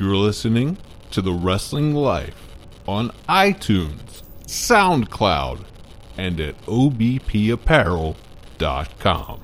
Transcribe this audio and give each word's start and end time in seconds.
You're 0.00 0.16
listening 0.16 0.76
to 1.10 1.20
The 1.20 1.34
Wrestling 1.34 1.94
Life 1.94 2.56
on 2.88 3.10
iTunes, 3.28 4.22
SoundCloud, 4.46 5.66
and 6.16 6.40
at 6.40 6.58
obpapparel.com. 6.62 9.40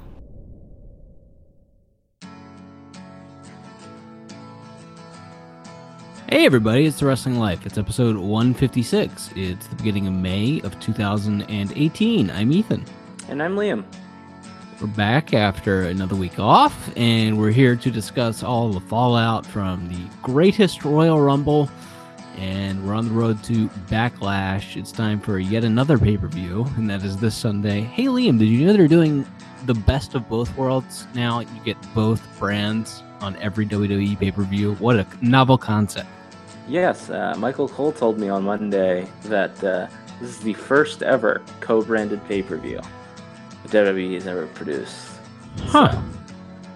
Hey 6.30 6.46
everybody, 6.46 6.86
it's 6.86 7.00
The 7.00 7.06
Wrestling 7.06 7.38
Life. 7.38 7.66
It's 7.66 7.76
episode 7.76 8.16
156. 8.16 9.32
It's 9.36 9.66
the 9.66 9.76
beginning 9.76 10.06
of 10.06 10.14
May 10.14 10.62
of 10.62 10.80
2018. 10.80 12.30
I'm 12.30 12.50
Ethan. 12.50 12.82
And 13.28 13.42
I'm 13.42 13.56
Liam. 13.56 13.84
We're 14.78 14.88
back 14.88 15.32
after 15.32 15.84
another 15.84 16.16
week 16.16 16.38
off, 16.38 16.90
and 16.98 17.38
we're 17.38 17.50
here 17.50 17.76
to 17.76 17.90
discuss 17.90 18.42
all 18.42 18.68
the 18.68 18.80
fallout 18.80 19.46
from 19.46 19.88
the 19.88 20.06
greatest 20.20 20.84
Royal 20.84 21.18
Rumble. 21.18 21.70
And 22.36 22.86
we're 22.86 22.92
on 22.92 23.08
the 23.08 23.14
road 23.14 23.42
to 23.44 23.68
Backlash. 23.88 24.76
It's 24.76 24.92
time 24.92 25.18
for 25.18 25.38
yet 25.38 25.64
another 25.64 25.96
pay 25.96 26.18
per 26.18 26.26
view, 26.26 26.66
and 26.76 26.90
that 26.90 27.02
is 27.02 27.16
this 27.16 27.34
Sunday. 27.34 27.80
Hey 27.80 28.04
Liam, 28.04 28.38
did 28.38 28.48
you 28.48 28.66
know 28.66 28.74
they're 28.74 28.86
doing 28.86 29.26
the 29.64 29.72
best 29.72 30.14
of 30.14 30.28
both 30.28 30.54
worlds 30.58 31.06
now? 31.14 31.40
You 31.40 31.60
get 31.64 31.78
both 31.94 32.22
brands 32.38 33.02
on 33.22 33.34
every 33.36 33.64
WWE 33.64 34.18
pay 34.20 34.30
per 34.30 34.42
view. 34.42 34.74
What 34.74 34.96
a 34.96 35.06
novel 35.22 35.56
concept! 35.56 36.10
Yes, 36.68 37.08
uh, 37.08 37.34
Michael 37.38 37.68
Cole 37.68 37.92
told 37.92 38.18
me 38.18 38.28
on 38.28 38.42
Monday 38.42 39.08
that 39.22 39.64
uh, 39.64 39.86
this 40.20 40.28
is 40.28 40.40
the 40.40 40.52
first 40.52 41.02
ever 41.02 41.42
co-branded 41.60 42.22
pay-per-view 42.28 42.80
that 43.70 43.86
WWE 43.86 44.14
has 44.14 44.26
ever 44.26 44.46
produced. 44.48 44.96
Huh. 45.64 45.92
So, 45.92 45.98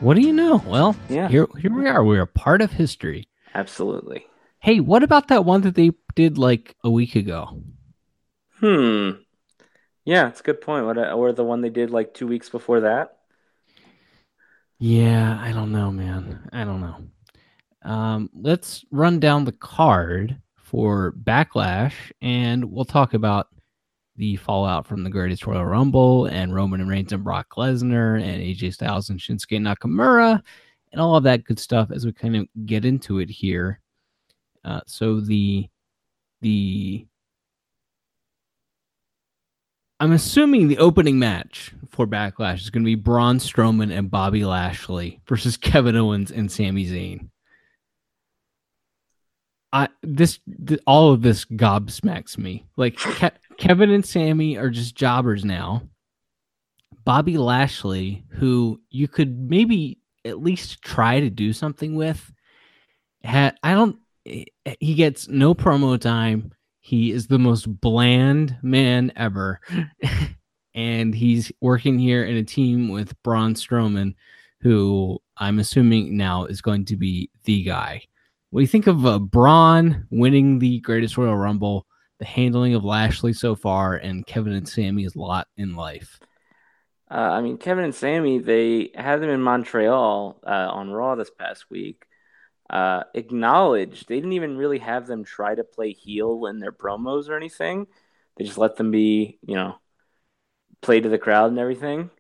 What 0.01 0.15
do 0.15 0.23
you 0.23 0.33
know? 0.33 0.63
Well, 0.67 0.97
Yeah. 1.09 1.29
here 1.29 1.47
here 1.59 1.73
we 1.75 1.87
are. 1.87 2.03
We're 2.05 2.23
a 2.23 2.27
part 2.27 2.63
of 2.63 2.73
history. 2.73 3.29
absolutely. 3.55 4.27
Hey, 4.61 4.81
what 4.81 5.03
about 5.03 5.29
that 5.29 5.45
one 5.45 5.63
that 5.63 5.75
they 5.75 5.93
did 6.15 6.37
like 6.39 6.77
a 6.85 6.91
week 6.91 7.17
ago? 7.17 7.63
Hmm. 8.59 9.11
Yeah, 10.05 10.29
it's 10.29 10.41
a 10.41 10.43
good 10.43 10.61
point. 10.61 10.85
What, 10.87 10.99
uh, 10.99 11.13
or 11.13 11.33
the 11.33 11.45
one 11.45 11.61
they 11.63 11.71
did 11.71 11.91
like 11.91 12.13
two 12.15 12.27
weeks 12.27 12.49
before 12.51 12.81
that? 12.81 13.17
Yeah, 14.79 15.39
I 15.41 15.53
don't 15.53 15.73
know, 15.73 15.91
man. 15.91 16.49
I 16.53 16.65
don't 16.65 16.81
know. 16.81 17.91
Um, 17.91 18.31
let's 18.35 18.85
run 18.91 19.21
down 19.21 19.45
the 19.45 19.53
card 19.53 20.41
for 20.57 21.13
Backlash, 21.13 21.95
and 22.23 22.65
we'll 22.71 22.85
talk 22.85 23.15
about 23.15 23.49
the 24.21 24.37
fallout 24.37 24.87
from 24.87 25.03
the 25.03 25.09
Greatest 25.09 25.47
Royal 25.47 25.65
Rumble 25.65 26.27
and 26.27 26.55
Roman 26.55 26.87
Reigns 26.87 27.13
and 27.15 27.25
Brock 27.25 27.47
Lesnar 27.57 28.23
and 28.23 28.43
AJ 28.43 28.75
Styles 28.75 29.09
and 29.09 29.19
Shinsuke 29.19 29.59
Nakamura 29.59 30.43
and 30.93 31.01
all 31.01 31.17
of 31.17 31.25
that 31.25 31.45
good 31.45 31.59
stuff 31.59 31.91
as 31.91 32.05
we 32.05 32.13
kind 32.13 32.37
of 32.37 32.47
get 32.67 32.85
into 32.85 33.19
it 33.19 33.31
here. 33.31 33.81
Uh, 34.63 34.81
so 34.87 35.21
the 35.21 35.67
the 36.43 37.07
I'm 39.99 40.13
assuming 40.13 40.69
the 40.69 40.79
opening 40.79 41.19
match 41.19 41.73
for 41.89 42.07
Backlash 42.07 42.61
is 42.61 42.71
going 42.71 42.83
to 42.83 42.87
be 42.87 42.95
Braun 42.95 43.39
Strowman 43.39 43.91
and 43.91 44.11
Bobby 44.11 44.45
Lashley 44.45 45.21
versus 45.27 45.57
Kevin 45.57 45.97
Owens 45.97 46.31
and 46.31 46.53
Sami 46.53 46.87
Zayn. 46.87 47.31
I 49.73 49.89
this 50.03 50.41
th- 50.67 50.81
all 50.87 51.11
of 51.11 51.23
this 51.23 51.47
gobsmacks 51.47 52.37
me. 52.37 52.67
Like 52.77 52.97
Ke- 52.97 53.33
Kevin 53.61 53.91
and 53.91 54.07
Sammy 54.07 54.57
are 54.57 54.71
just 54.71 54.95
jobbers 54.95 55.45
now. 55.45 55.83
Bobby 57.05 57.37
Lashley, 57.37 58.25
who 58.31 58.81
you 58.89 59.07
could 59.07 59.39
maybe 59.39 59.99
at 60.25 60.43
least 60.43 60.81
try 60.81 61.21
to 61.21 61.29
do 61.29 61.53
something 61.53 61.95
with, 61.95 62.33
had 63.23 63.55
I 63.63 63.75
don't. 63.75 63.99
He 64.25 64.95
gets 64.95 65.29
no 65.29 65.55
promo 65.55 66.01
time. 66.01 66.53
He 66.81 67.13
is 67.13 67.27
the 67.27 67.39
most 67.39 67.67
bland 67.83 68.57
man 68.63 69.13
ever. 69.15 69.61
and 70.75 71.15
he's 71.15 71.53
working 71.61 71.99
here 71.99 72.25
in 72.25 72.37
a 72.37 72.43
team 72.43 72.89
with 72.89 73.23
Braun 73.23 73.53
Strowman, 73.53 74.15
who 74.63 75.19
I'm 75.37 75.59
assuming 75.59 76.17
now 76.17 76.47
is 76.47 76.63
going 76.63 76.87
to 76.87 76.97
be 76.97 77.29
the 77.45 77.63
guy. 77.63 78.05
What 78.49 78.61
do 78.61 78.63
you 78.63 78.69
think 78.69 78.87
of 78.87 79.05
uh, 79.05 79.19
Braun 79.19 80.07
winning 80.11 80.61
the 80.61 80.81
Greatest 80.81 81.19
Royal 81.19 81.37
Rumble, 81.37 81.87
the 82.21 82.27
handling 82.27 82.75
of 82.75 82.85
Lashley 82.85 83.33
so 83.33 83.57
far, 83.57 83.97
and 83.97 84.25
Kevin 84.25 84.53
and 84.53 84.69
Sammy's 84.69 85.17
lot 85.17 85.49
in 85.57 85.75
life? 85.75 86.21
Uh, 87.11 87.15
I 87.15 87.41
mean, 87.41 87.59
Kevin 87.59 87.83
and 87.83 87.95
Sammy, 87.95 88.39
they 88.39 88.93
had 88.95 89.21
them 89.21 89.31
in 89.31 89.43
Montreal 89.43 90.41
uh, 90.47 90.69
on 90.71 90.91
Raw 90.91 91.17
this 91.17 91.31
past 91.31 91.69
week. 91.69 92.05
Uh, 92.69 93.03
acknowledged 93.15 94.07
they 94.07 94.15
didn't 94.15 94.35
even 94.35 94.57
really 94.57 94.79
have 94.79 95.09
them 95.09 95.25
try 95.25 95.53
to 95.53 95.65
play 95.65 95.91
heel 95.91 96.47
in 96.47 96.61
their 96.61 96.71
promos 96.71 97.29
or 97.29 97.37
anything. 97.37 97.89
They 98.37 98.45
just 98.45 98.59
let 98.59 98.77
them 98.77 98.93
be, 98.93 99.41
you 99.45 99.57
know, 99.57 99.75
play 100.81 101.01
to 101.01 101.09
the 101.09 101.19
crowd 101.19 101.51
and 101.51 101.59
everything. 101.59 102.11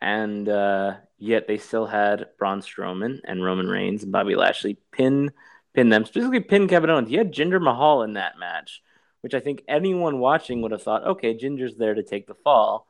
And 0.00 0.48
uh, 0.48 0.94
yet 1.18 1.46
they 1.46 1.58
still 1.58 1.86
had 1.86 2.26
Braun 2.36 2.62
Strowman 2.62 3.20
and 3.24 3.44
Roman 3.44 3.68
Reigns 3.68 4.02
and 4.02 4.10
Bobby 4.10 4.34
Lashley 4.34 4.78
pin 4.90 5.30
pin 5.72 5.88
them, 5.88 6.04
specifically 6.04 6.40
pin 6.40 6.66
Kevin 6.66 6.90
Owens. 6.90 7.10
You 7.10 7.18
had 7.18 7.32
Jinder 7.32 7.62
Mahal 7.62 8.02
in 8.02 8.14
that 8.14 8.38
match, 8.40 8.82
which 9.26 9.34
I 9.34 9.40
think 9.40 9.64
anyone 9.66 10.20
watching 10.20 10.62
would 10.62 10.70
have 10.70 10.84
thought, 10.84 11.04
okay, 11.04 11.34
Jinder's 11.36 11.76
there 11.76 11.94
to 11.94 12.04
take 12.04 12.28
the 12.28 12.36
fall 12.36 12.86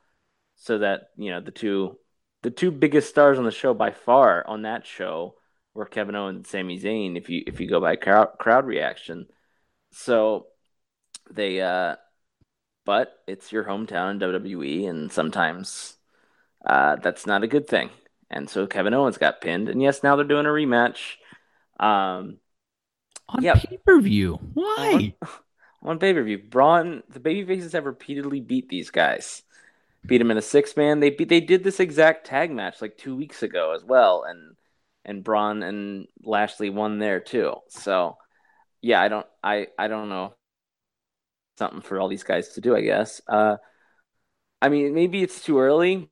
so 0.55 0.77
that 0.81 1.09
you 1.17 1.31
know 1.31 1.41
the 1.41 1.51
two 1.51 1.97
the 2.43 2.51
two 2.51 2.71
biggest 2.71 3.09
stars 3.09 3.39
on 3.39 3.47
the 3.47 3.51
show 3.51 3.73
by 3.73 3.91
far 3.91 4.47
on 4.47 4.61
that 4.65 4.85
show 4.87 5.37
were 5.73 5.87
Kevin 5.87 6.15
Owens 6.15 6.37
and 6.37 6.47
Sami 6.47 6.79
Zayn 6.79 7.17
if 7.17 7.31
you 7.31 7.43
if 7.47 7.59
you 7.59 7.67
go 7.67 7.81
by 7.81 7.97
crowd 7.97 8.33
crowd 8.39 8.67
reaction. 8.67 9.29
So 9.93 10.49
they 11.31 11.63
uh 11.63 11.97
but 12.85 13.15
it's 13.27 13.53
your 13.53 13.65
hometown 13.65 14.13
in 14.13 14.19
WWE 14.19 14.87
and 14.87 15.11
sometimes 15.11 15.97
uh 16.67 16.97
that's 16.97 17.27
not 17.27 17.45
a 17.45 17.49
good 17.49 17.69
thing. 17.69 17.91
And 18.31 18.51
so 18.51 18.67
Kevin 18.67 18.95
Owens 18.95 19.19
got 19.19 19.41
pinned 19.41 19.71
and 19.71 19.83
yes, 19.83 20.03
now 20.03 20.17
they're 20.17 20.27
doing 20.27 20.47
a 20.47 20.51
rematch. 20.51 21.17
Um 21.81 22.41
On 23.29 23.43
Yeah. 23.45 23.55
pay 23.55 23.79
per 23.79 24.01
view. 24.01 24.39
Why? 24.55 25.15
on 25.83 25.99
pay 25.99 26.13
per 26.15 26.23
view. 26.23 26.39
Braun, 26.39 27.03
the 27.09 27.21
babyfaces 27.21 27.73
have 27.73 27.85
repeatedly 27.85 28.41
beat 28.41 28.69
these 28.69 28.91
guys. 28.91 29.43
Beat 30.05 30.19
them 30.19 30.31
in 30.31 30.39
a 30.39 30.43
six 30.43 30.77
man. 30.77 31.01
They 31.01 31.11
beat, 31.11 31.29
they 31.29 31.41
did 31.41 31.65
this 31.65 31.81
exact 31.81 32.27
tag 32.27 32.51
match 32.51 32.81
like 32.81 32.97
two 32.97 33.17
weeks 33.17 33.43
ago 33.43 33.73
as 33.75 33.85
well, 33.85 34.25
and 34.25 34.57
and 35.05 35.25
Braun 35.25 35.63
and 35.63 36.07
Lashley 36.23 36.71
won 36.71 36.99
there 36.99 37.21
too. 37.21 37.55
So 37.69 38.17
yeah, 38.83 39.01
I 39.01 39.09
don't 39.09 39.27
I 39.43 39.69
I 39.79 39.89
don't 39.89 40.09
know 40.09 40.35
something 41.59 41.81
for 41.81 42.01
all 42.01 42.09
these 42.09 42.25
guys 42.25 42.51
to 42.51 42.61
do. 42.61 42.77
I 42.77 42.83
guess. 42.83 43.21
Uh, 43.29 43.57
I 44.63 44.69
mean, 44.69 44.95
maybe 44.95 45.23
it's 45.23 45.43
too 45.43 45.59
early. 45.59 46.11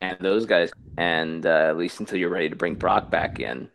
And 0.00 0.18
those 0.20 0.46
guys, 0.46 0.70
and 0.96 1.44
uh, 1.44 1.68
at 1.68 1.76
least 1.76 2.00
until 2.00 2.18
you're 2.18 2.30
ready 2.30 2.50
to 2.50 2.56
bring 2.56 2.74
Brock 2.74 3.10
back 3.10 3.40
in, 3.40 3.70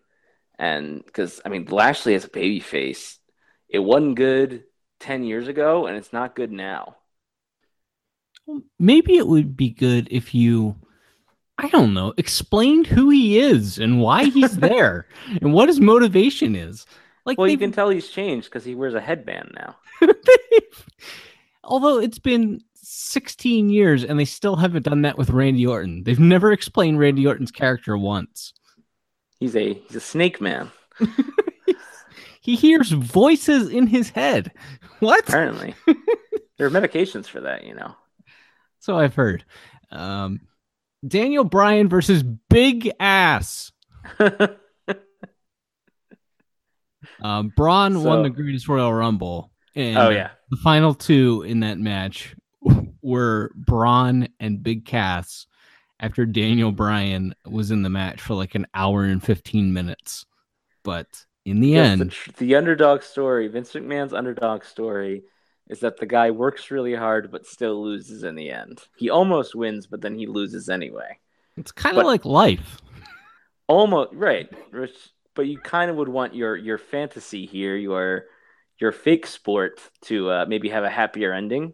and 0.58 1.04
because 1.04 1.42
I 1.46 1.50
mean 1.50 1.66
Lashley 1.66 2.16
as 2.16 2.26
a 2.26 2.30
baby 2.30 2.60
face, 2.60 3.20
it 3.70 3.80
wasn't 3.80 4.16
good 4.16 4.64
ten 5.00 5.24
years 5.24 5.48
ago, 5.48 5.88
and 5.88 5.98
it's 5.98 6.14
not 6.14 6.36
good 6.36 6.52
now. 6.52 6.98
Maybe 8.80 9.18
it 9.18 9.28
would 9.28 9.56
be 9.56 9.70
good 9.70 10.08
if 10.12 10.34
you, 10.34 10.76
I 11.58 11.70
don't 11.70 11.94
know, 11.94 12.14
explained 12.18 12.88
who 12.88 13.10
he 13.10 13.40
is 13.40 13.78
and 13.78 14.02
why 14.02 14.26
he's 14.26 14.58
there 14.58 15.08
and 15.42 15.54
what 15.54 15.70
his 15.70 15.80
motivation 15.80 16.56
is. 16.56 16.86
Like, 17.26 17.38
Well, 17.38 17.48
you 17.48 17.58
can 17.58 17.72
tell 17.72 17.90
he's 17.90 18.10
changed 18.10 18.50
because 18.50 18.66
he 18.66 18.76
wears 18.76 18.96
a 18.96 19.00
headband 19.00 19.52
now. 19.56 19.78
although 21.64 22.00
it's 22.00 22.20
been 22.20 22.62
16 22.94 23.70
years 23.70 24.04
and 24.04 24.20
they 24.20 24.26
still 24.26 24.56
haven't 24.56 24.84
done 24.84 25.04
that 25.04 25.18
with 25.18 25.30
Randy 25.30 25.66
Orton. 25.66 26.04
They've 26.04 26.20
never 26.20 26.52
explained 26.52 27.00
Randy 27.00 27.26
Orton's 27.26 27.52
character 27.52 27.98
once. 27.98 28.54
He's 29.40 29.56
a 29.56 29.74
he's 29.74 29.96
a 29.96 30.02
snake 30.02 30.40
man 30.40 30.72
He 32.42 32.56
hears 32.56 32.92
voices 32.92 33.70
in 33.70 33.88
his 33.88 34.10
head. 34.10 34.52
What? 35.00 35.28
apparently. 35.28 35.74
there 36.58 36.68
are 36.68 36.70
medications 36.70 37.26
for 37.26 37.42
that, 37.42 37.64
you 37.64 37.74
know. 37.74 37.96
So 38.78 39.00
I've 39.00 39.16
heard. 39.16 39.44
Um, 39.90 40.42
Daniel 41.08 41.44
Bryan 41.44 41.90
versus 41.90 42.22
Big 42.22 42.92
Cass. 43.00 43.72
Um, 47.20 47.52
Braun 47.56 48.04
won 48.04 48.22
the 48.22 48.30
Greatest 48.30 48.68
Royal 48.68 48.94
Rumble. 48.94 49.52
And 49.76 49.98
oh 49.98 50.10
yeah, 50.10 50.32
the 50.50 50.58
final 50.58 50.94
two 50.94 51.44
in 51.44 51.62
that 51.62 51.80
match 51.80 52.36
were 53.04 53.52
Braun 53.56 54.30
and 54.40 54.64
Big 54.64 54.86
Cass 54.86 55.48
after 56.00 56.26
Daniel 56.26 56.72
Bryan 56.72 57.36
was 57.46 57.72
in 57.72 57.84
the 57.84 57.90
match 57.90 58.22
for 58.22 58.36
like 58.36 58.56
an 58.56 58.68
hour 58.74 59.04
and 59.06 59.24
15 59.24 59.74
minutes. 59.74 60.26
But 60.84 61.26
in 61.46 61.62
the 61.62 61.76
Yes, 61.76 61.96
end, 61.96 62.14
the, 62.26 62.34
the 62.38 62.56
underdog 62.56 63.02
story, 63.04 63.48
Vince 63.48 63.74
McMahon's 63.74 64.14
underdog 64.14 64.64
story, 64.64 65.24
is 65.70 65.80
that 65.82 65.98
the 65.98 66.06
guy 66.06 66.32
works 66.32 66.70
really 66.72 66.96
hard 66.96 67.32
but 67.32 67.46
still 67.46 67.82
loses 67.84 68.24
in 68.24 68.36
the 68.36 68.52
end. 68.52 68.84
He 68.96 69.10
almost 69.10 69.56
wins, 69.56 69.88
but 69.88 70.02
then 70.02 70.18
he 70.18 70.28
loses 70.28 70.70
anyway. 70.70 71.20
It's 71.58 71.72
kind 71.72 71.98
of 71.98 72.04
like 72.06 72.26
life. 72.26 72.82
Almost 73.68 74.14
right, 74.14 74.50
Rich, 74.72 74.96
but 75.34 75.44
you 75.48 75.58
kind 75.60 75.90
of 75.90 75.98
would 75.98 76.10
want 76.10 76.36
your 76.36 76.56
your 76.58 76.78
fantasy 76.78 77.46
here, 77.46 77.76
your 77.78 78.26
your 78.80 78.92
fake 78.92 79.26
sport 79.26 79.80
to 80.04 80.30
uh, 80.30 80.46
maybe 80.48 80.70
have 80.70 80.84
a 80.84 80.90
happier 80.90 81.32
ending. 81.32 81.74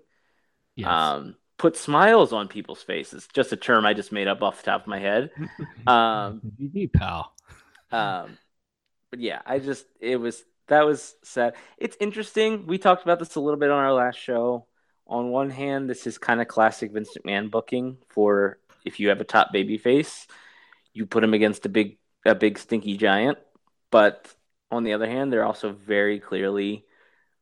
Yes. 0.77 0.87
Um, 0.89 1.35
put 1.57 1.75
smiles 1.75 2.31
on 2.33 2.47
people's 2.47 2.83
faces. 2.83 3.27
Just 3.33 3.51
a 3.51 3.57
term 3.57 3.85
I 3.85 3.93
just 3.93 4.11
made 4.11 4.27
up 4.27 4.41
off 4.43 4.57
the 4.63 4.71
top 4.71 4.81
of 4.81 4.87
my 4.87 4.99
head. 4.99 5.31
Um, 5.87 6.41
GG, 6.59 6.91
pal. 6.93 7.33
um, 7.91 8.37
but 9.09 9.19
yeah, 9.19 9.41
I 9.45 9.59
just 9.59 9.85
it 10.01 10.17
was 10.17 10.43
that 10.67 10.85
was 10.85 11.15
sad. 11.23 11.55
It's 11.77 11.95
interesting. 11.99 12.67
We 12.67 12.77
talked 12.77 13.03
about 13.03 13.19
this 13.19 13.35
a 13.35 13.39
little 13.39 13.59
bit 13.59 13.71
on 13.71 13.79
our 13.79 13.93
last 13.93 14.19
show. 14.19 14.67
On 15.07 15.29
one 15.29 15.49
hand, 15.49 15.89
this 15.89 16.05
is 16.05 16.17
kind 16.17 16.41
of 16.41 16.49
classic 16.49 16.91
Vince 16.91 17.15
McMahon 17.17 17.49
booking 17.49 17.97
for 18.09 18.59
if 18.85 18.99
you 18.99 19.09
have 19.09 19.21
a 19.21 19.23
top 19.23 19.53
baby 19.53 19.77
face, 19.77 20.27
you 20.93 21.05
put 21.05 21.23
him 21.23 21.33
against 21.33 21.65
a 21.65 21.69
big 21.69 21.97
a 22.25 22.35
big 22.35 22.57
stinky 22.59 22.97
giant. 22.97 23.37
But 23.91 24.33
on 24.71 24.83
the 24.83 24.93
other 24.93 25.07
hand, 25.07 25.31
they're 25.31 25.45
also 25.45 25.71
very 25.71 26.19
clearly 26.19 26.85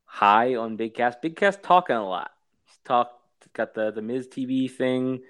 high 0.05 0.55
on 0.55 0.75
Big 0.77 0.93
Cass. 0.93 1.15
Big 1.21 1.35
Cass 1.35 1.57
talking 1.61 1.95
a 1.95 2.07
lot. 2.07 2.31
He's 2.65 2.77
talked 2.85 3.14
got 3.53 3.73
the 3.73 3.91
the 3.91 4.01
Miz 4.01 4.27
TV 4.27 4.69
thing 4.69 5.21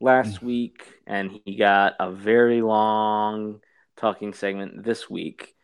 last 0.00 0.42
week, 0.42 0.86
and 1.06 1.40
he 1.44 1.56
got 1.56 1.94
a 1.98 2.10
very 2.10 2.62
long 2.62 3.60
talking 3.96 4.34
segment 4.34 4.82
this 4.82 5.08
week 5.08 5.54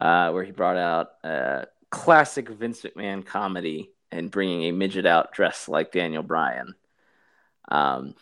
uh, 0.00 0.30
where 0.30 0.44
he 0.44 0.52
brought 0.52 0.76
out 0.76 1.10
a 1.24 1.66
classic 1.90 2.48
Vince 2.48 2.82
McMahon 2.82 3.24
comedy 3.24 3.90
and 4.10 4.30
bringing 4.30 4.64
a 4.64 4.72
midget 4.72 5.06
out 5.06 5.32
dressed 5.32 5.68
like 5.68 5.92
Daniel 5.92 6.22
Bryan. 6.22 6.74
Um, 7.68 8.14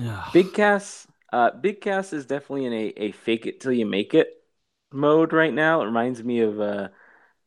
Ugh. 0.00 0.32
Big 0.32 0.52
Cass, 0.52 1.06
uh, 1.32 1.50
Big 1.50 1.80
Cass 1.80 2.12
is 2.12 2.26
definitely 2.26 2.66
in 2.66 2.72
a, 2.72 2.86
a 2.96 3.12
fake 3.12 3.46
it 3.46 3.60
till 3.60 3.72
you 3.72 3.86
make 3.86 4.14
it 4.14 4.28
mode 4.92 5.32
right 5.32 5.54
now. 5.54 5.82
It 5.82 5.86
reminds 5.86 6.22
me 6.22 6.40
of 6.40 6.60
uh, 6.60 6.88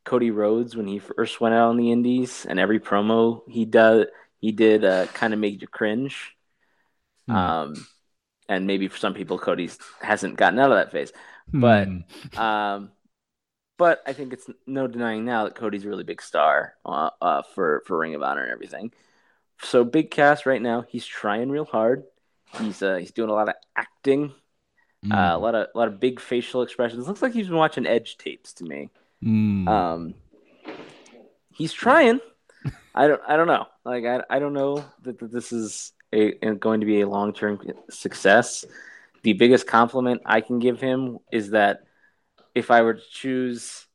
Cody 0.04 0.31
Rhodes 0.31 0.75
when 0.75 0.88
he 0.88 1.00
first 1.00 1.39
went 1.39 1.56
out 1.56 1.69
on 1.69 1.77
the 1.77 1.92
Indies, 1.92 2.45
and 2.48 2.60
every 2.60 2.80
promo 2.80 3.42
he 3.48 3.66
does 3.66 4.06
he 4.39 4.51
did 4.51 4.83
uh, 4.83 5.06
kind 5.07 5.33
of 5.33 5.39
made 5.39 5.62
you 5.62 5.68
cringe. 5.68 6.36
Hmm. 7.27 7.36
Um, 7.36 7.88
and 8.47 8.65
maybe 8.65 8.88
for 8.88 8.97
some 8.97 9.13
people, 9.13 9.38
Cody 9.38 9.69
hasn't 10.01 10.38
gotten 10.38 10.59
out 10.59 10.71
of 10.71 10.77
that 10.77 10.91
phase. 10.91 11.12
but- 11.53 11.88
Hmm. 11.88 12.39
Um, 12.39 12.91
but 13.77 14.01
I 14.06 14.12
think 14.12 14.33
it's 14.33 14.50
no 14.68 14.88
denying 14.88 15.24
now 15.24 15.45
that 15.45 15.56
Cody's 15.56 15.86
a 15.86 15.88
really 15.89 16.03
big 16.03 16.21
star 16.21 16.74
uh, 16.86 17.12
uh, 17.21 17.41
for 17.56 17.81
for 17.86 17.97
Ring 17.97 18.13
of 18.13 18.21
Honor 18.21 18.44
and 18.44 18.51
everything. 18.51 18.91
So 19.62 19.86
Big 19.86 20.12
Cass 20.12 20.45
right 20.45 20.62
now, 20.62 20.81
he's 20.81 21.06
trying 21.06 21.50
real 21.50 21.63
hard. 21.63 22.03
He's 22.59 22.81
uh, 22.83 22.97
he's 22.97 23.12
doing 23.12 23.30
a 23.30 23.33
lot 23.33 23.47
of 23.47 23.56
acting, 23.77 24.33
uh, 25.09 25.31
a 25.31 25.38
lot 25.38 25.56
of 25.56 25.68
a 25.74 25.77
lot 25.77 25.88
of 25.88 26.00
big 26.01 26.19
facial 26.19 26.62
expressions. 26.62 27.07
Looks 27.07 27.21
like 27.21 27.31
he's 27.31 27.47
been 27.47 27.56
watching 27.56 27.88
Edge 27.88 28.18
tapes 28.18 28.51
to 28.56 28.65
me. 28.65 28.89
Hmm. 29.24 29.68
Um, 29.69 30.13
he's 31.53 31.71
trying. 31.71 32.19
I 32.95 33.07
don't. 33.07 33.21
I 33.27 33.38
don't 33.38 33.47
know. 33.47 33.65
Like 33.89 34.06
I. 34.06 34.36
I 34.36 34.39
don't 34.39 34.53
know 34.53 34.86
that, 35.03 35.19
that 35.19 35.31
this 35.31 35.51
is 35.51 35.94
a, 36.13 36.31
going 36.56 36.81
to 36.81 36.86
be 36.86 37.01
a 37.01 37.09
long 37.09 37.33
term 37.33 37.59
success. 37.89 38.65
The 39.24 39.33
biggest 39.33 39.68
compliment 39.68 40.21
I 40.25 40.41
can 40.41 40.59
give 40.59 40.80
him 40.80 41.19
is 41.31 41.51
that 41.51 41.81
if 42.56 42.71
I 42.71 42.83
were 42.83 42.94
to 42.95 43.09
choose 43.12 43.86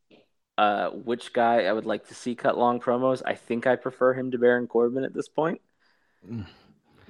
uh, 0.59 0.91
which 0.91 1.33
guy 1.33 1.65
I 1.65 1.73
would 1.73 1.87
like 1.87 2.09
to 2.09 2.15
see 2.15 2.35
cut 2.35 2.59
long 2.59 2.81
promos, 2.81 3.23
I 3.25 3.35
think 3.35 3.67
I 3.67 3.77
prefer 3.77 4.15
him 4.15 4.31
to 4.33 4.39
Baron 4.39 4.67
Corbin 4.67 5.05
at 5.05 5.15
this 5.15 5.29
point. 5.29 5.61
Mm. 6.29 6.47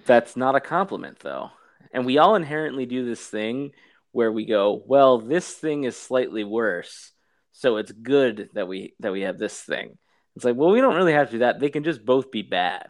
That's 0.06 0.36
not 0.36 0.54
a 0.54 0.60
compliment, 0.60 1.20
though. 1.20 1.50
And 1.92 2.04
we 2.04 2.18
all 2.18 2.34
inherently 2.34 2.86
do 2.86 3.04
this 3.04 3.26
thing 3.26 3.72
where 4.12 4.30
we 4.30 4.44
go, 4.44 4.82
well, 4.86 5.18
this 5.18 5.50
thing 5.50 5.84
is 5.84 5.96
slightly 5.96 6.44
worse, 6.44 7.12
so 7.52 7.78
it's 7.78 7.92
good 7.92 8.50
that 8.54 8.68
we 8.68 8.94
that 9.00 9.12
we 9.12 9.22
have 9.22 9.38
this 9.38 9.60
thing. 9.60 9.98
It's 10.36 10.44
like, 10.44 10.56
well, 10.56 10.70
we 10.70 10.80
don't 10.80 10.96
really 10.96 11.12
have 11.12 11.28
to 11.28 11.32
do 11.32 11.38
that. 11.40 11.60
They 11.60 11.70
can 11.70 11.84
just 11.84 12.04
both 12.04 12.30
be 12.30 12.42
bad. 12.42 12.88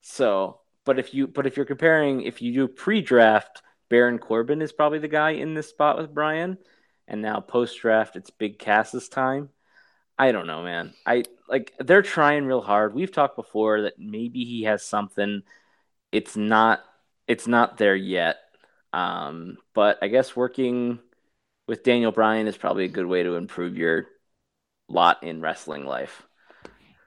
So, 0.00 0.60
but 0.84 0.98
if 0.98 1.14
you 1.14 1.26
but 1.26 1.46
if 1.46 1.56
you're 1.56 1.66
comparing, 1.66 2.22
if 2.22 2.42
you 2.42 2.52
do 2.52 2.68
pre-draft, 2.68 3.62
Baron 3.88 4.18
Corbin 4.18 4.62
is 4.62 4.72
probably 4.72 4.98
the 4.98 5.08
guy 5.08 5.30
in 5.30 5.54
this 5.54 5.68
spot 5.68 5.96
with 5.96 6.14
Bryan, 6.14 6.58
and 7.06 7.22
now 7.22 7.40
post-draft, 7.40 8.16
it's 8.16 8.30
Big 8.30 8.58
Cass's 8.58 9.08
time. 9.08 9.48
I 10.18 10.32
don't 10.32 10.46
know, 10.46 10.62
man. 10.62 10.94
I 11.06 11.24
like 11.48 11.72
they're 11.78 12.02
trying 12.02 12.44
real 12.44 12.60
hard. 12.60 12.94
We've 12.94 13.12
talked 13.12 13.36
before 13.36 13.82
that 13.82 13.98
maybe 13.98 14.44
he 14.44 14.64
has 14.64 14.84
something. 14.84 15.42
It's 16.12 16.36
not. 16.36 16.84
It's 17.26 17.46
not 17.46 17.78
there 17.78 17.96
yet. 17.96 18.38
Um, 18.92 19.58
but 19.74 19.98
I 20.02 20.08
guess 20.08 20.34
working 20.34 20.98
with 21.66 21.82
Daniel 21.84 22.12
Bryan 22.12 22.46
is 22.46 22.56
probably 22.56 22.84
a 22.84 22.88
good 22.88 23.06
way 23.06 23.22
to 23.22 23.36
improve 23.36 23.76
your 23.76 24.06
lot 24.88 25.22
in 25.22 25.40
wrestling 25.40 25.84
life. 25.84 26.27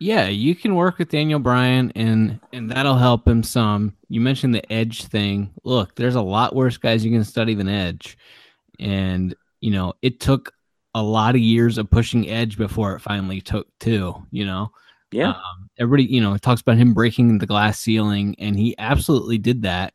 Yeah, 0.02 0.30
you 0.30 0.56
can 0.56 0.74
work 0.74 0.98
with 0.98 1.10
Daniel 1.10 1.38
Bryan 1.38 1.92
and 1.96 2.40
and 2.52 2.72
that'll 2.72 2.98
help 2.98 3.28
him 3.28 3.44
some. 3.44 3.96
You 4.10 4.20
mentioned 4.20 4.56
the 4.56 4.74
Edge 4.74 5.04
thing. 5.04 5.54
Look, 5.64 5.94
there's 5.94 6.16
a 6.16 6.22
lot 6.24 6.56
worse 6.56 6.76
guys 6.76 7.06
you 7.06 7.12
can 7.12 7.24
study 7.24 7.54
than 7.54 7.70
Edge. 7.70 8.18
And, 8.80 9.36
you 9.60 9.70
know, 9.70 9.94
it 10.02 10.20
took 10.20 10.56
a 10.96 11.04
lot 11.04 11.36
of 11.36 11.42
years 11.42 11.78
of 11.78 11.92
pushing 11.92 12.28
Edge 12.28 12.58
before 12.58 12.96
it 12.96 13.02
finally 13.02 13.42
took 13.42 13.68
two, 13.80 14.16
you 14.32 14.44
know. 14.44 14.72
Yeah. 15.12 15.34
Um, 15.34 15.70
everybody, 15.78 16.12
you 16.12 16.20
know, 16.20 16.36
talks 16.36 16.62
about 16.62 16.78
him 16.78 16.96
breaking 16.96 17.38
the 17.38 17.46
glass 17.46 17.80
ceiling 17.80 18.34
and 18.40 18.56
he 18.58 18.74
absolutely 18.80 19.38
did 19.38 19.62
that. 19.62 19.94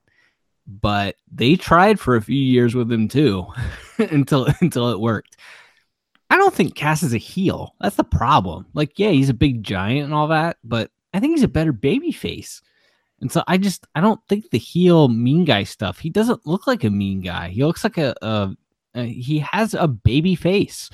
But 0.69 1.17
they 1.33 1.57
tried 1.57 1.99
for 1.99 2.15
a 2.15 2.23
few 2.23 2.39
years 2.39 2.77
with 2.77 2.93
him 2.93 3.09
too 3.09 3.49
until 3.99 4.47
until 4.61 4.91
it 4.91 5.01
worked. 5.01 5.37
I 6.31 6.37
don't 6.37 6.55
think 6.55 6.75
Cass 6.75 7.03
is 7.03 7.15
a 7.15 7.19
heel. 7.19 7.75
That's 7.81 7.97
the 7.97 8.05
problem. 8.05 8.67
Like, 8.75 8.99
yeah, 8.99 9.11
he's 9.11 9.29
a 9.29 9.35
big 9.35 9.63
giant 9.63 10.05
and 10.05 10.15
all 10.15 10.29
that, 10.29 10.57
but 10.65 10.91
I 11.15 11.21
think 11.21 11.35
he's 11.35 11.45
a 11.45 11.49
better 11.49 11.73
baby 11.73 12.13
face. 12.13 12.63
And 13.21 13.33
so 13.33 13.43
I 13.47 13.57
just 13.57 13.87
I 13.95 14.01
don't 14.01 14.21
think 14.29 14.51
the 14.51 14.59
heel 14.59 15.09
mean 15.09 15.45
guy 15.45 15.65
stuff. 15.65 15.99
He 15.99 16.11
doesn't 16.11 16.47
look 16.47 16.67
like 16.67 16.85
a 16.85 16.91
mean 16.91 17.23
guy. 17.23 17.49
He 17.49 17.65
looks 17.65 17.83
like 17.83 17.97
a, 17.97 18.15
a, 18.21 18.51
a 18.95 19.05
he 19.05 19.39
has 19.39 19.73
a 19.73 19.89
baby 19.89 20.35
face. 20.35 20.91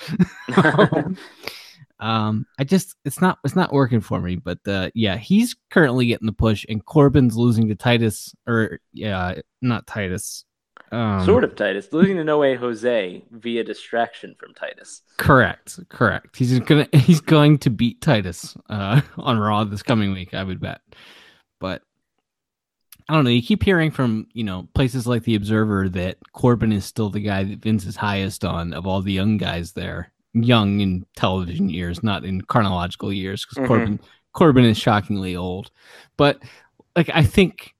um, 1.98 2.46
I 2.58 2.64
just 2.64 2.94
it's 3.04 3.20
not 3.20 3.38
it's 3.44 3.56
not 3.56 3.72
working 3.72 4.00
for 4.00 4.20
me. 4.20 4.36
But 4.36 4.58
uh, 4.66 4.90
yeah, 4.94 5.16
he's 5.16 5.56
currently 5.70 6.06
getting 6.06 6.26
the 6.26 6.32
push, 6.32 6.64
and 6.68 6.84
Corbin's 6.84 7.36
losing 7.36 7.68
to 7.68 7.74
Titus 7.74 8.34
or 8.46 8.78
yeah, 8.92 9.40
not 9.60 9.88
Titus. 9.88 10.44
Um, 10.92 11.24
sort 11.24 11.42
of 11.42 11.56
Titus 11.56 11.90
losing 11.92 12.16
to 12.18 12.24
No 12.24 12.38
Way 12.38 12.54
Jose 12.54 13.24
via 13.30 13.64
distraction 13.64 14.34
from 14.38 14.52
Titus. 14.52 15.00
Correct, 15.16 15.78
correct. 15.88 16.36
He's 16.36 16.58
gonna 16.60 16.86
he's 16.92 17.20
going 17.22 17.58
to 17.58 17.70
beat 17.70 18.02
Titus 18.02 18.54
uh, 18.68 19.00
on 19.16 19.38
Raw 19.38 19.64
this 19.64 19.82
coming 19.82 20.12
week, 20.12 20.34
I 20.34 20.44
would 20.44 20.60
bet. 20.60 20.80
But 21.60 21.82
I 23.08 23.14
don't 23.14 23.24
know. 23.24 23.30
You 23.30 23.42
keep 23.42 23.62
hearing 23.62 23.90
from 23.90 24.26
you 24.34 24.44
know 24.44 24.68
places 24.74 25.06
like 25.06 25.24
the 25.24 25.34
Observer 25.34 25.88
that 25.88 26.18
Corbin 26.32 26.72
is 26.72 26.84
still 26.84 27.08
the 27.08 27.20
guy 27.20 27.42
that 27.44 27.60
Vince 27.60 27.86
is 27.86 27.96
highest 27.96 28.44
on 28.44 28.74
of 28.74 28.86
all 28.86 29.00
the 29.00 29.12
young 29.12 29.38
guys 29.38 29.72
there, 29.72 30.12
young 30.34 30.80
in 30.80 31.06
television 31.16 31.70
years, 31.70 32.02
not 32.02 32.24
in 32.24 32.42
chronological 32.42 33.12
years, 33.12 33.46
because 33.46 33.64
Mhm. 33.64 33.66
Corbin 33.66 34.00
Corbin 34.34 34.64
is 34.66 34.76
shockingly 34.78 35.34
old. 35.36 35.70
But 36.18 36.42
like 36.94 37.10
I 37.14 37.22
think 37.24 37.74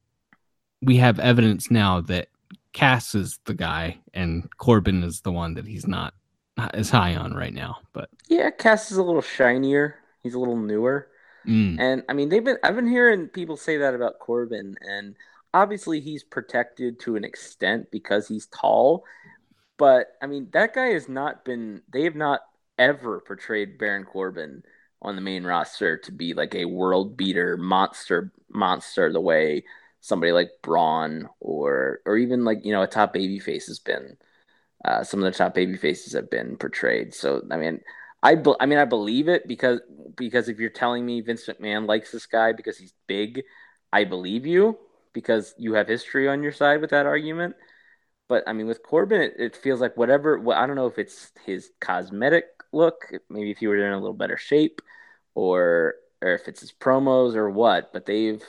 we 0.81 0.97
have 0.97 1.19
evidence 1.21 1.71
now 1.71 2.01
that 2.01 2.29
Cass 2.73 3.15
is 3.15 3.39
the 3.45 3.55
guy 3.55 4.01
and 4.15 4.49
Corbin 4.59 5.03
is 5.03 5.21
the 5.21 5.33
one 5.33 5.55
that 5.55 5.67
he's 5.67 5.87
not 5.87 6.15
as 6.75 6.91
high 6.91 7.15
on 7.17 7.35
right 7.35 7.53
now. 7.55 7.79
But 7.93 8.11
Yeah, 8.29 8.51
Cass 8.51 8.91
is 8.91 8.97
a 8.99 9.03
little 9.03 9.21
shinier. 9.23 9.97
He's 10.23 10.35
a 10.35 10.39
little 10.39 10.57
newer. 10.57 11.09
mm, 11.45 11.79
And 11.79 12.05
I 12.09 12.15
mean, 12.15 12.29
they've 12.29 12.45
been 12.45 12.59
I've 12.65 12.77
been 12.77 12.89
hearing 12.89 13.29
people 13.29 13.57
say 13.57 13.79
that 13.79 13.95
about 13.95 14.19
Corbin, 14.21 14.77
and 14.83 15.17
obviously 15.55 16.01
he's 16.01 16.25
protected 16.25 17.01
to 17.01 17.17
an 17.17 17.25
extent 17.25 17.91
because 17.93 18.29
he's 18.29 18.47
tall. 18.49 19.05
But 19.79 20.09
I 20.23 20.27
mean, 20.27 20.49
that 20.53 20.75
guy 20.75 20.89
has 20.89 21.09
not 21.09 21.45
been. 21.45 21.83
They 21.93 22.05
have 22.05 22.17
not 22.17 22.43
ever 22.79 23.21
portrayed 23.21 23.79
Baron 23.79 24.05
Corbin 24.05 24.65
on 25.03 25.17
the 25.17 25.23
main 25.23 25.45
roster 25.45 25.99
to 25.99 26.13
be 26.13 26.35
like 26.35 26.55
a 26.55 26.67
world 26.67 27.17
beater 27.17 27.57
monster 27.57 28.33
monster 28.51 29.13
the 29.13 29.21
way 29.21 29.65
somebody 30.03 30.33
like 30.33 30.51
Braun 30.63 31.31
or 31.41 32.01
or 32.05 32.19
even 32.19 32.45
like 32.45 32.67
you 32.67 32.73
know 32.73 32.83
a 32.83 32.89
top 32.89 33.15
baby 33.15 33.39
face 33.41 33.69
has 33.69 33.79
been. 33.79 34.19
Uh, 34.85 35.05
some 35.05 35.23
of 35.23 35.33
the 35.33 35.39
top 35.39 35.55
baby 35.55 35.77
faces 35.77 36.13
have 36.13 36.29
been 36.31 36.57
portrayed. 36.57 37.15
So 37.15 37.43
I 37.51 37.57
mean, 37.57 37.81
I, 38.23 38.35
be- 38.35 38.55
I 38.61 38.67
mean, 38.67 38.79
I 38.79 38.85
believe 38.85 39.29
it 39.29 39.49
because 39.49 39.81
because 40.17 40.49
if 40.49 40.59
you're 40.59 40.71
telling 40.71 41.07
me 41.07 41.21
Vince 41.21 41.47
McMahon 41.47 41.87
likes 41.89 42.13
this 42.13 42.27
guy 42.27 42.53
because 42.53 42.79
he's 42.79 42.95
big, 43.07 43.43
I 43.93 44.05
believe 44.05 44.47
you 44.47 44.79
because 45.13 45.55
you 45.59 45.75
have 45.75 45.89
history 45.89 46.29
on 46.29 46.43
your 46.43 46.53
side 46.53 46.81
with 46.81 46.91
that 46.91 47.07
argument. 47.07 47.57
But 48.29 48.45
I 48.47 48.53
mean, 48.53 48.67
with 48.67 48.83
Corbin, 48.83 49.21
it, 49.21 49.35
it 49.39 49.57
feels 49.57 49.81
like 49.81 49.97
whatever. 49.97 50.39
Well, 50.39 50.59
I 50.59 50.67
don't 50.67 50.77
know 50.77 50.87
if 50.87 50.99
it's 50.99 51.33
his 51.45 51.71
cosmetic 51.81 52.47
look, 52.73 53.13
maybe 53.31 53.51
if 53.51 53.59
he 53.59 53.67
were 53.67 53.77
in 53.77 53.93
a 53.93 53.99
little 54.01 54.15
better 54.15 54.37
shape, 54.39 54.81
or 55.35 55.95
or 56.23 56.35
if 56.35 56.49
it's 56.49 56.61
his 56.61 56.73
promos 56.73 57.35
or 57.37 57.51
what. 57.51 57.93
But 57.93 58.07
they've, 58.07 58.43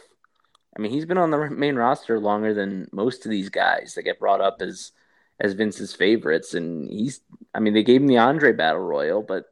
I 0.76 0.82
mean, 0.82 0.92
he's 0.92 1.06
been 1.06 1.18
on 1.18 1.32
the 1.32 1.50
main 1.50 1.76
roster 1.76 2.20
longer 2.20 2.54
than 2.54 2.90
most 2.92 3.26
of 3.26 3.32
these 3.32 3.50
guys 3.50 3.94
that 3.94 4.04
get 4.04 4.20
brought 4.20 4.42
up 4.42 4.58
as 4.62 4.92
as 5.40 5.54
Vince's 5.54 5.94
favorites, 5.94 6.54
and 6.54 6.90
he's. 6.90 7.22
I 7.54 7.60
mean, 7.60 7.74
they 7.74 7.84
gave 7.84 8.02
him 8.02 8.08
the 8.08 8.18
Andre 8.18 8.52
Battle 8.54 8.82
Royal, 8.82 9.22
but 9.22 9.46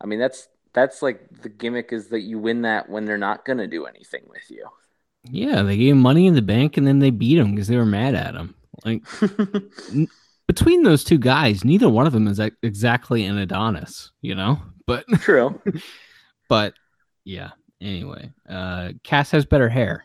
I 0.00 0.06
mean 0.06 0.18
that's 0.18 0.48
that's 0.72 1.02
like 1.02 1.42
the 1.42 1.48
gimmick 1.48 1.92
is 1.92 2.08
that 2.08 2.20
you 2.20 2.38
win 2.38 2.62
that 2.62 2.88
when 2.88 3.04
they're 3.04 3.18
not 3.18 3.44
gonna 3.44 3.66
do 3.66 3.86
anything 3.86 4.22
with 4.28 4.48
you. 4.48 4.66
Yeah, 5.24 5.62
they 5.62 5.76
gave 5.76 5.92
him 5.92 6.00
money 6.00 6.26
in 6.26 6.34
the 6.34 6.42
bank 6.42 6.76
and 6.76 6.86
then 6.86 7.00
they 7.00 7.10
beat 7.10 7.38
him 7.38 7.50
because 7.50 7.68
they 7.68 7.76
were 7.76 7.84
mad 7.84 8.14
at 8.14 8.34
him. 8.34 8.54
Like 8.84 9.02
n- 9.92 10.08
between 10.46 10.82
those 10.82 11.04
two 11.04 11.18
guys, 11.18 11.64
neither 11.64 11.88
one 11.88 12.06
of 12.06 12.12
them 12.12 12.28
is 12.28 12.40
exactly 12.62 13.24
an 13.24 13.38
Adonis, 13.38 14.12
you 14.22 14.34
know. 14.34 14.60
But 14.86 15.06
True. 15.20 15.60
but 16.48 16.74
yeah. 17.24 17.50
Anyway, 17.80 18.32
uh, 18.48 18.92
Cass 19.04 19.30
has 19.30 19.46
better 19.46 19.68
hair. 19.68 20.04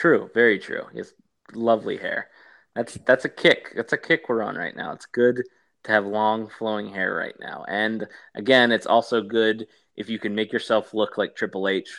True. 0.00 0.30
Very 0.32 0.58
true. 0.58 0.84
He 0.92 0.98
has 0.98 1.12
lovely 1.52 1.98
hair. 1.98 2.28
That's 2.74 2.94
that's 3.04 3.26
a 3.26 3.28
kick. 3.28 3.74
That's 3.76 3.92
a 3.92 3.98
kick 3.98 4.30
we're 4.30 4.42
on 4.42 4.56
right 4.56 4.74
now. 4.74 4.92
It's 4.92 5.04
good 5.04 5.42
to 5.84 5.92
have 5.92 6.06
long 6.06 6.48
flowing 6.48 6.88
hair 6.88 7.14
right 7.14 7.34
now. 7.38 7.66
And 7.68 8.06
again, 8.34 8.72
it's 8.72 8.86
also 8.86 9.20
good 9.20 9.66
if 9.98 10.08
you 10.08 10.18
can 10.18 10.34
make 10.34 10.54
yourself 10.54 10.94
look 10.94 11.18
like 11.18 11.36
Triple 11.36 11.68
H 11.68 11.94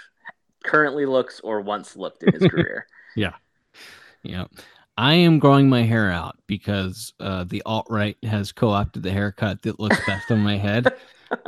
currently 0.64 1.06
looks 1.06 1.42
or 1.42 1.62
once 1.62 1.96
looked 1.96 2.24
in 2.24 2.34
his 2.34 2.42
career. 2.52 2.88
Yeah. 3.16 3.34
Yeah. 4.24 4.46
I 4.98 5.14
am 5.14 5.38
growing 5.38 5.70
my 5.70 5.84
hair 5.84 6.10
out 6.12 6.40
because 6.48 7.14
uh, 7.20 7.44
the 7.44 7.62
alt 7.68 7.86
right 7.88 8.18
has 8.24 8.52
co 8.52 8.72
opted 8.72 9.04
the 9.04 9.12
haircut 9.12 9.62
that 9.62 9.80
looks 9.80 10.04
best 10.08 10.32
on 10.32 10.40
my 10.40 10.58
head. 10.58 10.92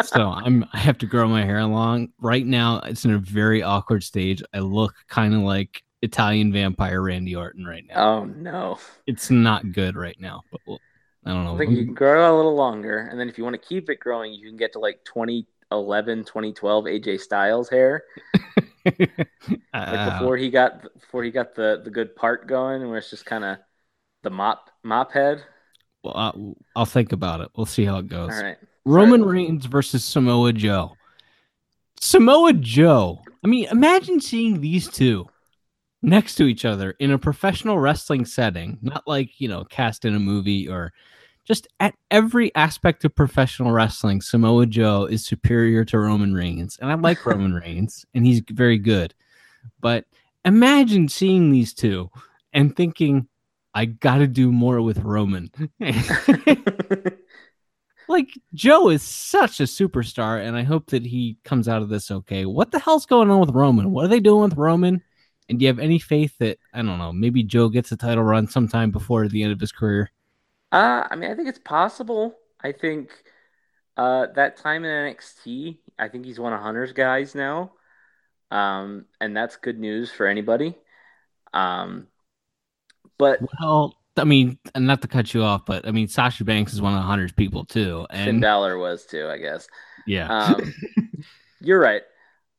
So 0.04 0.28
I'm 0.28 0.68
I 0.72 0.78
have 0.78 1.00
to 1.00 1.08
grow 1.08 1.28
my 1.28 1.46
hair 1.46 1.66
long. 1.66 2.10
Right 2.22 2.46
now 2.46 2.80
it's 2.82 3.06
in 3.06 3.12
a 3.12 3.18
very 3.18 3.64
awkward 3.64 4.04
stage. 4.04 4.44
I 4.54 4.60
look 4.60 4.94
kind 5.08 5.34
of 5.34 5.42
like 5.42 5.82
Italian 6.04 6.52
vampire 6.52 7.02
Randy 7.02 7.34
Orton 7.36 7.66
right 7.66 7.86
now. 7.88 7.96
Oh 7.96 8.26
no. 8.26 8.78
It's 9.08 9.32
not 9.32 9.72
good 9.72 9.96
right 9.96 10.20
now, 10.20 10.44
but 10.52 10.60
we'll, 10.68 10.80
I 11.26 11.32
don't 11.32 11.46
know. 11.46 11.56
I 11.56 11.58
think 11.58 11.72
you 11.72 11.86
can 11.86 11.94
grow 11.94 12.26
it 12.26 12.34
a 12.34 12.36
little 12.36 12.56
longer. 12.56 13.08
And 13.10 13.18
then 13.18 13.30
if 13.30 13.38
you 13.38 13.46
want 13.46 13.54
to 13.60 13.68
keep 13.68 13.90
it 13.90 14.02
growing, 14.02 14.34
you 14.34 14.46
can 14.48 14.58
get 14.58 14.74
to 14.74 14.80
like 14.80 15.00
2011, 15.06 16.26
2012 16.26 16.86
AJ 16.86 17.20
Styles 17.22 17.70
hair. 17.70 18.04
Like 18.86 19.10
Uh, 19.74 20.20
before 20.20 20.38
he 20.38 20.50
got 20.50 20.82
before 21.00 21.24
he 21.24 21.32
got 21.32 21.56
the 21.56 21.82
the 21.84 21.90
good 21.90 22.16
part 22.16 22.48
going, 22.48 22.88
where 22.88 22.98
it's 22.98 23.10
just 23.10 23.26
kind 23.26 23.44
of 23.44 23.58
the 24.24 24.30
mop 24.30 24.70
mop 24.84 25.12
head. 25.12 25.44
well, 26.04 26.14
I'll, 26.16 26.58
I'll 26.76 26.86
think 26.86 27.12
about 27.12 27.42
it. 27.42 27.50
We'll 27.56 27.66
see 27.66 27.86
how 27.86 27.98
it 28.00 28.08
goes. 28.08 28.32
All 28.32 28.44
right. 28.44 28.58
Roman 28.86 29.22
Sorry. 29.22 29.46
Reigns 29.46 29.66
versus 29.66 30.04
Samoa 30.04 30.54
Joe. 30.54 30.98
Samoa 32.00 32.54
Joe. 32.54 33.22
I 33.44 33.48
mean, 33.48 33.68
imagine 33.72 34.20
seeing 34.20 34.62
these 34.62 34.90
two 34.90 35.28
next 36.04 36.36
to 36.36 36.46
each 36.46 36.66
other 36.66 36.92
in 37.00 37.12
a 37.12 37.18
professional 37.18 37.80
wrestling 37.80 38.26
setting, 38.26 38.78
not 38.82 39.08
like, 39.08 39.40
you 39.40 39.48
know, 39.48 39.64
cast 39.64 40.06
in 40.06 40.14
a 40.14 40.20
movie 40.20 40.68
or 40.68 40.94
just 41.46 41.68
at 41.80 41.96
every 42.12 42.54
aspect 42.56 43.04
of 43.06 43.16
professional 43.16 43.72
wrestling. 43.72 44.22
Samoa 44.22 44.66
Joe 44.66 45.06
is 45.06 45.26
superior 45.26 45.84
to 45.86 45.98
Roman 45.98 46.34
Reigns. 46.34 46.78
And 46.82 46.92
I 46.92 46.96
like 46.96 47.26
Roman 47.26 47.54
Reigns, 47.54 48.06
and 48.14 48.26
he's 48.26 48.42
very 48.50 48.78
good. 48.78 49.16
But 49.80 50.06
imagine 50.46 51.08
seeing 51.10 51.50
these 51.52 51.74
two 51.74 52.10
and 52.52 52.76
thinking, 52.76 53.28
I 53.74 53.86
got 53.86 54.18
to 54.18 54.28
do 54.28 54.52
more 54.52 54.82
with 54.82 55.00
Roman. 55.00 55.50
like 58.08 58.30
Joe 58.54 58.90
is 58.90 59.02
such 59.02 59.60
a 59.60 59.64
superstar, 59.64 60.46
and 60.46 60.56
I 60.56 60.64
hope 60.64 60.88
that 60.92 61.06
he 61.06 61.38
comes 61.44 61.68
out 61.68 61.82
of 61.82 61.90
this 61.90 62.12
okay. 62.12 62.46
What 62.46 62.72
the 62.72 62.80
hell's 62.80 63.06
going 63.06 63.32
on 63.32 63.40
with 63.40 63.52
Roman? 63.52 63.92
What 63.92 64.06
are 64.06 64.10
they 64.10 64.20
doing 64.20 64.44
with 64.50 64.58
Roman? 64.58 65.02
And 65.50 65.60
do 65.60 65.64
you 65.64 65.68
have 65.68 65.80
any 65.80 66.00
faith 66.00 66.38
that 66.40 66.58
I 66.74 66.78
don't 66.78 66.98
know? 66.98 67.12
Maybe 67.12 67.44
Joe 67.44 67.70
gets 67.70 67.92
a 67.92 67.98
title 67.98 68.24
run 68.24 68.48
sometime 68.48 68.92
before 68.92 69.28
the 69.28 69.44
end 69.44 69.52
of 69.52 69.60
his 69.60 69.72
career. 69.72 70.12
Uh, 70.72 71.08
I 71.10 71.16
mean, 71.16 71.30
I 71.30 71.36
think 71.36 71.50
it's 71.50 71.60
possible. 71.60 72.36
I 72.62 72.72
think 72.72 73.12
uh, 73.98 74.28
that 74.36 74.58
time 74.58 74.86
in 74.86 74.92
NXT, 74.92 75.78
I 76.00 76.08
think 76.08 76.26
he's 76.26 76.40
one 76.40 76.54
of 76.54 76.62
Hunter's 76.62 76.94
guys 76.94 77.36
now, 77.36 77.74
um, 78.50 79.06
and 79.22 79.36
that's 79.36 79.58
good 79.58 79.80
news 79.80 80.12
for 80.12 80.26
anybody. 80.26 80.76
Um, 81.54 82.08
but 83.18 83.40
Well, 83.60 83.96
I 84.18 84.24
mean, 84.24 84.58
and 84.74 84.88
not 84.88 85.02
to 85.04 85.08
cut 85.08 85.34
you 85.34 85.44
off, 85.44 85.66
but 85.66 85.88
I 85.88 85.92
mean, 85.92 86.08
Sasha 86.08 86.44
Banks 86.44 86.74
is 86.74 86.82
one 86.82 86.96
of 86.96 87.04
Hunter's 87.04 87.32
people 87.32 87.66
too, 87.66 88.08
Finn 88.12 88.30
and 88.30 88.42
Balor 88.42 88.78
was 88.78 89.06
too, 89.06 89.28
I 89.28 89.38
guess. 89.38 89.68
yeah, 90.08 90.28
Um, 90.28 90.74
you're 91.62 91.80
right. 91.80 92.02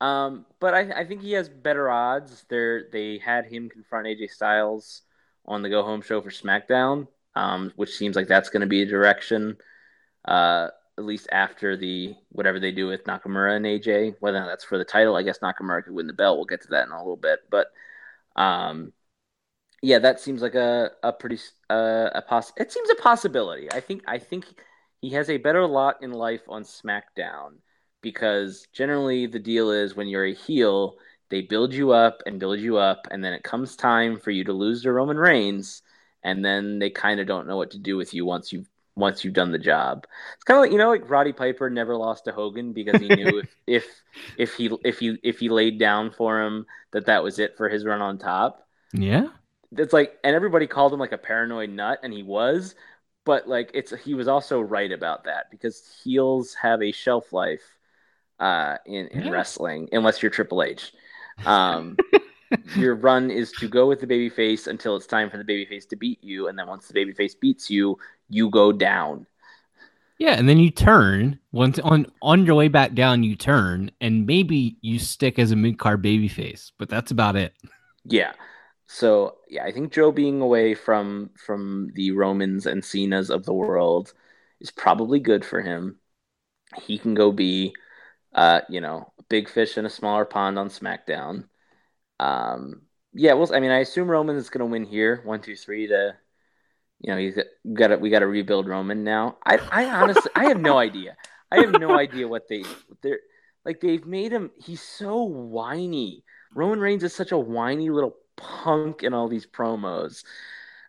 Um, 0.01 0.47
but 0.61 0.75
I, 0.75 1.01
I 1.01 1.05
think 1.05 1.23
he 1.23 1.33
has 1.33 1.49
better 1.49 1.91
odds. 1.91 2.45
There, 2.49 2.89
they 2.93 3.19
had 3.19 3.47
him 3.47 3.69
confront 3.69 4.07
AJ 4.07 4.31
Styles 4.31 5.03
on 5.47 5.63
the 5.63 5.71
Go 5.71 5.83
Home 5.83 6.03
show 6.03 6.21
for 6.21 6.31
SmackDown, 6.31 7.09
um, 7.35 7.73
which 7.77 7.97
seems 7.97 8.17
like 8.17 8.29
that's 8.29 8.51
going 8.51 8.63
to 8.63 8.67
be 8.67 8.83
a 8.83 8.87
direction. 8.87 9.57
Uh, 10.25 10.69
at 10.97 11.05
least 11.05 11.29
after 11.33 11.77
the 11.77 12.15
whatever 12.31 12.61
they 12.61 12.71
do 12.71 12.87
with 12.87 13.05
Nakamura 13.05 13.57
and 13.57 13.67
AJ, 13.67 14.15
whether 14.21 14.45
that's 14.47 14.65
for 14.65 14.79
the 14.79 14.85
title, 14.85 15.17
I 15.17 15.23
guess 15.23 15.41
Nakamura 15.41 15.85
could 15.85 15.95
win 15.95 16.07
the 16.07 16.13
belt. 16.13 16.39
We'll 16.39 16.47
get 16.47 16.63
to 16.63 16.69
that 16.69 16.87
in 16.87 16.93
a 16.93 16.99
little 16.99 17.17
bit, 17.17 17.41
but 17.51 17.67
um, 18.37 18.93
yeah, 19.83 19.99
that 19.99 20.21
seems 20.21 20.41
like 20.41 20.55
a 20.55 20.93
a 21.03 21.13
pretty 21.13 21.39
uh, 21.69 22.11
a 22.15 22.23
poss. 22.23 22.53
It 22.57 22.73
seems 22.73 22.91
a 22.91 22.95
possibility. 22.95 23.71
I 23.73 23.81
think 23.81 24.03
I 24.07 24.19
think 24.19 24.47
he 25.01 25.11
has 25.11 25.29
a 25.29 25.37
better 25.37 25.67
lot 25.67 26.03
in 26.03 26.13
life 26.13 26.43
on 26.49 26.63
SmackDown 26.63 27.57
because 28.05 28.69
generally 28.73 29.27
the 29.27 29.41
deal 29.41 29.73
is 29.73 29.97
when 29.97 30.07
you're 30.07 30.27
a 30.27 30.35
heel, 30.35 30.97
they 31.31 31.41
build 31.41 31.75
you 31.75 31.91
up 31.91 32.23
and 32.27 32.39
build 32.39 32.61
you 32.61 32.77
up, 32.77 33.09
and 33.11 33.25
then 33.25 33.33
it 33.33 33.43
comes 33.43 33.75
time 33.75 34.21
for 34.21 34.31
you 34.31 34.45
to 34.45 34.53
lose 34.53 34.83
to 34.83 34.93
Roman 34.93 35.17
Reigns, 35.17 35.83
and 36.23 36.45
then 36.45 36.79
they 36.79 36.91
kind 36.91 37.19
of 37.19 37.27
don't 37.27 37.49
know 37.49 37.57
what 37.57 37.73
to 37.73 37.79
do 37.79 37.97
with 37.97 38.15
you 38.15 38.25
once 38.25 38.53
you've 38.53 38.69
once 38.97 39.25
you've 39.25 39.35
done 39.35 39.51
the 39.51 39.59
job. 39.59 40.07
It's 40.35 40.45
kind 40.45 40.59
of 40.59 40.63
like 40.63 40.71
you 40.73 40.79
know, 40.79 40.91
like 40.91 41.11
Roddy 41.11 41.33
Piper 41.33 41.69
never 41.71 41.97
lost 41.97 42.27
to 42.27 42.33
Hogan 42.33 42.73
because 42.73 43.01
he 43.01 43.09
knew 43.09 43.39
if 43.41 43.49
if 43.67 43.87
if 44.37 44.55
he 44.55 44.71
if 44.85 44.99
he 45.01 45.19
if 45.25 45.41
he 45.41 45.49
laid 45.49 45.79
down 45.81 46.13
for 46.13 46.41
him 46.43 46.67
that 46.93 47.07
that 47.07 47.25
was 47.25 47.39
it 47.41 47.57
for 47.57 47.69
his 47.69 47.85
run 47.85 48.01
on 48.01 48.19
top. 48.19 48.69
yeah. 48.93 49.29
It's 49.77 49.93
like, 49.93 50.17
and 50.23 50.37
everybody 50.37 50.69
called 50.69 50.93
him 50.93 51.01
like 51.01 51.11
a 51.11 51.19
paranoid 51.19 51.71
nut, 51.71 51.99
and 52.05 52.13
he 52.13 52.23
was, 52.23 52.77
but 53.25 53.49
like 53.49 53.71
it's 53.75 53.93
he 54.05 54.15
was 54.15 54.29
also 54.29 54.61
right 54.61 54.93
about 54.93 55.25
that 55.25 55.51
because 55.51 56.01
heels 56.05 56.55
have 56.55 56.83
a 56.83 56.93
shelf 56.93 57.33
life 57.33 57.74
uh, 58.45 58.79
in 58.87 59.09
in 59.09 59.25
Yeah. 59.25 59.31
wrestling 59.31 59.89
unless 59.93 60.23
you're 60.23 60.31
Triple 60.31 60.63
H. 60.63 60.93
Um, 61.47 62.01
your 62.75 62.95
run 62.97 63.31
is 63.31 63.53
to 63.55 63.69
go 63.69 63.89
with 63.89 64.01
the 64.01 64.07
babyface 64.07 64.67
until 64.69 64.97
it's 64.97 65.07
time 65.07 65.31
for 65.31 65.39
the 65.39 65.45
babyface 65.45 65.89
to 65.91 65.97
beat 65.97 66.23
you, 66.23 66.49
and 66.49 66.59
then 66.59 66.69
once 66.69 66.89
the 66.89 66.95
babyface 66.95 67.39
beats 67.41 67.71
you, 67.71 67.99
you 68.29 68.51
go 68.51 68.73
down. 68.73 69.27
Yeah, 70.19 70.35
and 70.35 70.49
then 70.49 70.59
you 70.59 70.71
turn 70.71 71.39
once 71.53 71.79
on 71.81 72.07
on 72.23 72.47
your 72.47 72.55
way 72.55 72.69
back 72.69 72.95
down. 72.95 73.25
You 73.25 73.35
turn, 73.37 73.91
and 74.01 74.27
maybe 74.27 74.77
you 74.81 74.99
stick 74.99 75.39
as 75.39 75.51
a 75.51 75.57
mid 75.57 75.79
card 75.79 76.03
babyface, 76.03 76.71
but 76.79 76.89
that's 76.89 77.11
about 77.11 77.37
it. 77.37 77.53
Yeah. 78.05 78.35
So 78.87 79.39
yeah, 79.49 79.65
I 79.65 79.73
think 79.73 79.93
Joe 79.93 80.13
being 80.13 80.41
away 80.41 80.75
from 80.75 81.31
from 81.37 81.91
the 81.95 82.13
Romans 82.13 82.67
and 82.67 82.85
Cenas 82.85 83.31
of 83.31 83.45
the 83.45 83.55
world 83.55 84.13
is 84.61 84.71
probably 84.71 85.21
good 85.21 85.45
for 85.45 85.61
him. 85.63 85.99
He 86.83 86.99
can 86.99 87.15
go 87.15 87.33
be, 87.33 87.75
uh, 88.35 88.61
you 88.69 88.81
know, 88.81 89.13
big 89.29 89.49
fish 89.49 89.79
in 89.79 89.87
a 89.87 89.91
smaller 89.91 90.25
pond 90.25 90.59
on 90.59 90.69
SmackDown. 90.69 91.45
Um, 92.19 92.83
yeah, 93.13 93.35
well, 93.35 93.55
I 93.55 93.61
mean, 93.61 93.71
I 93.71 93.79
assume 93.79 94.11
Roman 94.11 94.37
is 94.37 94.51
going 94.51 94.61
to 94.61 94.71
win 94.71 94.85
here, 94.85 95.21
one, 95.25 95.41
two, 95.41 95.57
three. 95.57 95.87
To, 95.87 96.15
you 97.01 97.13
know, 97.13 97.19
he's 97.19 97.39
got 97.73 97.89
to 97.89 97.97
we 97.97 98.11
got 98.11 98.21
to 98.21 98.27
rebuild 98.27 98.69
Roman 98.69 99.05
now. 99.05 99.39
I, 99.45 99.59
I 99.71 99.85
honestly, 100.03 100.31
I 100.35 100.47
have 100.47 100.61
no 100.61 100.79
idea. 100.89 101.17
I 101.51 101.61
have 101.61 101.79
no 101.79 101.97
idea 101.97 102.27
what 102.27 102.49
they 102.49 102.65
they're 103.03 103.21
like. 103.65 103.81
They've 103.81 104.05
made 104.05 104.33
him. 104.33 104.51
He's 104.57 104.83
so 104.83 105.23
whiny. 105.23 106.25
Roman 106.55 106.81
Reigns 106.81 107.05
is 107.05 107.15
such 107.15 107.33
a 107.33 107.39
whiny 107.39 107.91
little 107.91 108.17
punk 108.37 109.03
in 109.05 109.15
all 109.15 109.29
these 109.29 109.47
promos 109.47 110.25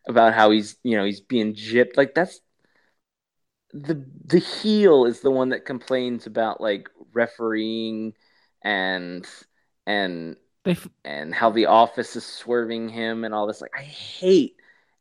about 0.07 0.33
how 0.33 0.49
he's 0.51 0.77
you 0.83 0.97
know 0.97 1.05
he's 1.05 1.21
being 1.21 1.53
gypped. 1.53 1.97
Like 1.97 2.15
that's 2.15 2.39
the 3.73 4.03
the 4.25 4.39
heel 4.39 5.05
is 5.05 5.19
the 5.19 5.31
one 5.31 5.49
that 5.49 5.65
complains 5.65 6.25
about 6.25 6.61
like 6.61 6.89
refereeing 7.15 8.13
and 8.62 9.27
and 9.88 10.36
f- 10.65 10.88
and 11.03 11.34
how 11.34 11.51
the 11.51 11.67
office 11.67 12.15
is 12.15 12.25
swerving 12.25 12.89
him 12.89 13.24
and 13.24 13.34
all 13.34 13.48
this. 13.48 13.62
Like 13.62 13.77
I 13.77 13.84
hate 13.84 14.55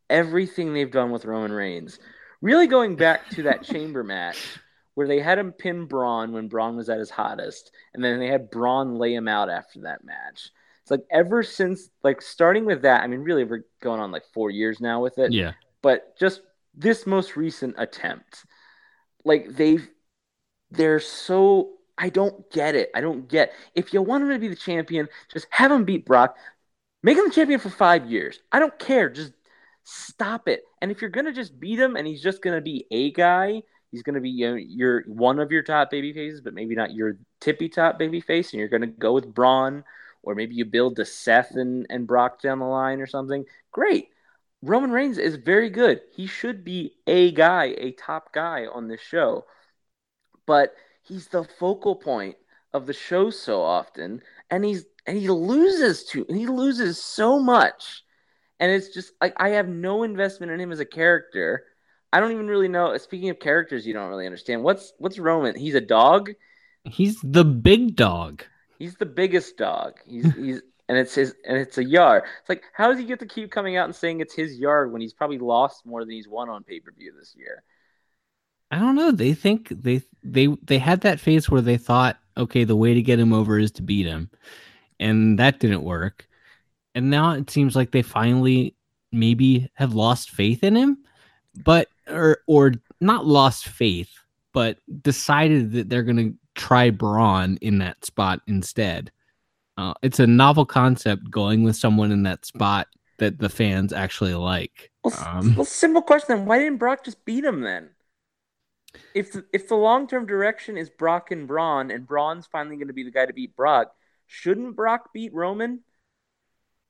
everything 0.09 0.73
they've 0.73 0.91
done 0.91 1.11
with 1.11 1.25
Roman 1.25 1.53
Reigns. 1.53 1.99
Really 2.41 2.67
going 2.67 2.97
back 2.97 3.31
to 3.31 3.45
that 3.45 3.63
chamber 3.65 4.05
match 4.05 4.39
where 4.95 5.09
they 5.09 5.21
had 5.21 5.39
him 5.39 5.53
pin 5.53 5.87
Braun 5.87 6.33
when 6.33 6.49
Braun 6.49 6.77
was 6.77 6.89
at 6.89 6.99
his 7.01 7.11
hottest, 7.11 7.73
and 7.95 8.05
then 8.05 8.21
they 8.21 8.29
had 8.29 8.51
Braun 8.51 8.95
lay 8.97 9.15
him 9.15 9.27
out 9.29 9.51
after 9.51 9.81
that 9.83 10.05
match. 10.05 10.51
It's 10.83 10.91
like 10.91 11.05
ever 11.11 11.43
since 11.43 11.91
like 12.03 12.21
starting 12.23 12.67
with 12.67 12.83
that, 12.83 13.03
I 13.03 13.07
mean 13.07 13.21
really 13.21 13.45
we're 13.45 13.65
going 13.81 14.01
on 14.01 14.13
like 14.13 14.25
four 14.33 14.51
years 14.51 14.81
now 14.81 15.03
with 15.03 15.19
it 15.19 15.33
yeah, 15.33 15.53
but 15.83 16.17
just 16.19 16.43
this 16.77 17.07
most 17.07 17.37
recent 17.37 17.75
attempt 17.79 18.45
like 19.25 19.49
they've 19.57 19.89
they're 20.71 21.01
so 21.01 21.71
i 21.99 22.09
don't 22.09 22.51
get 22.51 22.75
it 22.75 22.91
i 22.95 23.01
don't 23.01 23.29
get 23.29 23.53
if 23.75 23.93
you 23.93 24.03
want 24.03 24.23
him 24.23 24.31
to 24.31 24.39
be 24.39 24.49
the 24.49 24.57
champion 24.57 25.09
just 25.33 25.47
have 25.51 25.71
him 25.71 25.85
beat 25.85 26.05
brock 26.05 26.37
make 27.03 27.17
him 27.17 27.29
the 27.29 27.35
champion 27.35 27.61
for 27.61 27.71
five 27.71 28.11
years 28.11 28.41
i 28.53 28.59
don't 28.59 28.79
care 28.79 29.09
just 29.09 29.33
Stop 29.85 30.49
it. 30.49 30.65
And 30.81 30.91
if 30.91 31.01
you're 31.01 31.11
gonna 31.11 31.33
just 31.33 31.61
beat 31.61 31.79
him 31.79 31.97
and 31.97 32.07
he's 32.07 32.23
just 32.23 32.43
gonna 32.43 32.61
be 32.61 32.87
a 32.91 33.13
guy, 33.13 33.63
he's 33.91 34.03
gonna 34.03 34.21
be 34.21 34.31
you 34.31 34.51
know, 34.51 34.57
your 34.57 35.03
one 35.07 35.39
of 35.39 35.53
your 35.53 35.63
top 35.63 35.91
baby 35.91 36.13
faces, 36.13 36.41
but 36.41 36.55
maybe 36.55 36.75
not 36.75 36.95
your 36.95 37.19
tippy 37.41 37.69
top 37.69 37.99
baby 37.99 38.21
face, 38.21 38.53
and 38.53 38.61
you're 38.61 38.69
gonna 38.69 38.87
go 38.87 39.13
with 39.13 39.33
Braun, 39.33 39.85
or 40.23 40.35
maybe 40.35 40.55
you 40.55 40.65
build 40.65 40.97
to 40.97 41.05
Seth 41.05 41.53
and, 41.53 41.87
and 41.91 42.07
Brock 42.07 42.41
down 42.41 42.61
the 42.61 42.65
line 42.65 43.01
or 43.01 43.07
something. 43.07 43.45
Great. 43.73 44.09
Roman 44.63 44.91
Reigns 44.91 45.19
is 45.19 45.37
very 45.37 45.69
good. 45.69 46.01
He 46.15 46.27
should 46.27 46.65
be 46.65 46.95
a 47.07 47.31
guy, 47.33 47.75
a 47.77 47.93
top 47.93 48.33
guy 48.33 48.67
on 48.67 48.89
this 48.89 49.03
show. 49.03 49.45
But 50.47 50.75
he's 51.05 51.29
the 51.29 51.45
focal 51.45 51.95
point 51.95 52.37
of 52.73 52.87
the 52.87 52.93
show 52.93 53.31
so 53.31 53.63
often, 53.63 54.21
and 54.51 54.65
he's 54.65 54.85
and 55.07 55.17
he 55.17 55.29
loses 55.29 56.05
to 56.07 56.27
he 56.29 56.47
loses 56.47 57.03
so 57.03 57.39
much. 57.39 58.03
And 58.61 58.71
it's 58.71 58.89
just 58.89 59.13
like 59.21 59.35
I 59.37 59.51
have 59.51 59.69
no 59.69 60.03
investment 60.03 60.53
in 60.53 60.61
him 60.61 60.73
as 60.73 60.81
a 60.81 60.85
character. 60.85 61.65
I 62.13 62.21
don't 62.21 62.33
even 62.33 62.49
really 62.49 62.69
know. 62.69 62.97
Speaking 62.97 63.31
of 63.31 63.41
characters, 63.41 63.87
you 63.87 63.93
don't 63.93 64.09
really 64.09 64.27
understand. 64.27 64.63
What's 64.63 64.93
what's 64.99 65.19
Roman? 65.19 65.57
He's 65.57 65.75
a 65.75 65.81
dog. 65.81 66.31
He's 66.85 67.21
the 67.23 67.45
big 67.45 67.97
dog. 67.97 68.45
He's 68.79 68.97
the 68.97 69.07
biggest 69.07 69.57
dog. 69.57 69.95
He's 70.07 70.33
he's 70.37 70.63
and 70.89 70.99
it's 70.99 71.15
his 71.15 71.35
and 71.47 71.57
it's 71.57 71.79
a 71.79 71.85
yard. 71.85 72.25
It's 72.41 72.49
like 72.49 72.65
how 72.73 72.89
does 72.89 72.99
he 72.99 73.05
get 73.05 73.21
to 73.21 73.27
keep 73.27 73.51
coming 73.51 73.77
out 73.77 73.87
and 73.87 73.95
saying 73.95 74.21
it's 74.21 74.35
his 74.35 74.59
yard 74.59 74.93
when 74.93 75.01
he's 75.01 75.15
probably 75.15 75.39
lost 75.39 75.87
more 75.87 76.01
than 76.05 76.11
he's 76.11 76.29
won 76.29 76.49
on 76.49 76.65
pay 76.65 76.81
per 76.81 76.93
view 76.93 77.13
this 77.19 77.35
year? 77.37 77.63
I 78.75 78.81
don't 78.81 78.97
know. 78.97 79.13
They 79.13 79.35
think 79.35 79.69
they 79.69 80.03
they 80.25 80.49
they 80.65 80.79
had 80.79 81.03
that 81.03 81.21
phase 81.21 81.49
where 81.49 81.61
they 81.61 81.77
thought, 81.77 82.19
okay, 82.37 82.65
the 82.65 82.75
way 82.75 82.93
to 82.93 83.03
get 83.03 83.21
him 83.21 83.33
over 83.33 83.57
is 83.57 83.71
to 83.73 83.83
beat 83.83 84.05
him, 84.05 84.29
and 84.99 85.39
that 85.39 85.61
didn't 85.61 85.85
work. 85.85 86.27
And 86.97 87.09
now 87.09 87.35
it 87.35 87.51
seems 87.51 87.77
like 87.77 87.93
they 87.93 88.03
finally 88.03 88.75
maybe 89.13 89.71
have 89.75 89.95
lost 89.95 90.31
faith 90.31 90.65
in 90.65 90.75
him, 90.75 90.99
but 91.65 91.87
or 92.09 92.39
or 92.49 92.73
not 93.01 93.27
lost 93.27 93.69
faith, 93.69 94.11
but 94.53 94.79
decided 95.03 95.71
that 95.71 95.89
they're 95.89 96.03
gonna 96.03 96.33
try 96.57 96.91
Braun 96.91 97.59
in 97.61 97.79
that 97.79 98.05
spot 98.05 98.41
instead. 98.49 99.13
Uh, 99.79 99.95
it's 100.03 100.19
a 100.19 100.27
novel 100.27 100.67
concept 100.67 101.31
going 101.31 101.63
with 101.63 101.77
someone 101.77 102.11
in 102.11 102.25
that 102.25 102.45
spot 102.45 102.89
that 103.19 103.39
the 103.39 103.49
fans 103.49 103.93
actually 103.93 104.35
like. 104.35 104.91
Well, 105.05 105.15
um, 105.25 105.55
well 105.55 105.65
simple 105.65 106.03
question 106.03 106.37
then: 106.37 106.47
Why 106.47 106.59
didn't 106.59 106.79
Brock 106.79 107.05
just 107.05 107.25
beat 107.25 107.45
him 107.45 107.61
then? 107.61 107.91
If 109.15 109.33
the, 109.33 109.45
if 109.53 109.69
the 109.69 109.77
long 109.77 110.07
term 110.07 110.27
direction 110.27 110.77
is 110.77 110.91
Brock 110.91 111.31
and 111.31 111.47
Braun, 111.47 111.91
and 111.91 112.07
Braun's 112.07 112.47
finally 112.47 112.77
going 112.77 112.89
to 112.89 112.95
be 112.95 113.05
the 113.05 113.11
guy 113.11 113.27
to 113.27 113.33
beat 113.33 113.57
Brock, 113.57 113.95
shouldn't 114.27 114.77
Brock 114.77 115.13
beat 115.13 115.33
Roman 115.35 115.81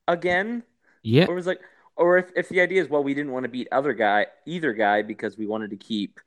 again? 0.06 0.62
Yeah. 1.02 1.26
Or 1.26 1.34
was 1.34 1.46
like, 1.46 1.60
or 1.96 2.18
if, 2.18 2.30
if 2.34 2.48
the 2.48 2.60
idea 2.60 2.82
is, 2.82 2.88
well, 2.88 3.04
we 3.04 3.14
didn't 3.14 3.32
want 3.32 3.44
to 3.44 3.50
beat 3.50 3.68
other 3.70 3.92
guy, 3.92 4.26
either 4.46 4.72
guy, 4.72 5.02
because 5.02 5.38
we 5.38 5.46
wanted 5.46 5.70
to 5.70 5.76
keep 5.76 6.18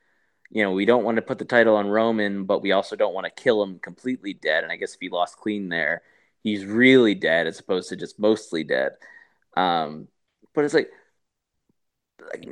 you 0.50 0.62
know, 0.62 0.72
we 0.72 0.86
don't 0.86 1.04
want 1.04 1.16
to 1.16 1.22
put 1.22 1.38
the 1.38 1.44
title 1.44 1.76
on 1.76 1.88
Roman, 1.88 2.44
but 2.44 2.62
we 2.62 2.72
also 2.72 2.96
don't 2.96 3.14
want 3.14 3.26
to 3.26 3.42
kill 3.42 3.62
him 3.62 3.78
completely 3.78 4.32
dead. 4.32 4.62
And 4.62 4.72
I 4.72 4.76
guess 4.76 4.94
if 4.94 5.00
he 5.00 5.10
lost 5.10 5.36
clean 5.36 5.68
there, 5.68 6.02
he's 6.42 6.64
really 6.64 7.14
dead 7.14 7.46
as 7.46 7.60
opposed 7.60 7.90
to 7.90 7.96
just 7.96 8.18
mostly 8.18 8.64
dead. 8.64 8.92
Um, 9.56 10.08
but 10.54 10.64
it's 10.64 10.74
like, 10.74 10.90
like 12.32 12.48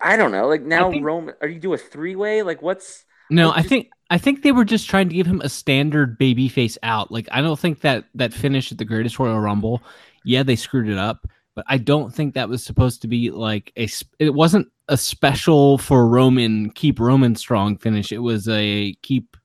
I 0.00 0.16
don't 0.16 0.32
know. 0.32 0.46
Like 0.48 0.62
now, 0.62 0.90
think, 0.90 1.04
Roman, 1.04 1.34
are 1.40 1.48
you 1.48 1.58
do 1.58 1.72
a 1.72 1.78
three 1.78 2.16
way? 2.16 2.42
Like 2.42 2.62
what's? 2.62 3.04
No, 3.30 3.50
I 3.50 3.62
think 3.62 3.90
I 4.10 4.18
think 4.18 4.42
they 4.42 4.52
were 4.52 4.64
just 4.64 4.88
trying 4.88 5.08
to 5.08 5.14
give 5.14 5.26
him 5.26 5.40
a 5.42 5.48
standard 5.48 6.18
baby 6.18 6.48
face 6.48 6.78
out. 6.82 7.10
Like 7.10 7.28
I 7.30 7.40
don't 7.40 7.58
think 7.58 7.80
that 7.80 8.04
that 8.14 8.32
finish 8.32 8.72
at 8.72 8.78
the 8.78 8.84
Greatest 8.84 9.18
Royal 9.18 9.38
Rumble. 9.38 9.82
Yeah, 10.24 10.42
they 10.42 10.56
screwed 10.56 10.88
it 10.88 10.98
up, 10.98 11.26
but 11.54 11.64
I 11.68 11.78
don't 11.78 12.14
think 12.14 12.34
that 12.34 12.48
was 12.48 12.64
supposed 12.64 13.02
to 13.02 13.08
be 13.08 13.30
like 13.30 13.72
a. 13.76 13.88
It 14.18 14.34
wasn't 14.34 14.68
a 14.88 14.96
special 14.96 15.78
for 15.78 16.08
Roman 16.08 16.70
keep 16.70 16.98
Roman 16.98 17.34
strong 17.34 17.76
finish. 17.76 18.12
It 18.12 18.18
was 18.18 18.48
a 18.48 18.94
keep 19.02 19.36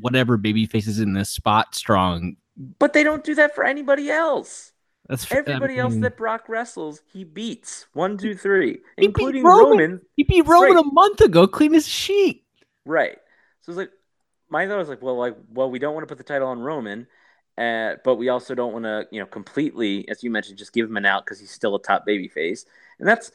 whatever 0.00 0.36
baby 0.36 0.66
faces 0.66 1.00
in 1.00 1.14
this 1.14 1.30
spot 1.30 1.74
strong. 1.74 2.36
But 2.78 2.92
they 2.92 3.02
don't 3.02 3.24
do 3.24 3.34
that 3.36 3.54
for 3.54 3.64
anybody 3.64 4.10
else. 4.10 4.72
That's 5.10 5.30
everybody 5.32 5.74
I 5.74 5.82
mean, 5.82 5.92
else 5.92 5.96
that 6.02 6.16
Brock 6.16 6.48
wrestles, 6.48 7.02
he 7.12 7.24
beats 7.24 7.86
one, 7.94 8.16
two, 8.16 8.36
three, 8.36 8.78
including 8.96 9.42
Roman. 9.42 9.68
Roman. 9.68 10.00
He 10.14 10.22
beat 10.22 10.46
Roman 10.46 10.76
right. 10.76 10.84
a 10.86 10.88
month 10.92 11.20
ago, 11.20 11.48
clean 11.48 11.74
as 11.74 11.84
a 11.84 11.90
sheet. 11.90 12.44
Right. 12.84 13.18
So 13.62 13.72
it's 13.72 13.76
like 13.76 13.90
my 14.48 14.68
thought 14.68 14.78
was 14.78 14.88
like, 14.88 15.02
well, 15.02 15.18
like, 15.18 15.36
well, 15.52 15.68
we 15.68 15.80
don't 15.80 15.94
want 15.94 16.04
to 16.04 16.06
put 16.06 16.18
the 16.18 16.24
title 16.24 16.46
on 16.46 16.60
Roman, 16.60 17.08
uh, 17.58 17.96
but 18.04 18.16
we 18.16 18.28
also 18.28 18.54
don't 18.54 18.72
want 18.72 18.84
to, 18.84 19.08
you 19.10 19.18
know, 19.18 19.26
completely, 19.26 20.08
as 20.08 20.22
you 20.22 20.30
mentioned, 20.30 20.58
just 20.58 20.72
give 20.72 20.88
him 20.88 20.96
an 20.96 21.06
out 21.06 21.24
because 21.24 21.40
he's 21.40 21.50
still 21.50 21.74
a 21.74 21.82
top 21.82 22.06
baby 22.06 22.28
face, 22.28 22.64
and 23.00 23.08
that's 23.08 23.32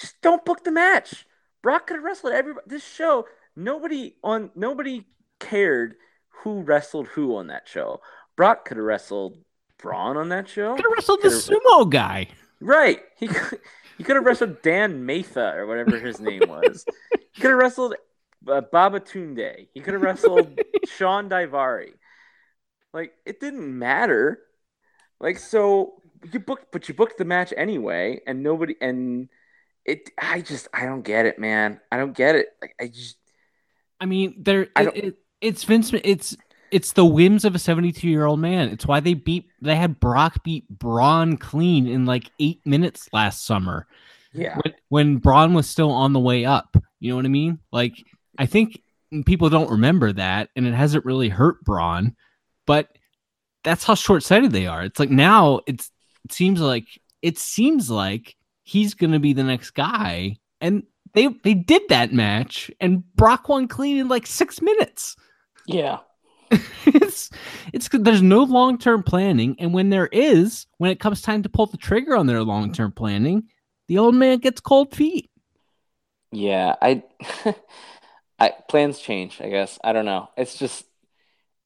just 0.00 0.20
don't 0.22 0.44
book 0.46 0.64
the 0.64 0.72
match. 0.72 1.26
Brock 1.62 1.86
could 1.86 1.96
have 1.96 2.04
wrestled 2.04 2.32
everybody. 2.32 2.64
This 2.66 2.86
show, 2.86 3.26
nobody 3.54 4.16
on 4.24 4.50
nobody 4.54 5.06
cared 5.38 5.96
who 6.28 6.62
wrestled 6.62 7.08
who 7.08 7.36
on 7.36 7.48
that 7.48 7.68
show. 7.68 8.00
Brock 8.36 8.64
could 8.64 8.78
have 8.78 8.86
wrestled 8.86 9.36
Braun 9.78 10.16
on 10.16 10.28
that 10.30 10.48
show. 10.48 10.74
Could 10.74 10.84
have 10.84 10.92
wrestled 10.96 11.22
the 11.22 11.28
sumo 11.28 11.88
guy. 11.88 12.28
Right. 12.60 13.00
He 13.16 13.28
could, 13.28 13.60
he 13.96 14.04
could 14.04 14.16
have 14.16 14.24
wrestled 14.24 14.62
Dan 14.62 15.04
Matha 15.04 15.54
or 15.54 15.66
whatever 15.66 15.98
his 15.98 16.20
name 16.20 16.42
was. 16.48 16.84
he 17.32 17.40
could 17.40 17.50
have 17.50 17.58
wrestled 17.58 17.94
uh, 18.46 18.62
Babatunde. 18.72 19.68
He 19.72 19.80
could 19.80 19.94
have 19.94 20.02
wrestled 20.02 20.58
Shawn 20.86 21.28
Daivari. 21.28 21.92
Like 22.92 23.12
it 23.26 23.40
didn't 23.40 23.78
matter. 23.78 24.40
Like 25.20 25.38
so 25.38 26.02
you 26.32 26.40
booked, 26.40 26.72
but 26.72 26.88
you 26.88 26.94
booked 26.94 27.18
the 27.18 27.24
match 27.24 27.52
anyway, 27.56 28.20
and 28.26 28.42
nobody 28.42 28.74
and 28.80 29.28
it 29.84 30.10
I 30.20 30.40
just 30.40 30.68
I 30.72 30.84
don't 30.84 31.02
get 31.02 31.26
it, 31.26 31.38
man. 31.38 31.80
I 31.92 31.96
don't 31.96 32.16
get 32.16 32.34
it. 32.36 32.48
Like, 32.60 32.74
I 32.80 32.88
just 32.88 33.16
I 34.00 34.06
mean, 34.06 34.42
there 34.42 34.62
it, 34.62 34.96
it, 34.96 35.14
it's 35.40 35.64
Vince 35.64 35.92
it's 35.92 36.36
it's 36.70 36.92
the 36.92 37.04
whims 37.04 37.44
of 37.44 37.54
a 37.54 37.58
72 37.58 38.08
year 38.08 38.24
old 38.24 38.40
man. 38.40 38.68
It's 38.68 38.86
why 38.86 39.00
they 39.00 39.14
beat 39.14 39.48
they 39.60 39.76
had 39.76 40.00
Brock 40.00 40.42
beat 40.44 40.68
Braun 40.68 41.36
clean 41.36 41.86
in 41.86 42.06
like 42.06 42.30
eight 42.38 42.64
minutes 42.66 43.08
last 43.12 43.44
summer. 43.44 43.86
Yeah. 44.32 44.58
When, 44.62 44.74
when 44.88 45.16
Braun 45.18 45.54
was 45.54 45.68
still 45.68 45.90
on 45.90 46.12
the 46.12 46.20
way 46.20 46.44
up. 46.44 46.76
You 47.00 47.10
know 47.10 47.16
what 47.16 47.24
I 47.24 47.28
mean? 47.28 47.58
Like 47.72 47.94
I 48.38 48.46
think 48.46 48.80
people 49.26 49.50
don't 49.50 49.70
remember 49.70 50.12
that 50.12 50.50
and 50.56 50.66
it 50.66 50.74
hasn't 50.74 51.04
really 51.04 51.28
hurt 51.28 51.64
Braun, 51.64 52.16
but 52.66 52.88
that's 53.64 53.84
how 53.84 53.94
short 53.94 54.22
sighted 54.22 54.52
they 54.52 54.66
are. 54.66 54.82
It's 54.82 54.98
like 54.98 55.10
now 55.10 55.60
it's 55.66 55.90
it 56.24 56.32
seems 56.32 56.60
like 56.60 56.86
it 57.22 57.38
seems 57.38 57.90
like 57.90 58.36
he's 58.62 58.94
going 58.94 59.12
to 59.12 59.18
be 59.18 59.32
the 59.32 59.44
next 59.44 59.70
guy. 59.70 60.36
And 60.60 60.82
they 61.14 61.28
they 61.42 61.54
did 61.54 61.82
that 61.88 62.12
match, 62.12 62.70
and 62.80 63.02
Brock 63.14 63.48
won 63.48 63.68
clean 63.68 63.96
in 63.96 64.08
like 64.08 64.26
six 64.26 64.60
minutes. 64.60 65.16
Yeah. 65.66 65.98
it's 66.86 67.30
it's 67.72 67.88
there's 67.92 68.22
no 68.22 68.42
long 68.42 68.78
term 68.78 69.02
planning, 69.02 69.56
and 69.58 69.72
when 69.74 69.90
there 69.90 70.08
is, 70.08 70.66
when 70.78 70.90
it 70.90 71.00
comes 71.00 71.22
time 71.22 71.42
to 71.42 71.48
pull 71.48 71.66
the 71.66 71.76
trigger 71.76 72.16
on 72.16 72.26
their 72.26 72.42
long 72.42 72.72
term 72.72 72.92
planning, 72.92 73.44
the 73.88 73.98
old 73.98 74.14
man 74.14 74.38
gets 74.38 74.60
cold 74.60 74.94
feet. 74.94 75.30
Yeah, 76.32 76.74
I, 76.80 77.02
I 78.38 78.52
plans 78.68 78.98
change. 78.98 79.40
I 79.40 79.48
guess 79.48 79.78
I 79.82 79.92
don't 79.92 80.04
know. 80.04 80.28
It's 80.36 80.56
just, 80.56 80.84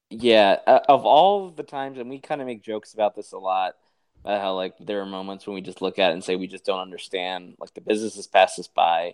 yeah. 0.09 0.57
Uh, 0.65 0.79
of 0.87 1.05
all 1.05 1.49
the 1.49 1.63
times, 1.63 1.97
and 1.99 2.09
we 2.09 2.19
kind 2.19 2.41
of 2.41 2.47
make 2.47 2.63
jokes 2.63 2.93
about 2.93 3.15
this 3.15 3.31
a 3.33 3.37
lot 3.37 3.75
about 4.23 4.41
how 4.41 4.55
like 4.55 4.75
there 4.79 5.01
are 5.01 5.05
moments 5.05 5.45
when 5.45 5.55
we 5.55 5.61
just 5.61 5.81
look 5.81 5.99
at 5.99 6.11
it 6.11 6.13
and 6.13 6.23
say 6.23 6.35
we 6.35 6.47
just 6.47 6.65
don't 6.65 6.79
understand 6.79 7.55
like 7.59 7.73
the 7.73 7.81
business 7.81 8.15
has 8.15 8.27
passed 8.27 8.57
us 8.59 8.67
by 8.67 9.13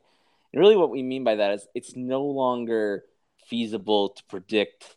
and 0.53 0.59
really 0.59 0.75
what 0.75 0.89
we 0.89 1.01
mean 1.03 1.23
by 1.23 1.35
that 1.35 1.53
is 1.53 1.67
it's 1.73 1.95
no 1.95 2.23
longer 2.23 3.03
feasible 3.47 4.09
to 4.09 4.23
predict 4.25 4.95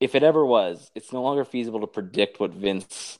if 0.00 0.14
it 0.14 0.22
ever 0.22 0.44
was 0.44 0.90
it's 0.94 1.12
no 1.12 1.22
longer 1.22 1.44
feasible 1.44 1.80
to 1.80 1.86
predict 1.86 2.40
what 2.40 2.52
vince 2.52 3.18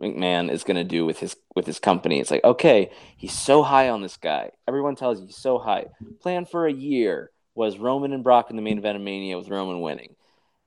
mcmahon 0.00 0.50
is 0.50 0.64
going 0.64 0.76
to 0.76 0.84
do 0.84 1.06
with 1.06 1.18
his 1.20 1.36
with 1.54 1.66
his 1.66 1.78
company 1.78 2.20
it's 2.20 2.30
like 2.30 2.44
okay 2.44 2.90
he's 3.16 3.32
so 3.32 3.62
high 3.62 3.88
on 3.88 4.02
this 4.02 4.16
guy 4.16 4.50
everyone 4.68 4.96
tells 4.96 5.20
you 5.20 5.26
he's 5.26 5.36
so 5.36 5.58
high 5.58 5.86
plan 6.20 6.44
for 6.44 6.66
a 6.66 6.72
year 6.72 7.30
was 7.54 7.78
roman 7.78 8.12
and 8.12 8.24
brock 8.24 8.50
in 8.50 8.56
the 8.56 8.62
main 8.62 8.78
event 8.78 8.96
of 8.96 9.02
mania 9.02 9.38
with 9.38 9.48
roman 9.48 9.80
winning 9.80 10.16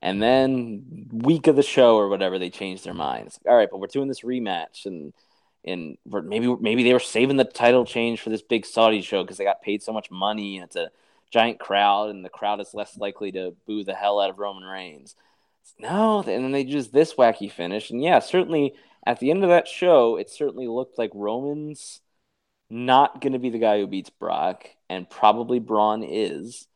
and 0.02 0.22
then 0.22 1.08
week 1.12 1.46
of 1.46 1.56
the 1.56 1.62
show 1.62 1.96
or 1.96 2.08
whatever, 2.08 2.38
they 2.38 2.50
changed 2.50 2.84
their 2.84 2.94
minds. 2.94 3.38
All 3.46 3.54
right, 3.56 3.68
but 3.70 3.80
we're 3.80 3.86
doing 3.86 4.08
this 4.08 4.22
rematch, 4.22 4.86
and 4.86 5.12
and 5.64 5.98
maybe 6.06 6.54
maybe 6.60 6.82
they 6.82 6.94
were 6.94 6.98
saving 6.98 7.36
the 7.36 7.44
title 7.44 7.84
change 7.84 8.20
for 8.20 8.30
this 8.30 8.42
big 8.42 8.64
Saudi 8.64 9.02
show 9.02 9.22
because 9.22 9.36
they 9.36 9.44
got 9.44 9.62
paid 9.62 9.82
so 9.82 9.92
much 9.92 10.10
money, 10.10 10.56
and 10.56 10.64
it's 10.64 10.76
a 10.76 10.90
giant 11.30 11.58
crowd, 11.58 12.10
and 12.10 12.24
the 12.24 12.30
crowd 12.30 12.60
is 12.60 12.72
less 12.72 12.96
likely 12.96 13.30
to 13.32 13.54
boo 13.66 13.84
the 13.84 13.94
hell 13.94 14.20
out 14.20 14.30
of 14.30 14.38
Roman 14.38 14.64
Reigns. 14.64 15.16
No, 15.78 16.18
and 16.18 16.44
then 16.44 16.52
they 16.52 16.64
just 16.64 16.92
this 16.92 17.14
wacky 17.14 17.50
finish, 17.50 17.90
and 17.90 18.02
yeah, 18.02 18.18
certainly 18.18 18.74
at 19.06 19.18
the 19.20 19.30
end 19.30 19.42
of 19.42 19.50
that 19.50 19.68
show, 19.68 20.16
it 20.16 20.30
certainly 20.30 20.68
looked 20.68 20.98
like 20.98 21.10
Roman's 21.14 22.00
not 22.68 23.20
going 23.20 23.32
to 23.32 23.38
be 23.38 23.50
the 23.50 23.58
guy 23.58 23.78
who 23.78 23.86
beats 23.86 24.10
Brock, 24.10 24.68
and 24.88 25.08
probably 25.08 25.58
Braun 25.58 26.02
is. 26.02 26.66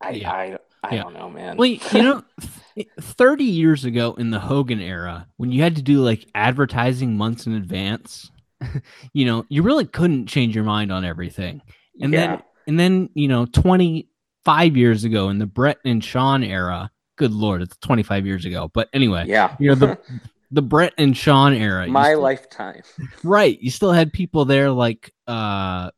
I, 0.00 0.10
yeah. 0.10 0.32
I 0.32 0.58
I 0.82 0.94
yeah. 0.94 1.02
don't 1.02 1.14
know, 1.14 1.28
man. 1.28 1.56
Well, 1.56 1.68
you 1.68 1.80
know, 1.92 2.22
30 3.00 3.44
years 3.44 3.84
ago 3.84 4.14
in 4.14 4.30
the 4.30 4.40
Hogan 4.40 4.80
era, 4.80 5.26
when 5.36 5.52
you 5.52 5.62
had 5.62 5.76
to 5.76 5.82
do 5.82 6.02
like 6.02 6.26
advertising 6.34 7.16
months 7.16 7.46
in 7.46 7.54
advance, 7.54 8.30
you 9.12 9.26
know, 9.26 9.44
you 9.48 9.62
really 9.62 9.86
couldn't 9.86 10.26
change 10.26 10.54
your 10.54 10.64
mind 10.64 10.90
on 10.90 11.04
everything. 11.04 11.60
And 12.00 12.12
yeah. 12.12 12.26
then 12.26 12.42
and 12.66 12.80
then, 12.80 13.10
you 13.14 13.28
know, 13.28 13.46
25 13.46 14.76
years 14.76 15.04
ago 15.04 15.28
in 15.28 15.38
the 15.38 15.46
Bret 15.46 15.78
and 15.84 16.02
Shawn 16.02 16.42
era, 16.42 16.90
good 17.20 17.32
lord, 17.32 17.60
it's 17.60 17.76
25 17.82 18.24
years 18.24 18.46
ago. 18.46 18.70
But 18.72 18.88
anyway, 18.94 19.26
yeah. 19.28 19.54
you 19.60 19.68
know, 19.68 19.74
the 19.74 19.98
the 20.50 20.62
Bret 20.62 20.94
and 20.96 21.14
Shawn 21.14 21.52
era. 21.52 21.86
My 21.86 22.08
still- 22.08 22.20
lifetime. 22.20 22.82
Right. 23.22 23.60
You 23.60 23.70
still 23.70 23.92
had 23.92 24.12
people 24.12 24.46
there 24.46 24.70
like 24.70 25.12
uh 25.26 25.90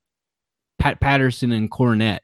Pat 0.80 1.00
Patterson 1.00 1.52
and 1.52 1.70
Cornette 1.70 2.20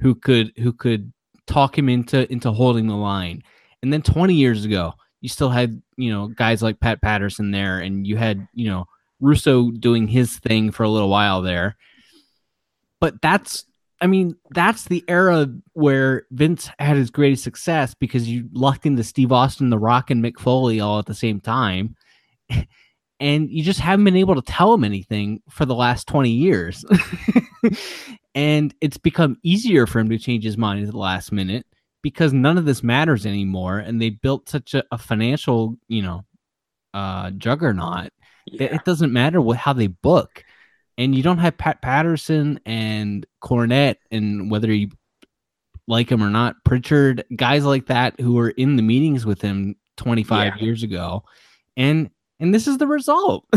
who 0.00 0.14
could 0.14 0.52
who 0.56 0.72
could 0.72 1.12
talk 1.46 1.76
him 1.76 1.90
into 1.90 2.30
into 2.32 2.50
holding 2.50 2.86
the 2.86 2.96
line. 2.96 3.42
And 3.82 3.92
then 3.92 4.00
20 4.02 4.34
years 4.34 4.64
ago, 4.64 4.94
you 5.20 5.28
still 5.28 5.50
had, 5.50 5.80
you 5.96 6.10
know, 6.10 6.28
guys 6.28 6.62
like 6.62 6.80
Pat 6.80 7.02
Patterson 7.02 7.50
there 7.50 7.78
and 7.80 8.06
you 8.06 8.16
had, 8.16 8.48
you 8.54 8.70
know, 8.70 8.86
Russo 9.20 9.70
doing 9.70 10.08
his 10.08 10.38
thing 10.38 10.72
for 10.72 10.84
a 10.84 10.88
little 10.88 11.10
while 11.10 11.42
there. 11.42 11.76
But 12.98 13.20
that's 13.20 13.64
I 14.00 14.06
mean, 14.06 14.36
that's 14.50 14.84
the 14.84 15.04
era 15.08 15.48
where 15.72 16.26
Vince 16.30 16.70
had 16.78 16.96
his 16.96 17.10
greatest 17.10 17.42
success 17.42 17.94
because 17.94 18.28
you 18.28 18.48
lucked 18.52 18.86
into 18.86 19.02
Steve 19.02 19.32
Austin, 19.32 19.70
The 19.70 19.78
Rock, 19.78 20.10
and 20.10 20.22
Mick 20.24 20.38
Foley 20.38 20.80
all 20.80 20.98
at 20.98 21.06
the 21.06 21.14
same 21.14 21.40
time. 21.40 21.96
and 23.20 23.50
you 23.50 23.62
just 23.62 23.80
haven't 23.80 24.04
been 24.04 24.16
able 24.16 24.36
to 24.36 24.42
tell 24.42 24.72
him 24.72 24.84
anything 24.84 25.42
for 25.50 25.64
the 25.66 25.74
last 25.74 26.06
20 26.06 26.30
years. 26.30 26.84
and 28.34 28.74
it's 28.80 28.98
become 28.98 29.36
easier 29.42 29.86
for 29.86 29.98
him 29.98 30.08
to 30.10 30.18
change 30.18 30.44
his 30.44 30.56
mind 30.56 30.84
at 30.84 30.90
the 30.92 30.98
last 30.98 31.32
minute 31.32 31.66
because 32.02 32.32
none 32.32 32.56
of 32.58 32.64
this 32.64 32.82
matters 32.82 33.26
anymore. 33.26 33.78
And 33.78 34.00
they 34.00 34.10
built 34.10 34.48
such 34.48 34.74
a, 34.74 34.84
a 34.92 34.98
financial, 34.98 35.76
you 35.88 36.02
know, 36.02 36.24
uh, 36.94 37.30
juggernaut 37.32 38.10
Yeah. 38.46 38.74
it 38.74 38.84
doesn't 38.84 39.12
matter 39.12 39.40
what 39.40 39.56
how 39.58 39.72
they 39.72 39.88
book. 39.88 40.44
And 40.98 41.14
you 41.14 41.22
don't 41.22 41.38
have 41.38 41.56
Pat 41.56 41.80
Patterson 41.80 42.60
and 42.66 43.24
Cornette 43.42 43.96
and 44.10 44.50
whether 44.50 44.70
you 44.72 44.90
like 45.86 46.10
him 46.10 46.22
or 46.22 46.28
not, 46.28 46.56
Pritchard, 46.64 47.24
guys 47.34 47.64
like 47.64 47.86
that 47.86 48.20
who 48.20 48.34
were 48.34 48.50
in 48.50 48.76
the 48.76 48.82
meetings 48.82 49.24
with 49.24 49.40
him 49.40 49.76
25 49.96 50.56
Yeah. 50.56 50.62
years 50.64 50.82
ago. 50.82 51.22
And 51.76 52.10
and 52.40 52.52
this 52.54 52.66
is 52.68 52.78
the 52.78 52.86
result. 52.86 53.46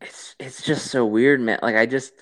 It's 0.00 0.34
it's 0.38 0.62
just 0.62 0.86
so 0.90 1.04
weird, 1.04 1.40
man. 1.40 1.58
Like 1.62 1.76
I 1.76 1.84
just 1.86 2.14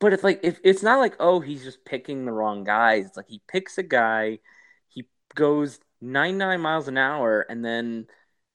but 0.00 0.12
it's 0.12 0.24
like 0.24 0.40
if 0.42 0.58
it's 0.64 0.82
not 0.82 0.98
like, 0.98 1.14
oh, 1.20 1.40
he's 1.40 1.62
just 1.64 1.84
picking 1.84 2.24
the 2.24 2.32
wrong 2.32 2.64
guys. 2.64 3.06
It's 3.06 3.16
like 3.16 3.28
he 3.28 3.40
picks 3.48 3.78
a 3.78 3.82
guy, 3.82 4.40
he 4.88 5.06
goes 5.34 5.78
99 6.02 6.60
miles 6.60 6.88
an 6.88 6.98
hour, 6.98 7.46
and 7.48 7.64
then 7.64 8.06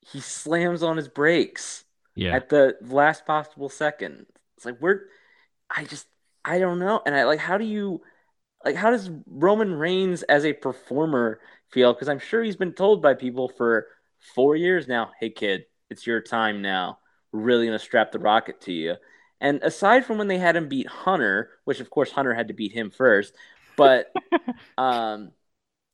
he 0.02 0.20
slams 0.20 0.84
on 0.84 0.98
his 0.98 1.08
brakes 1.08 1.85
yeah. 2.16 2.36
at 2.36 2.50
the 2.50 2.78
last 2.82 3.26
possible 3.26 3.70
second. 3.70 4.26
It's 4.58 4.66
like 4.66 4.82
we're 4.82 5.02
I 5.70 5.84
just 5.84 6.08
I 6.44 6.60
don't 6.60 6.80
know. 6.80 7.02
And 7.06 7.16
I 7.16 7.26
like 7.26 7.40
how 7.40 7.58
do 7.58 7.66
you 7.66 8.02
like 8.64 8.76
how 8.76 8.92
does 8.92 9.10
Roman 9.28 9.74
Reigns 9.74 10.24
as 10.24 10.46
a 10.46 10.54
performer 10.54 11.40
feel? 11.70 11.94
Because 11.94 12.10
I'm 12.10 12.20
sure 12.20 12.44
he's 12.44 12.56
been 12.56 12.74
told 12.74 13.02
by 13.02 13.14
people 13.14 13.50
for 13.50 13.88
four 14.34 14.56
years 14.56 14.88
now, 14.88 15.12
hey 15.20 15.30
kid, 15.30 15.66
it's 15.90 16.08
your 16.08 16.22
time 16.22 16.62
now. 16.62 17.00
We're 17.32 17.42
really 17.42 17.66
gonna 17.66 17.80
strap 17.80 18.12
the 18.12 18.20
rocket 18.20 18.62
to 18.62 18.72
you. 18.74 18.96
And 19.42 19.62
aside 19.62 20.06
from 20.06 20.18
when 20.18 20.28
they 20.28 20.38
had 20.38 20.56
him 20.56 20.70
beat 20.70 20.88
Hunter, 20.88 21.52
which 21.66 21.80
of 21.80 21.90
course 21.90 22.12
Hunter 22.12 22.34
had 22.34 22.48
to 22.48 22.54
beat 22.54 22.72
him 22.72 22.92
first, 22.92 23.34
but 23.76 24.12
um 24.78 25.32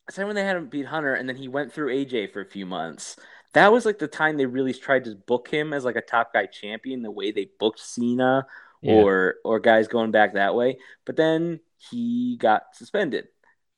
aside 0.07 0.25
when 0.25 0.35
they 0.35 0.43
had 0.43 0.57
him 0.57 0.67
beat 0.67 0.85
Hunter 0.85 1.13
and 1.13 1.27
then 1.27 1.35
he 1.35 1.47
went 1.47 1.73
through 1.73 1.93
AJ 1.93 2.31
for 2.31 2.41
a 2.41 2.45
few 2.45 2.65
months. 2.65 3.17
That 3.53 3.71
was 3.71 3.85
like 3.85 3.99
the 3.99 4.07
time 4.07 4.37
they 4.37 4.45
really 4.45 4.73
tried 4.73 5.05
to 5.05 5.15
book 5.15 5.49
him 5.49 5.73
as 5.73 5.83
like 5.85 5.97
a 5.97 6.01
top 6.01 6.33
guy 6.33 6.45
champion, 6.45 7.01
the 7.01 7.11
way 7.11 7.31
they 7.31 7.49
booked 7.59 7.79
Cena 7.79 8.47
Yeah. 8.81 9.03
or 9.03 9.35
or 9.43 9.59
guys 9.59 9.87
going 9.87 10.11
back 10.11 10.33
that 10.33 10.55
way. 10.55 10.77
But 11.05 11.15
then 11.17 11.59
he 11.77 12.37
got 12.37 12.75
suspended. 12.75 13.27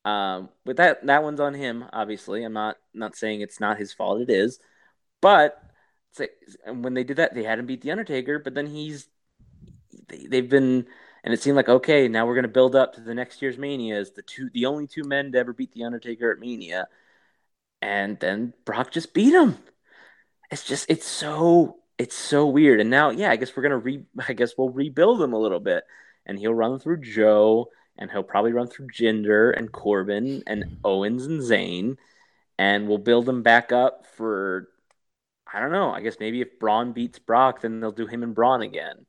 Um, 0.05 0.49
but 0.65 0.77
that 0.77 1.05
that 1.07 1.23
one's 1.23 1.39
on 1.39 1.53
him. 1.53 1.85
Obviously, 1.93 2.43
I'm 2.43 2.53
not 2.53 2.77
not 2.93 3.15
saying 3.15 3.41
it's 3.41 3.59
not 3.59 3.77
his 3.79 3.93
fault. 3.93 4.21
It 4.21 4.29
is, 4.29 4.59
but 5.21 5.61
it's 6.11 6.19
like, 6.21 6.33
and 6.65 6.83
when 6.83 6.93
they 6.95 7.03
did 7.05 7.17
that, 7.17 7.33
they 7.35 7.43
had 7.43 7.59
him 7.59 7.65
beat 7.67 7.81
the 7.81 7.91
Undertaker. 7.91 8.39
But 8.39 8.55
then 8.55 8.67
he's 8.67 9.09
they, 10.07 10.25
they've 10.27 10.49
been 10.49 10.87
and 11.23 11.33
it 11.33 11.41
seemed 11.41 11.55
like 11.55 11.69
okay, 11.69 12.07
now 12.07 12.25
we're 12.25 12.35
gonna 12.35 12.47
build 12.47 12.75
up 12.75 12.93
to 12.93 13.01
the 13.01 13.13
next 13.15 13.41
year's 13.41 13.57
Mania 13.57 13.97
as 13.99 14.11
the 14.11 14.21
two 14.21 14.49
the 14.53 14.65
only 14.65 14.87
two 14.87 15.03
men 15.03 15.31
to 15.31 15.37
ever 15.39 15.53
beat 15.53 15.71
the 15.73 15.83
Undertaker 15.83 16.31
at 16.31 16.39
Mania, 16.39 16.87
and 17.83 18.17
then 18.21 18.53
Brock 18.63 18.91
just 18.91 19.13
beat 19.13 19.33
him. 19.33 19.57
It's 20.49 20.63
just 20.63 20.85
it's 20.89 21.05
so 21.05 21.79
it's 21.97 22.15
so 22.15 22.47
weird. 22.47 22.79
And 22.79 22.89
now, 22.89 23.09
yeah, 23.09 23.29
I 23.29 23.35
guess 23.35 23.55
we're 23.55 23.63
gonna 23.63 23.77
re 23.77 24.05
I 24.27 24.33
guess 24.33 24.53
we'll 24.57 24.69
rebuild 24.69 25.21
him 25.21 25.33
a 25.33 25.39
little 25.39 25.59
bit, 25.59 25.83
and 26.25 26.39
he'll 26.39 26.53
run 26.53 26.79
through 26.79 27.01
Joe, 27.01 27.69
and 27.97 28.09
he'll 28.09 28.23
probably 28.23 28.53
run 28.53 28.67
through 28.67 28.87
Jinder 28.87 29.55
and 29.55 29.71
Corbin 29.71 30.43
and 30.47 30.77
Owens 30.85 31.25
and 31.25 31.41
Zayn, 31.41 31.97
and 32.57 32.87
we'll 32.87 32.99
build 32.99 33.27
him 33.27 33.43
back 33.43 33.73
up 33.73 34.05
for 34.15 34.69
I 35.53 35.59
don't 35.59 35.71
know. 35.73 35.91
I 35.91 36.01
guess 36.01 36.17
maybe 36.21 36.41
if 36.41 36.59
Braun 36.59 36.93
beats 36.93 37.19
Brock, 37.19 37.61
then 37.61 37.81
they'll 37.81 37.91
do 37.91 38.07
him 38.07 38.23
and 38.23 38.33
Braun 38.33 38.61
again, 38.61 39.05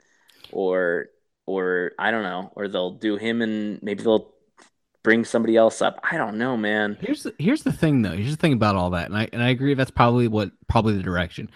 or 0.50 1.10
or 1.46 1.92
I 1.96 2.10
don't 2.10 2.24
know, 2.24 2.52
or 2.56 2.66
they'll 2.68 2.92
do 2.92 3.16
him 3.16 3.40
and 3.40 3.80
maybe 3.84 4.02
they'll 4.02 4.33
bring 5.04 5.24
somebody 5.24 5.56
else 5.56 5.80
up. 5.80 6.00
I 6.10 6.16
don't 6.16 6.36
know, 6.36 6.56
man. 6.56 6.96
Here's 7.00 7.22
the, 7.22 7.34
here's 7.38 7.62
the 7.62 7.72
thing 7.72 8.02
though. 8.02 8.16
Here's 8.16 8.32
the 8.32 8.40
thing 8.40 8.54
about 8.54 8.74
all 8.74 8.90
that, 8.90 9.08
and 9.08 9.16
I 9.16 9.28
and 9.32 9.40
I 9.40 9.50
agree 9.50 9.74
that's 9.74 9.92
probably 9.92 10.26
what 10.26 10.50
probably 10.66 10.96
the 10.96 11.02
direction. 11.04 11.48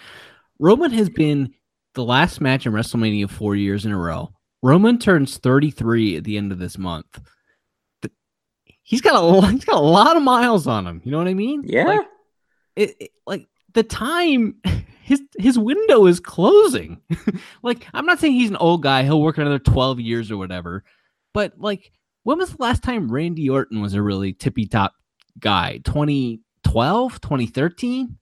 Roman 0.60 0.92
has 0.92 1.08
been 1.08 1.52
the 1.94 2.04
last 2.04 2.40
match 2.40 2.66
in 2.66 2.72
WrestleMania 2.72 3.28
four 3.28 3.56
years 3.56 3.84
in 3.84 3.90
a 3.92 3.98
row. 3.98 4.30
Roman 4.62 4.98
turns 4.98 5.38
33 5.38 6.16
at 6.18 6.24
the 6.24 6.36
end 6.36 6.52
of 6.52 6.58
this 6.58 6.78
month. 6.78 7.20
Th- 8.02 8.12
He's 8.82 9.00
got 9.00 9.16
a 9.16 9.46
he's 9.50 9.64
got 9.64 9.76
a 9.76 9.84
lot 9.84 10.16
of 10.16 10.22
miles 10.22 10.66
on 10.68 10.86
him. 10.86 11.00
You 11.04 11.10
know 11.10 11.18
what 11.18 11.26
I 11.28 11.34
mean? 11.34 11.62
Yeah, 11.66 11.84
Like, 11.84 12.06
it, 12.76 12.94
it- 13.00 13.10
like 13.26 13.48
the 13.74 13.82
time 13.82 14.56
his 15.02 15.22
his 15.38 15.58
window 15.58 16.06
is 16.06 16.20
closing. 16.20 17.00
like 17.62 17.86
I'm 17.94 18.04
not 18.06 18.18
saying 18.20 18.34
he's 18.34 18.50
an 18.50 18.56
old 18.56 18.82
guy, 18.82 19.02
he'll 19.04 19.22
work 19.22 19.38
another 19.38 19.58
12 19.58 20.00
years 20.00 20.30
or 20.30 20.36
whatever. 20.36 20.84
But 21.32 21.58
like 21.58 21.92
when 22.28 22.36
was 22.40 22.50
the 22.50 22.62
last 22.62 22.82
time 22.82 23.10
Randy 23.10 23.48
Orton 23.48 23.80
was 23.80 23.94
a 23.94 24.02
really 24.02 24.34
tippy 24.34 24.66
top 24.66 24.92
guy? 25.40 25.80
2012, 25.84 27.20
2013? 27.22 28.18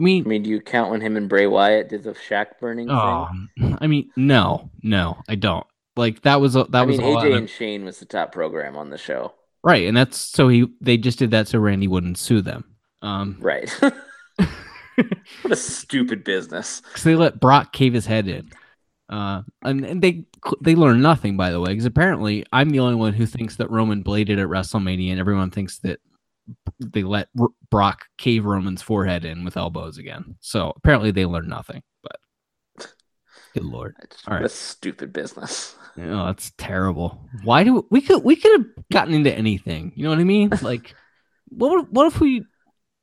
I 0.00 0.02
mean, 0.02 0.24
I 0.24 0.28
mean, 0.28 0.42
do 0.42 0.50
you 0.50 0.60
count 0.60 0.90
when 0.90 1.00
him 1.00 1.16
and 1.16 1.28
Bray 1.28 1.46
Wyatt 1.46 1.88
did 1.88 2.02
the 2.02 2.16
shack 2.16 2.58
burning 2.58 2.90
oh, 2.90 3.28
thing? 3.56 3.78
I 3.80 3.86
mean, 3.86 4.10
no, 4.16 4.72
no, 4.82 5.18
I 5.28 5.36
don't. 5.36 5.64
Like 5.94 6.22
that 6.22 6.40
was 6.40 6.56
a, 6.56 6.64
that 6.64 6.80
I 6.80 6.82
was 6.82 6.98
mean, 6.98 7.06
a 7.06 7.10
lot 7.10 7.26
AJ 7.26 7.36
and 7.36 7.48
Shane 7.48 7.84
was 7.84 8.00
the 8.00 8.06
top 8.06 8.32
program 8.32 8.76
on 8.76 8.90
the 8.90 8.98
show, 8.98 9.34
right, 9.62 9.86
and 9.86 9.96
that's 9.96 10.16
so 10.16 10.48
he 10.48 10.66
they 10.80 10.96
just 10.96 11.20
did 11.20 11.30
that 11.30 11.46
so 11.46 11.60
Randy 11.60 11.86
wouldn't 11.86 12.18
sue 12.18 12.40
them. 12.40 12.64
Um, 13.02 13.36
right? 13.40 13.72
what 15.42 15.52
a 15.52 15.56
stupid 15.56 16.24
business. 16.24 16.80
because 16.88 17.04
they 17.04 17.14
let 17.14 17.38
Brock 17.38 17.72
cave 17.72 17.94
his 17.94 18.06
head 18.06 18.26
in. 18.26 18.50
Uh, 19.08 19.42
and, 19.62 19.84
and 19.84 20.02
they 20.02 20.24
they 20.62 20.74
learned 20.74 21.02
nothing, 21.02 21.36
by 21.36 21.50
the 21.50 21.60
way, 21.60 21.70
because 21.70 21.86
apparently 21.86 22.44
I'm 22.52 22.70
the 22.70 22.80
only 22.80 22.94
one 22.94 23.14
who 23.14 23.24
thinks 23.26 23.56
that 23.56 23.70
Roman 23.70 24.02
bladed 24.02 24.38
at 24.38 24.48
WrestleMania, 24.48 25.10
and 25.12 25.20
everyone 25.20 25.50
thinks 25.50 25.78
that 25.78 26.00
they 26.78 27.02
let 27.02 27.28
R- 27.38 27.48
Brock 27.70 28.04
cave 28.18 28.44
Roman's 28.44 28.82
forehead 28.82 29.24
in 29.24 29.44
with 29.44 29.56
elbows 29.56 29.98
again. 29.98 30.36
So 30.40 30.72
apparently 30.76 31.10
they 31.10 31.24
learned 31.26 31.48
nothing. 31.48 31.82
But 32.02 32.86
good 33.54 33.64
lord, 33.64 33.96
It's 34.02 34.22
All 34.28 34.34
right. 34.34 34.44
a 34.44 34.48
stupid 34.48 35.12
business. 35.12 35.74
oh, 35.98 36.26
that's 36.26 36.52
terrible. 36.58 37.26
Why 37.44 37.64
do 37.64 37.86
we 37.90 38.00
could 38.02 38.22
we 38.24 38.36
could 38.36 38.52
have 38.60 38.66
gotten 38.92 39.14
into 39.14 39.32
anything? 39.32 39.92
You 39.96 40.04
know 40.04 40.10
what 40.10 40.18
I 40.18 40.24
mean? 40.24 40.50
Like, 40.62 40.94
what 41.48 41.90
what 41.90 42.06
if 42.06 42.20
we 42.20 42.44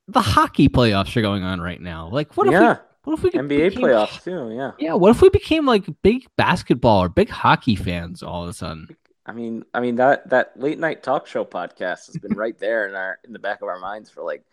the 0.07 0.21
hockey 0.21 0.69
playoffs 0.69 1.17
are 1.17 1.21
going 1.23 1.43
on 1.43 1.59
right 1.59 1.81
now? 1.81 2.09
Like, 2.11 2.37
what 2.37 2.45
if 2.47 2.53
yeah, 2.53 2.73
we 2.73 2.75
what 3.05 3.17
if 3.17 3.23
we 3.23 3.31
NBA 3.31 3.69
became- 3.69 3.83
playoffs 3.83 4.23
too. 4.23 4.53
Yeah, 4.53 4.71
Yeah, 4.79 4.93
what 4.93 5.11
if 5.11 5.21
we 5.21 5.29
became 5.29 5.65
like 5.65 5.85
big 6.01 6.27
basketball 6.35 7.03
or 7.03 7.09
big 7.09 7.29
hockey 7.29 7.75
fans 7.75 8.21
all 8.21 8.43
of 8.43 8.49
a 8.49 8.53
sudden? 8.53 8.87
I 9.25 9.31
mean, 9.31 9.63
I 9.73 9.79
mean 9.79 9.95
that 9.95 10.29
that 10.29 10.59
late 10.59 10.77
night 10.77 11.01
talk 11.01 11.25
show 11.25 11.45
podcast 11.45 12.07
has 12.07 12.17
been 12.17 12.35
right 12.35 12.57
there 12.59 12.87
in 12.87 12.95
our 12.95 13.19
in 13.23 13.33
the 13.33 13.39
back 13.39 13.61
of 13.61 13.67
our 13.67 13.79
minds 13.79 14.09
for 14.09 14.21
like 14.23 14.43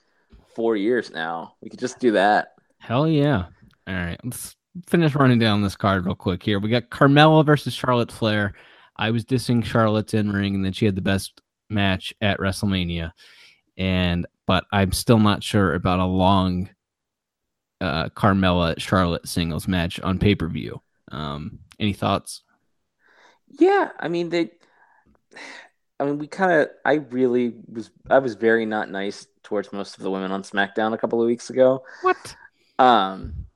four 0.55 0.77
years 0.77 1.11
now. 1.11 1.55
We 1.61 1.69
could 1.69 1.81
just 1.81 1.99
do 1.99 2.13
that. 2.13 2.55
Hell 2.79 3.09
yeah. 3.09 3.47
All 3.87 3.95
right, 3.95 4.19
let's 4.25 4.57
finish 4.87 5.15
running 5.15 5.39
down 5.39 5.63
this 5.63 5.77
card 5.77 6.07
real 6.07 6.15
quick 6.15 6.43
here. 6.43 6.59
We 6.59 6.71
got 6.71 6.91
Carmella 6.91 7.45
versus 7.45 7.75
Charlotte 7.75 8.13
Flair. 8.13 8.55
I 8.97 9.11
was 9.11 9.25
dissing 9.25 9.65
Charlotte's 9.65 10.15
in 10.15 10.31
ring 10.31 10.55
and 10.55 10.65
then 10.65 10.73
she 10.73 10.87
had 10.87 10.95
the 10.95 11.03
best 11.03 11.41
match 11.69 12.15
at 12.21 12.39
WrestleMania. 12.39 13.13
And 13.77 14.27
but 14.47 14.65
I'm 14.73 14.93
still 14.93 15.19
not 15.19 15.43
sure 15.43 15.75
about 15.75 16.01
a 16.01 16.05
long 16.07 16.69
uh 17.83 18.09
Carmella 18.11 18.79
Charlotte 18.79 19.27
singles 19.29 19.67
match 19.67 20.01
on 20.01 20.19
pay-per-view. 20.19 20.81
Um 21.11 21.59
any 21.79 21.93
thoughts? 21.93 22.43
Yeah, 23.59 23.91
I 23.99 24.09
mean 24.09 24.29
they. 24.31 24.51
I 26.01 26.05
mean, 26.05 26.19
we 26.19 26.27
kind 26.27 26.53
of. 26.53 26.69
I 26.85 26.95
really 26.95 27.55
was. 27.71 27.91
I 28.11 28.19
was 28.19 28.35
very 28.35 28.67
not 28.67 28.91
nice 28.91 29.27
towards 29.43 29.73
most 29.73 29.97
of 29.97 30.03
the 30.03 30.11
women 30.11 30.33
on 30.33 30.43
SmackDown 30.43 30.95
a 30.95 30.99
couple 30.99 31.21
of 31.21 31.27
weeks 31.27 31.51
ago. 31.51 31.85
What? 32.01 32.37
Um, 32.79 33.47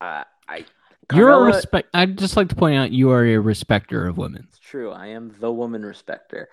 uh, 0.00 0.24
I 0.48 0.64
You're 1.12 1.30
a 1.30 1.40
respect. 1.40 1.90
I'd 1.92 2.16
just 2.16 2.36
like 2.36 2.48
to 2.48 2.54
point 2.56 2.76
out 2.76 2.92
you 2.92 3.10
are 3.10 3.24
a 3.24 3.36
respecter 3.38 4.06
of 4.06 4.16
women. 4.16 4.46
It's 4.48 4.58
true. 4.58 4.90
I 4.90 5.08
am 5.08 5.34
the 5.38 5.52
woman 5.52 5.84
respecter. 5.84 6.48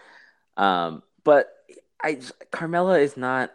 Um, 0.57 1.03
but 1.23 1.47
I 2.03 2.15
just- 2.15 2.33
Carmella 2.51 2.99
is 3.01 3.15
not 3.15 3.51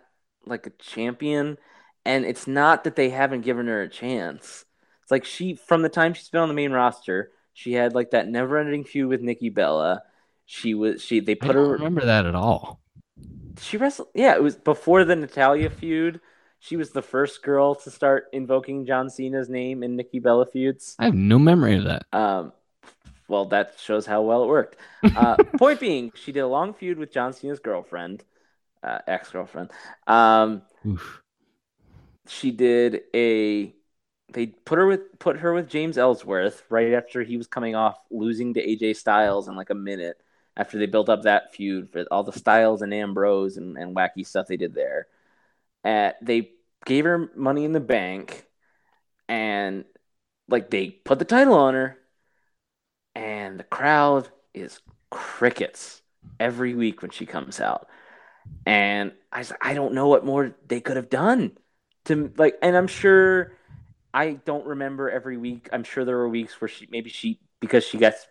like 0.46 0.66
a 0.66 0.70
champion, 0.70 1.58
and 2.04 2.24
it's 2.24 2.46
not 2.46 2.84
that 2.84 2.96
they 2.96 3.10
haven't 3.10 3.42
given 3.42 3.66
her 3.66 3.82
a 3.82 3.88
chance. 3.88 4.64
It's 5.02 5.10
like 5.10 5.24
she 5.24 5.54
from 5.54 5.82
the 5.82 5.88
time 5.88 6.14
she's 6.14 6.28
been 6.28 6.40
on 6.40 6.48
the 6.48 6.54
main 6.54 6.72
roster, 6.72 7.32
she 7.52 7.72
had 7.72 7.94
like 7.94 8.10
that 8.12 8.28
never-ending 8.28 8.84
feud 8.84 9.08
with 9.08 9.20
Nikki 9.22 9.48
Bella. 9.48 10.02
She 10.46 10.74
was 10.74 11.02
she 11.02 11.20
they 11.20 11.36
I 11.42 11.46
put 11.46 11.54
don't 11.54 11.66
her 11.66 11.72
remember 11.72 12.04
that 12.04 12.26
at 12.26 12.34
all. 12.34 12.80
she 13.58 13.76
wrestled 13.76 14.08
yeah, 14.14 14.34
it 14.34 14.42
was 14.42 14.56
before 14.56 15.04
the 15.04 15.16
Natalya 15.16 15.70
feud. 15.70 16.20
She 16.58 16.76
was 16.76 16.90
the 16.90 17.02
first 17.02 17.42
girl 17.42 17.74
to 17.76 17.90
start 17.90 18.26
invoking 18.32 18.84
John 18.84 19.08
Cena's 19.08 19.48
name 19.48 19.82
in 19.82 19.96
Nikki 19.96 20.18
Bella 20.18 20.44
feuds. 20.44 20.94
I 20.98 21.06
have 21.06 21.14
no 21.14 21.38
memory 21.38 21.76
of 21.76 21.84
that. 21.84 22.04
Um, 22.12 22.52
well, 23.28 23.46
that 23.46 23.76
shows 23.80 24.04
how 24.04 24.22
well 24.22 24.42
it 24.44 24.48
worked. 24.48 24.76
Uh, 25.16 25.36
point 25.56 25.80
being, 25.80 26.12
she 26.14 26.30
did 26.32 26.40
a 26.40 26.46
long 26.46 26.74
feud 26.74 26.98
with 26.98 27.10
John 27.12 27.32
Cena's 27.32 27.58
girlfriend, 27.58 28.22
uh, 28.82 28.98
ex 29.06 29.30
girlfriend. 29.30 29.70
Um, 30.06 30.62
Oof. 30.86 31.22
She 32.30 32.52
did 32.52 33.02
a. 33.14 33.74
They 34.32 34.46
put 34.46 34.78
her 34.78 34.86
with 34.86 35.18
put 35.18 35.38
her 35.38 35.52
with 35.52 35.68
James 35.68 35.98
Ellsworth 35.98 36.62
right 36.70 36.92
after 36.92 37.22
he 37.24 37.36
was 37.36 37.48
coming 37.48 37.74
off 37.74 37.98
losing 38.10 38.54
to 38.54 38.64
AJ 38.64 38.96
Styles 38.96 39.48
in 39.48 39.56
like 39.56 39.70
a 39.70 39.74
minute 39.74 40.16
after 40.56 40.78
they 40.78 40.86
built 40.86 41.08
up 41.08 41.22
that 41.22 41.52
feud 41.52 41.90
for 41.90 42.04
all 42.10 42.22
the 42.22 42.32
Styles 42.32 42.82
and 42.82 42.94
Ambrose 42.94 43.56
and, 43.56 43.76
and 43.76 43.96
wacky 43.96 44.24
stuff 44.24 44.46
they 44.46 44.56
did 44.56 44.74
there. 44.74 45.08
Uh, 45.84 46.12
they 46.22 46.52
gave 46.86 47.04
her 47.04 47.30
money 47.34 47.64
in 47.64 47.72
the 47.72 47.80
bank 47.80 48.46
and 49.28 49.84
like 50.48 50.70
they 50.70 50.90
put 50.90 51.18
the 51.18 51.24
title 51.24 51.54
on 51.54 51.74
her 51.74 51.98
and 53.16 53.58
the 53.58 53.64
crowd 53.64 54.28
is 54.54 54.80
crickets 55.10 56.02
every 56.38 56.74
week 56.74 57.02
when 57.02 57.10
she 57.10 57.26
comes 57.26 57.60
out. 57.60 57.88
And 58.64 59.12
I 59.32 59.44
I 59.60 59.74
don't 59.74 59.94
know 59.94 60.06
what 60.06 60.24
more 60.24 60.54
they 60.68 60.80
could 60.80 60.96
have 60.96 61.10
done 61.10 61.56
to 62.10 62.32
like, 62.36 62.56
and 62.62 62.76
I'm 62.76 62.86
sure 62.86 63.52
I 64.12 64.32
don't 64.32 64.66
remember 64.66 65.10
every 65.10 65.36
week. 65.36 65.68
I'm 65.72 65.84
sure 65.84 66.04
there 66.04 66.16
were 66.16 66.28
weeks 66.28 66.60
where 66.60 66.68
she 66.68 66.86
maybe 66.90 67.10
she 67.10 67.40
because 67.60 67.84
she 67.84 67.98
gets 67.98 68.26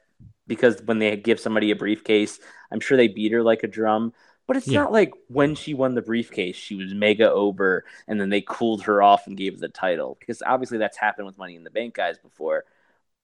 because 0.47 0.81
when 0.83 0.99
they 0.99 1.15
give 1.15 1.39
somebody 1.39 1.71
a 1.71 1.75
briefcase, 1.75 2.39
I'm 2.71 2.79
sure 2.79 2.97
they 2.97 3.07
beat 3.07 3.31
her 3.31 3.43
like 3.43 3.63
a 3.63 3.67
drum. 3.67 4.13
But 4.47 4.57
it's 4.57 4.67
Yeah. 4.67 4.81
not 4.81 4.91
like 4.91 5.13
when 5.27 5.53
she 5.55 5.73
won 5.75 5.93
the 5.93 6.01
briefcase, 6.01 6.55
she 6.55 6.75
was 6.75 6.93
mega 6.93 7.31
over, 7.31 7.85
and 8.07 8.19
then 8.19 8.29
they 8.29 8.41
cooled 8.41 8.83
her 8.83 9.01
off 9.01 9.27
and 9.27 9.37
gave 9.37 9.53
her 9.53 9.59
the 9.59 9.69
title. 9.69 10.17
Because 10.19 10.41
obviously 10.45 10.79
that's 10.79 10.97
happened 10.97 11.27
with 11.27 11.37
Money 11.37 11.55
in 11.55 11.63
the 11.63 11.69
Bank 11.69 11.93
guys 11.93 12.17
before. 12.17 12.65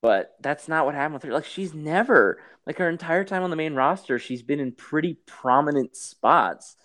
But 0.02 0.36
that's 0.40 0.68
not 0.68 0.86
what 0.86 0.94
happened 0.94 1.16
with 1.16 1.24
her. 1.24 1.34
Like 1.34 1.46
she's 1.46 1.74
never, 1.74 2.40
like 2.68 2.78
her 2.78 2.90
entire 2.90 3.24
time 3.24 3.42
on 3.44 3.50
the 3.50 3.56
main 3.56 3.74
roster, 3.74 4.20
she's 4.20 4.44
been 4.44 4.60
in 4.60 4.72
pretty 4.72 5.16
prominent 5.26 5.96
spots, 5.96 6.76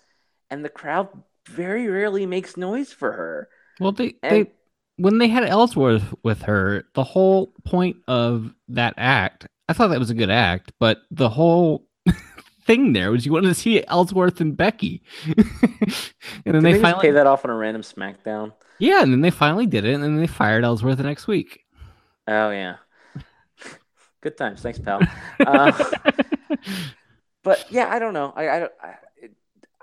and 0.49 0.65
the 0.65 0.69
crowd 0.69 1.09
very 1.47 1.87
rarely 1.87 2.25
makes 2.25 2.57
noise 2.57 2.91
for 2.91 3.11
her. 3.11 3.49
Well, 3.81 3.91
they 3.91 4.15
And- 4.23 4.31
they 4.47 4.51
when 4.97 5.17
they 5.17 5.27
had 5.27 5.43
Ellsworth 5.43 6.13
with 6.23 6.43
her, 6.43 6.85
the 6.93 7.03
whole 7.03 7.53
point 7.65 7.97
of 8.07 8.53
that 8.67 8.93
act, 8.97 9.47
I 9.67 9.73
thought 9.73 9.87
that 9.87 9.99
was 9.99 10.11
a 10.11 10.13
good 10.15 10.29
act, 10.29 10.73
but 10.79 10.99
the 11.09 11.29
whole 11.29 11.87
thing 12.67 12.93
there 12.93 13.09
was 13.11 13.25
you 13.25 13.31
wanted 13.33 13.47
to 13.47 13.55
see 13.55 13.83
Ellsworth 13.87 14.39
and 14.39 14.55
Becky, 14.55 15.01
and 15.25 15.35
then 16.45 16.53
Did 16.53 16.63
they, 16.63 16.73
they, 16.73 16.81
finally 16.81 17.01
pay 17.01 17.11
that 17.11 17.25
off 17.25 17.43
on 17.45 17.49
a 17.51 17.55
random 17.55 17.81
SmackDown? 17.81 18.53
yeah, 18.77 19.01
and 19.01 19.11
then 19.11 19.21
they 19.21 19.31
finally 19.31 19.65
did 19.65 19.85
it, 19.85 19.93
and 19.95 20.03
then 20.03 20.17
they 20.17 20.27
fired 20.27 20.63
Ellsworth 20.63 20.97
the 20.97 21.03
next 21.03 21.25
week. 21.27 21.61
Oh 22.27 22.51
yeah. 22.51 22.75
Good 24.21 24.37
times, 24.37 24.61
thanks, 24.61 24.77
pal. 24.77 25.01
Uh, 25.39 25.71
but 27.43 27.65
yeah, 27.71 27.87
I 27.89 27.97
don't 27.97 28.13
know. 28.13 28.31
I 28.35 28.47
I 28.49 28.63
I, 28.83 28.95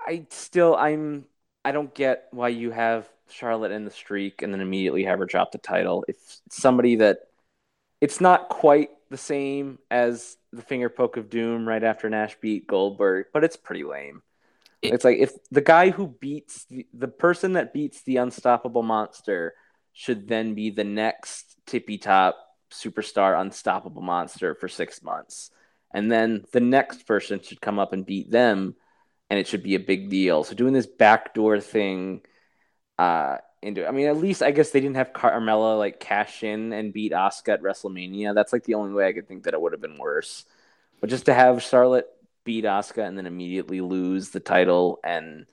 I 0.07 0.27
still 0.31 0.77
I'm 0.77 1.25
I 1.69 1.73
don't 1.73 1.95
get 1.95 2.29
why 2.31 2.49
you 2.49 2.71
have 2.71 3.07
Charlotte 3.29 3.73
in 3.73 3.85
the 3.85 3.91
streak 3.91 4.41
and 4.41 4.55
then 4.55 4.63
immediately 4.63 5.05
have 5.05 5.19
her 5.19 5.27
drop 5.27 5.53
the 5.53 5.59
title. 5.59 6.03
It's 6.09 6.41
somebody 6.49 6.97
that 6.97 7.19
it's 8.01 8.23
not 8.23 8.49
quite 8.49 8.89
the 9.11 9.19
same 9.19 9.79
as 9.91 10.39
the 10.51 10.63
finger 10.63 10.89
poke 10.89 11.19
of 11.19 11.29
doom 11.29 11.69
right 11.69 11.85
after 11.85 12.09
Nash 12.09 12.39
beat 12.41 12.67
Goldberg, 12.67 13.27
but 13.35 13.45
it's 13.45 13.57
pretty 13.59 13.85
lame. 13.85 14.23
It- 14.81 14.95
it's 14.95 15.05
like 15.05 15.19
if 15.19 15.33
the 15.51 15.61
guy 15.61 15.91
who 15.91 16.07
beats 16.07 16.65
the, 16.71 16.87
the 16.95 17.07
person 17.07 17.53
that 17.53 17.75
beats 17.75 18.01
the 18.01 18.17
unstoppable 18.17 18.83
monster 18.83 19.53
should 19.93 20.27
then 20.27 20.55
be 20.55 20.71
the 20.71 20.85
next 20.85 21.59
tippy 21.67 21.99
top 21.99 22.39
superstar 22.71 23.39
unstoppable 23.39 24.01
monster 24.01 24.55
for 24.55 24.69
six 24.69 25.03
months. 25.03 25.51
And 25.93 26.11
then 26.11 26.45
the 26.51 26.61
next 26.61 27.07
person 27.07 27.43
should 27.43 27.61
come 27.61 27.79
up 27.79 27.93
and 27.93 28.07
beat 28.07 28.31
them, 28.31 28.75
and 29.31 29.39
it 29.39 29.47
should 29.47 29.63
be 29.63 29.75
a 29.75 29.81
big 29.81 30.11
deal. 30.11 30.45
So 30.45 30.55
doing 30.55 30.73
this 30.73 30.87
backdoor 30.87 31.61
thing, 31.61 32.23
uh, 32.99 33.39
into 33.63 33.87
I 33.87 33.91
mean, 33.91 34.07
at 34.09 34.17
least 34.17 34.43
I 34.43 34.53
guess 34.53 34.71
they 34.71 34.81
didn't 34.81 34.97
have 34.97 35.13
Carmella 35.13 35.79
like 35.79 36.01
cash 36.01 36.43
in 36.45 36.73
and 36.73 36.93
beat 36.93 37.13
Asuka 37.13 37.55
at 37.55 37.63
WrestleMania. 37.63 38.35
That's 38.35 38.53
like 38.53 38.65
the 38.65 38.75
only 38.75 38.93
way 38.93 39.09
I 39.09 39.13
could 39.13 39.29
think 39.29 39.45
that 39.45 39.55
it 39.55 39.61
would 39.61 39.73
have 39.73 39.81
been 39.81 39.99
worse. 39.99 40.45
But 41.01 41.11
just 41.11 41.27
to 41.27 41.35
have 41.35 41.63
Charlotte 41.63 42.09
beat 42.45 42.65
Asuka 42.65 43.07
and 43.07 43.19
then 43.19 43.27
immediately 43.27 43.81
lose 43.81 44.31
the 44.31 44.41
title 44.41 45.01
and 45.05 45.47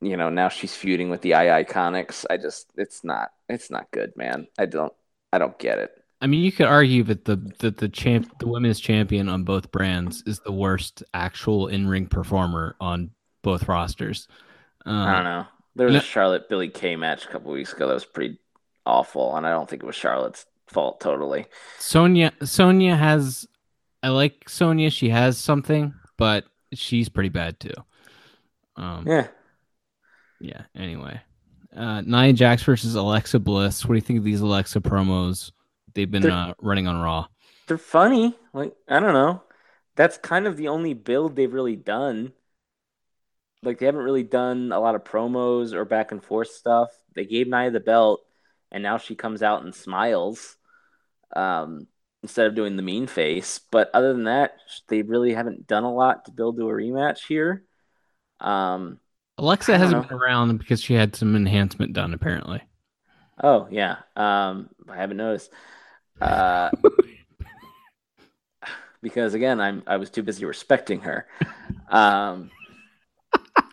you 0.00 0.16
know 0.16 0.30
now 0.30 0.48
she's 0.48 0.74
feuding 0.74 1.10
with 1.10 1.22
the 1.22 1.32
IIconics. 1.32 2.26
I 2.30 2.36
just 2.36 2.70
it's 2.76 3.04
not 3.04 3.30
it's 3.48 3.70
not 3.70 3.90
good, 3.90 4.16
man. 4.16 4.46
I 4.58 4.66
don't 4.66 4.92
I 5.32 5.38
don't 5.38 5.58
get 5.58 5.78
it. 5.78 5.99
I 6.20 6.26
mean, 6.26 6.42
you 6.42 6.52
could 6.52 6.66
argue 6.66 7.02
that 7.04 7.24
the 7.24 7.36
that 7.60 7.78
the 7.78 7.88
champ, 7.88 8.38
the 8.38 8.46
women's 8.48 8.78
champion 8.80 9.28
on 9.28 9.44
both 9.44 9.70
brands, 9.72 10.22
is 10.26 10.40
the 10.40 10.52
worst 10.52 11.02
actual 11.14 11.68
in 11.68 11.88
ring 11.88 12.06
performer 12.06 12.76
on 12.80 13.10
both 13.42 13.68
rosters. 13.68 14.28
Um, 14.84 14.94
I 14.96 15.14
don't 15.14 15.24
know. 15.24 15.46
There 15.76 15.86
was 15.86 15.94
no- 15.94 16.00
a 16.00 16.02
Charlotte 16.02 16.48
Billie 16.48 16.68
Kay 16.68 16.96
match 16.96 17.24
a 17.24 17.28
couple 17.28 17.52
weeks 17.52 17.72
ago 17.72 17.86
that 17.88 17.94
was 17.94 18.04
pretty 18.04 18.38
awful, 18.84 19.34
and 19.36 19.46
I 19.46 19.50
don't 19.50 19.68
think 19.68 19.82
it 19.82 19.86
was 19.86 19.96
Charlotte's 19.96 20.44
fault 20.66 21.00
totally. 21.00 21.46
Sonya 21.78 22.32
Sonya 22.44 22.96
has 22.96 23.46
I 24.02 24.08
like 24.10 24.48
Sonya, 24.48 24.90
she 24.90 25.08
has 25.08 25.36
something, 25.38 25.94
but 26.16 26.44
she's 26.74 27.08
pretty 27.08 27.28
bad 27.30 27.58
too. 27.60 27.74
Um 28.76 29.04
yeah, 29.06 29.26
Yeah. 30.40 30.62
anyway. 30.76 31.20
Uh 31.74 32.02
Nia 32.02 32.32
Jax 32.32 32.62
versus 32.62 32.94
Alexa 32.94 33.38
Bliss. 33.40 33.84
What 33.84 33.94
do 33.94 33.96
you 33.96 34.00
think 34.00 34.18
of 34.18 34.24
these 34.24 34.40
Alexa 34.40 34.80
promos 34.80 35.50
they've 35.94 36.10
been 36.10 36.30
uh, 36.30 36.54
running 36.60 36.86
on 36.86 37.00
Raw? 37.00 37.26
They're 37.66 37.78
funny. 37.78 38.36
Like, 38.52 38.74
I 38.88 39.00
don't 39.00 39.14
know. 39.14 39.42
That's 39.96 40.18
kind 40.18 40.46
of 40.46 40.56
the 40.56 40.68
only 40.68 40.94
build 40.94 41.36
they've 41.36 41.52
really 41.52 41.76
done. 41.76 42.32
Like, 43.62 43.78
they 43.78 43.86
haven't 43.86 44.02
really 44.02 44.22
done 44.22 44.72
a 44.72 44.80
lot 44.80 44.94
of 44.94 45.04
promos 45.04 45.72
or 45.72 45.84
back 45.84 46.12
and 46.12 46.22
forth 46.22 46.48
stuff. 46.48 46.90
They 47.14 47.24
gave 47.24 47.48
Nia 47.48 47.70
the 47.70 47.80
belt, 47.80 48.20
and 48.70 48.82
now 48.82 48.98
she 48.98 49.14
comes 49.14 49.42
out 49.42 49.62
and 49.62 49.74
smiles 49.74 50.56
um, 51.34 51.86
instead 52.22 52.46
of 52.46 52.54
doing 52.54 52.76
the 52.76 52.82
mean 52.82 53.06
face. 53.06 53.58
But 53.58 53.90
other 53.92 54.12
than 54.12 54.24
that, 54.24 54.54
they 54.88 55.02
really 55.02 55.34
haven't 55.34 55.66
done 55.66 55.84
a 55.84 55.92
lot 55.92 56.24
to 56.24 56.32
build 56.32 56.56
to 56.56 56.68
a 56.68 56.72
rematch 56.72 57.26
here. 57.26 57.64
Um, 58.40 58.98
Alexa 59.38 59.76
hasn't 59.76 60.02
know. 60.02 60.08
been 60.08 60.18
around 60.18 60.58
because 60.58 60.82
she 60.82 60.94
had 60.94 61.16
some 61.16 61.34
enhancement 61.34 61.92
done 61.92 62.14
apparently. 62.14 62.62
Oh 63.42 63.68
yeah. 63.70 63.96
Um, 64.16 64.68
I 64.88 64.96
haven't 64.96 65.16
noticed. 65.16 65.50
Uh, 66.20 66.70
because 69.02 69.34
again, 69.34 69.60
I'm 69.60 69.82
I 69.86 69.96
was 69.96 70.10
too 70.10 70.22
busy 70.22 70.44
respecting 70.44 71.00
her. 71.00 71.26
Um, 71.88 72.50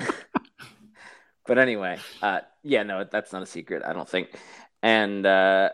but 1.48 1.58
anyway, 1.58 2.00
uh, 2.22 2.42
yeah, 2.64 2.84
no, 2.84 3.04
that's 3.04 3.34
not 3.34 3.44
a 3.44 3.48
secret. 3.48 3.84
I 3.86 3.94
don't 3.94 4.10
think. 4.10 4.30
And 4.82 5.26
uh, 5.26 5.70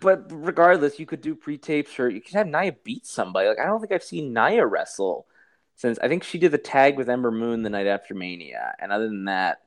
but 0.00 0.26
regardless, 0.30 0.98
you 0.98 1.06
could 1.06 1.20
do 1.20 1.34
pre-tapes 1.34 1.98
or 1.98 2.08
you 2.08 2.20
could 2.20 2.34
have 2.34 2.46
Nia 2.46 2.72
beat 2.84 3.06
somebody. 3.06 3.48
Like 3.48 3.58
I 3.58 3.66
don't 3.66 3.80
think 3.80 3.92
I've 3.92 4.02
seen 4.02 4.32
Nia 4.32 4.66
wrestle 4.66 5.26
since 5.76 5.98
I 5.98 6.08
think 6.08 6.24
she 6.24 6.38
did 6.38 6.52
the 6.52 6.58
tag 6.58 6.96
with 6.96 7.10
Ember 7.10 7.30
Moon 7.30 7.62
the 7.62 7.70
night 7.70 7.86
after 7.86 8.14
Mania. 8.14 8.74
And 8.78 8.92
other 8.92 9.06
than 9.06 9.24
that, 9.24 9.62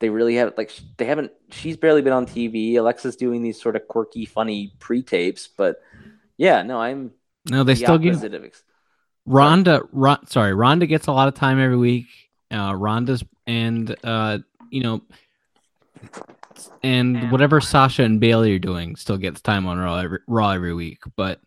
they 0.00 0.10
really 0.10 0.36
have 0.36 0.54
like 0.56 0.72
they 0.96 1.04
haven't. 1.04 1.32
She's 1.50 1.76
barely 1.76 2.02
been 2.02 2.12
on 2.12 2.26
TV. 2.26 2.74
Alexa's 2.74 3.16
doing 3.16 3.42
these 3.42 3.60
sort 3.60 3.76
of 3.76 3.86
quirky, 3.88 4.26
funny 4.26 4.72
pre-tapes, 4.78 5.48
but 5.48 5.80
yeah, 6.36 6.62
no, 6.62 6.80
I'm 6.80 7.12
No, 7.50 7.64
they 7.64 7.74
the 7.74 7.80
still 7.80 7.98
give 7.98 8.14
opposite 8.14 8.34
of 8.34 8.44
ex- 8.44 8.62
Ronda, 9.26 9.82
Ron, 9.92 10.26
sorry, 10.26 10.54
Ronda 10.54 10.86
gets 10.86 11.06
a 11.06 11.12
lot 11.12 11.28
of 11.28 11.34
time 11.34 11.60
every 11.60 11.76
week. 11.76 12.06
Uh, 12.50 12.74
Ronda's 12.74 13.22
and 13.46 13.94
uh, 14.04 14.38
you 14.70 14.82
know, 14.82 15.02
and 16.82 17.30
whatever 17.30 17.60
Sasha 17.60 18.04
and 18.04 18.20
Bayley 18.20 18.54
are 18.54 18.58
doing 18.58 18.96
still 18.96 19.18
gets 19.18 19.40
time 19.40 19.66
on 19.66 19.78
Raw 19.78 19.96
every, 19.98 20.20
Raw 20.26 20.50
every 20.50 20.72
week. 20.72 21.02
But 21.16 21.40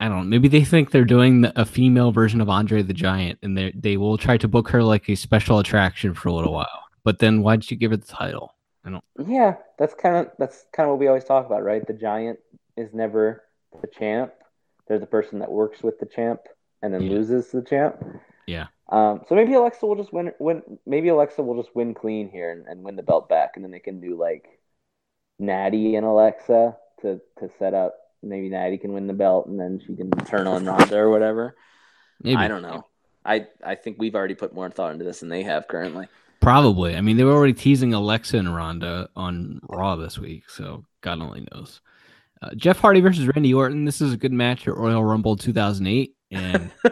I 0.00 0.08
don't. 0.08 0.18
know. 0.18 0.24
Maybe 0.24 0.48
they 0.48 0.64
think 0.64 0.90
they're 0.90 1.04
doing 1.04 1.42
the, 1.42 1.60
a 1.60 1.64
female 1.64 2.12
version 2.12 2.40
of 2.40 2.50
Andre 2.50 2.82
the 2.82 2.92
Giant, 2.92 3.38
and 3.42 3.56
they 3.56 3.72
they 3.74 3.96
will 3.96 4.18
try 4.18 4.36
to 4.36 4.48
book 4.48 4.68
her 4.70 4.82
like 4.82 5.08
a 5.08 5.14
special 5.14 5.60
attraction 5.60 6.12
for 6.12 6.28
a 6.28 6.32
little 6.32 6.52
while. 6.52 6.87
But 7.08 7.20
then 7.20 7.42
why 7.42 7.56
did 7.56 7.70
you 7.70 7.76
give 7.78 7.90
her 7.90 7.96
the 7.96 8.06
title? 8.06 8.54
I 8.84 8.90
don't. 8.90 9.04
Yeah, 9.26 9.54
that's 9.78 9.94
kind 9.94 10.14
of 10.14 10.30
that's 10.38 10.66
kind 10.74 10.86
of 10.86 10.90
what 10.90 10.98
we 10.98 11.06
always 11.06 11.24
talk 11.24 11.46
about, 11.46 11.64
right? 11.64 11.86
The 11.86 11.94
giant 11.94 12.38
is 12.76 12.92
never 12.92 13.44
the 13.80 13.86
champ. 13.86 14.34
They're 14.86 14.98
the 14.98 15.06
person 15.06 15.38
that 15.38 15.50
works 15.50 15.82
with 15.82 15.98
the 15.98 16.04
champ 16.04 16.40
and 16.82 16.92
then 16.92 17.00
Yeah. 17.04 17.12
loses 17.12 17.48
to 17.48 17.62
the 17.62 17.66
champ. 17.66 17.96
Yeah. 18.46 18.66
Um, 18.90 19.22
so 19.26 19.34
maybe 19.34 19.54
Alexa 19.54 19.86
will 19.86 19.96
just 19.96 20.12
win. 20.12 20.32
Win. 20.38 20.60
Maybe 20.84 21.08
Alexa 21.08 21.42
will 21.42 21.56
just 21.62 21.74
win 21.74 21.94
clean 21.94 22.28
here 22.28 22.52
and, 22.52 22.66
and 22.66 22.82
win 22.82 22.96
the 22.96 23.02
belt 23.02 23.26
back, 23.26 23.52
and 23.54 23.64
then 23.64 23.70
they 23.70 23.78
can 23.78 24.02
do 24.02 24.14
like 24.14 24.60
Natty 25.38 25.96
and 25.96 26.04
Alexa 26.04 26.76
to 27.00 27.22
to 27.38 27.48
set 27.58 27.72
up. 27.72 27.94
Maybe 28.22 28.50
Natty 28.50 28.76
can 28.76 28.92
win 28.92 29.06
the 29.06 29.14
belt, 29.14 29.46
and 29.46 29.58
then 29.58 29.80
she 29.80 29.96
can 29.96 30.10
turn 30.26 30.46
on 30.46 30.66
Ronda 30.66 30.98
or 30.98 31.08
whatever. 31.08 31.56
Maybe. 32.22 32.36
I 32.36 32.48
don't 32.48 32.60
know. 32.60 32.84
I 33.24 33.46
I 33.64 33.76
think 33.76 33.96
we've 33.98 34.14
already 34.14 34.34
put 34.34 34.52
more 34.52 34.68
thought 34.68 34.92
into 34.92 35.06
this 35.06 35.20
than 35.20 35.30
they 35.30 35.44
have 35.44 35.68
currently. 35.68 36.06
Probably. 36.40 36.96
I 36.96 37.00
mean, 37.00 37.16
they 37.16 37.24
were 37.24 37.32
already 37.32 37.52
teasing 37.52 37.94
Alexa 37.94 38.36
and 38.38 38.54
Ronda 38.54 39.08
on 39.16 39.60
Raw 39.68 39.96
this 39.96 40.18
week, 40.18 40.48
so 40.48 40.84
God 41.00 41.20
only 41.20 41.46
knows. 41.52 41.80
Uh, 42.40 42.50
Jeff 42.54 42.78
Hardy 42.78 43.00
versus 43.00 43.26
Randy 43.26 43.52
Orton. 43.52 43.84
This 43.84 44.00
is 44.00 44.12
a 44.12 44.16
good 44.16 44.32
match 44.32 44.68
at 44.68 44.76
Royal 44.76 45.04
Rumble 45.04 45.36
2008, 45.36 46.14
and 46.30 46.70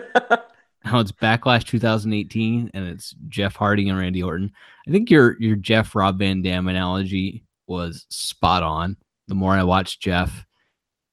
now 0.84 0.98
it's 0.98 1.12
Backlash 1.12 1.64
2018, 1.64 2.72
and 2.74 2.88
it's 2.88 3.14
Jeff 3.28 3.54
Hardy 3.54 3.88
and 3.88 3.96
Randy 3.98 4.22
Orton. 4.24 4.50
I 4.86 4.90
think 4.90 5.08
your 5.10 5.40
your 5.40 5.54
Jeff 5.54 5.94
Rob 5.94 6.18
Van 6.18 6.42
Dam 6.42 6.66
analogy 6.66 7.44
was 7.68 8.06
spot 8.10 8.64
on. 8.64 8.96
The 9.28 9.36
more 9.36 9.52
I 9.52 9.62
watch 9.62 10.00
Jeff, 10.00 10.44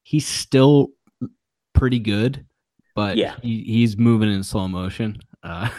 he's 0.02 0.26
still 0.26 0.88
pretty 1.72 2.00
good, 2.00 2.44
but 2.96 3.16
Yeah. 3.16 3.36
he, 3.42 3.62
he's 3.62 3.96
moving 3.96 4.32
in 4.32 4.42
slow 4.42 4.66
motion. 4.66 5.18
Uh, 5.44 5.70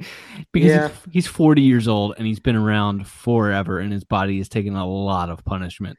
because 0.52 0.72
Yeah. 0.72 0.90
he's, 0.90 0.92
he's 1.10 1.26
40 1.28 1.62
years 1.62 1.88
old 1.88 2.14
and 2.18 2.26
he's 2.26 2.40
been 2.40 2.56
around 2.56 3.08
forever, 3.08 3.80
and 3.80 3.92
his 3.92 4.04
body 4.04 4.38
has 4.38 4.50
taken 4.50 4.76
a 4.76 4.86
lot 4.86 5.30
of 5.30 5.44
punishment. 5.46 5.98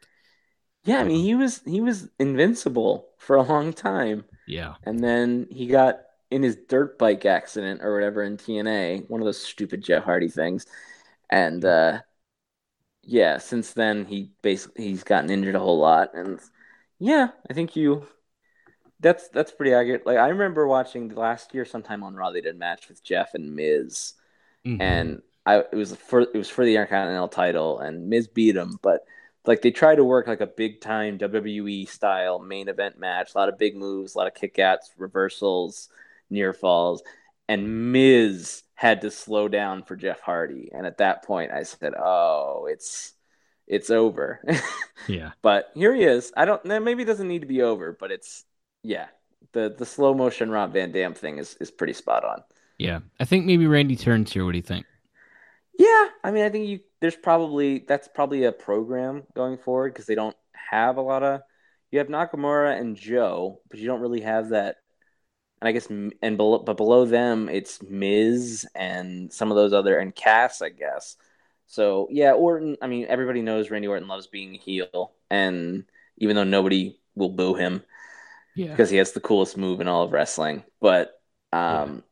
yeah, 0.84 0.98
I 1.00 1.04
mean 1.04 1.24
he 1.24 1.36
was 1.36 1.62
he 1.66 1.82
was 1.82 2.10
invincible 2.20 3.10
for 3.18 3.36
a 3.36 3.42
long 3.44 3.74
time. 3.74 4.26
Yeah, 4.46 4.76
And 4.84 5.04
then 5.04 5.48
he 5.52 5.68
got 5.68 6.02
in 6.32 6.44
his 6.44 6.58
dirt 6.70 6.98
bike 7.00 7.26
accident 7.26 7.82
or 7.84 7.94
whatever 7.94 8.24
in 8.24 8.38
TNA, 8.38 9.00
one 9.08 9.22
of 9.22 9.26
those 9.26 9.42
stupid 9.42 9.84
Jeff 9.84 10.04
Hardy 10.04 10.30
things. 10.30 10.66
And 11.30 11.64
uh 11.66 12.02
yeah, 13.04 13.38
since 13.38 13.74
then 13.74 14.06
he 14.06 14.32
basically 14.42 14.86
he's 14.88 15.04
gotten 15.04 15.30
injured 15.30 15.56
a 15.56 15.60
whole 15.60 15.80
lot 15.80 16.14
and 16.16 16.40
yeah, 17.00 17.30
I 17.50 17.54
think 17.54 17.76
you 17.76 18.08
that's 19.06 19.30
that's 19.30 19.52
pretty 19.54 19.74
accurate. 19.74 20.06
Like 20.06 20.18
I 20.18 20.30
remember 20.30 20.68
watching 20.68 21.10
last 21.16 21.54
year 21.54 21.66
sometime 21.66 22.04
on 22.04 22.16
Raw 22.16 22.32
they 22.32 22.42
did 22.42 22.56
a 22.56 22.60
match 22.60 22.90
with 22.90 23.04
Jeff 23.04 23.34
and 23.36 23.56
Miz 23.56 24.14
Mhm. 24.66 24.78
and 24.82 25.22
I 25.46 25.60
it 25.60 25.74
was 25.76 25.96
for 25.96 26.22
it 26.22 26.34
was 26.36 26.50
for 26.50 26.66
the 26.66 26.76
Intercontinental 26.76 27.30
title 27.30 27.80
and 27.80 28.10
Miz 28.10 28.28
beat 28.28 28.56
him, 28.58 28.80
but 28.82 29.06
like 29.46 29.62
they 29.62 29.72
tried 29.72 29.96
to 29.98 30.04
work 30.04 30.28
like 30.28 30.42
a 30.42 30.48
big 30.48 30.82
time 30.82 31.18
WWE 31.20 31.86
style 31.88 32.40
main 32.40 32.68
event 32.70 33.00
match, 33.00 33.36
a 33.36 33.38
lot 33.38 33.50
of 33.50 33.58
big 33.60 33.76
moves, 33.78 34.16
a 34.16 34.18
lot 34.20 34.28
of 34.28 34.34
kickouts, 34.34 34.90
reversals, 34.98 35.90
near 36.32 36.54
falls, 36.54 37.04
and 37.48 37.92
Miz 37.94 38.64
had 38.76 39.02
to 39.02 39.12
slow 39.12 39.48
down 39.48 39.84
for 39.84 39.96
Jeff 39.96 40.20
Hardy, 40.22 40.72
and 40.74 40.86
at 40.88 40.98
that 40.98 41.24
point 41.24 41.52
I 41.52 41.64
said, 41.64 41.94
"Oh, 41.98 42.68
it's 42.70 43.14
it's 43.68 43.90
over." 43.92 44.42
yeah. 45.08 45.32
but 45.42 45.72
here 45.76 45.94
he 45.96 46.04
is. 46.04 46.32
I 46.36 46.46
don't. 46.46 46.66
Maybe 46.66 47.04
it 47.04 47.06
doesn't 47.06 47.28
need 47.28 47.42
to 47.42 47.48
be 47.48 47.62
over, 47.62 47.96
but 48.00 48.12
it's 48.12 48.44
yeah. 48.86 49.08
The 49.54 49.74
the 49.78 49.86
slow 49.86 50.14
motion 50.14 50.50
Rob 50.50 50.74
Van 50.74 50.92
Dam 50.92 51.14
thing 51.14 51.38
is 51.38 51.56
is 51.60 51.72
pretty 51.72 51.94
spot 51.94 52.24
on. 52.24 52.44
Yeah, 52.78 53.00
I 53.20 53.26
think 53.26 53.46
maybe 53.46 53.68
Randy 53.68 53.96
turns 53.96 54.34
here. 54.34 54.46
What 54.46 54.52
do 54.52 54.58
you 54.58 54.64
think? 54.64 54.86
Yeah, 55.78 56.08
I 56.24 56.32
mean, 56.32 56.44
I 56.44 56.50
think 56.50 56.68
you 56.68 56.80
there's 57.02 57.16
probably 57.16 57.80
that's 57.88 58.08
probably 58.08 58.44
a 58.44 58.52
program 58.52 59.24
going 59.34 59.58
forward 59.58 59.94
because 59.94 60.06
they 60.06 60.16
don't 60.16 60.36
have 60.54 60.98
a 60.98 61.02
lot 61.02 61.24
of. 61.24 61.42
You 61.92 62.00
have 62.00 62.08
Nakamura 62.08 62.80
and 62.80 62.96
Joe, 62.96 63.62
but 63.70 63.80
you 63.80 63.88
don't 63.88 64.02
really 64.02 64.22
have 64.22 64.50
that. 64.50 64.78
And 65.62 65.70
I 65.70 65.72
guess 65.72 65.88
and 65.88 66.38
below, 66.38 66.60
but 66.60 66.78
below 66.78 67.06
them 67.06 67.48
it's 67.50 67.82
Miz 67.82 68.68
and 68.76 69.32
some 69.32 69.52
of 69.52 69.56
those 69.56 69.74
other 69.74 69.98
and 69.98 70.14
Cass, 70.14 70.62
I 70.62 70.70
guess. 70.70 71.16
So 71.68 72.08
yeah, 72.12 72.34
Orton. 72.34 72.78
I 72.82 72.88
mean, 72.88 73.06
everybody 73.08 73.42
knows 73.42 73.72
Randy 73.72 73.88
Orton 73.88 74.08
loves 74.08 74.28
being 74.28 74.56
a 74.56 74.60
heel, 74.60 75.14
and 75.30 75.86
even 76.18 76.36
though 76.36 76.44
nobody 76.44 77.00
will 77.16 77.30
boo 77.30 77.56
him, 77.56 77.84
Yeah, 78.56 78.70
because 78.70 78.90
he 78.90 78.98
has 78.98 79.12
the 79.12 79.20
coolest 79.20 79.58
move 79.58 79.82
in 79.82 79.88
all 79.88 80.04
of 80.04 80.12
wrestling. 80.12 80.64
But 80.80 81.12
um, 81.52 82.04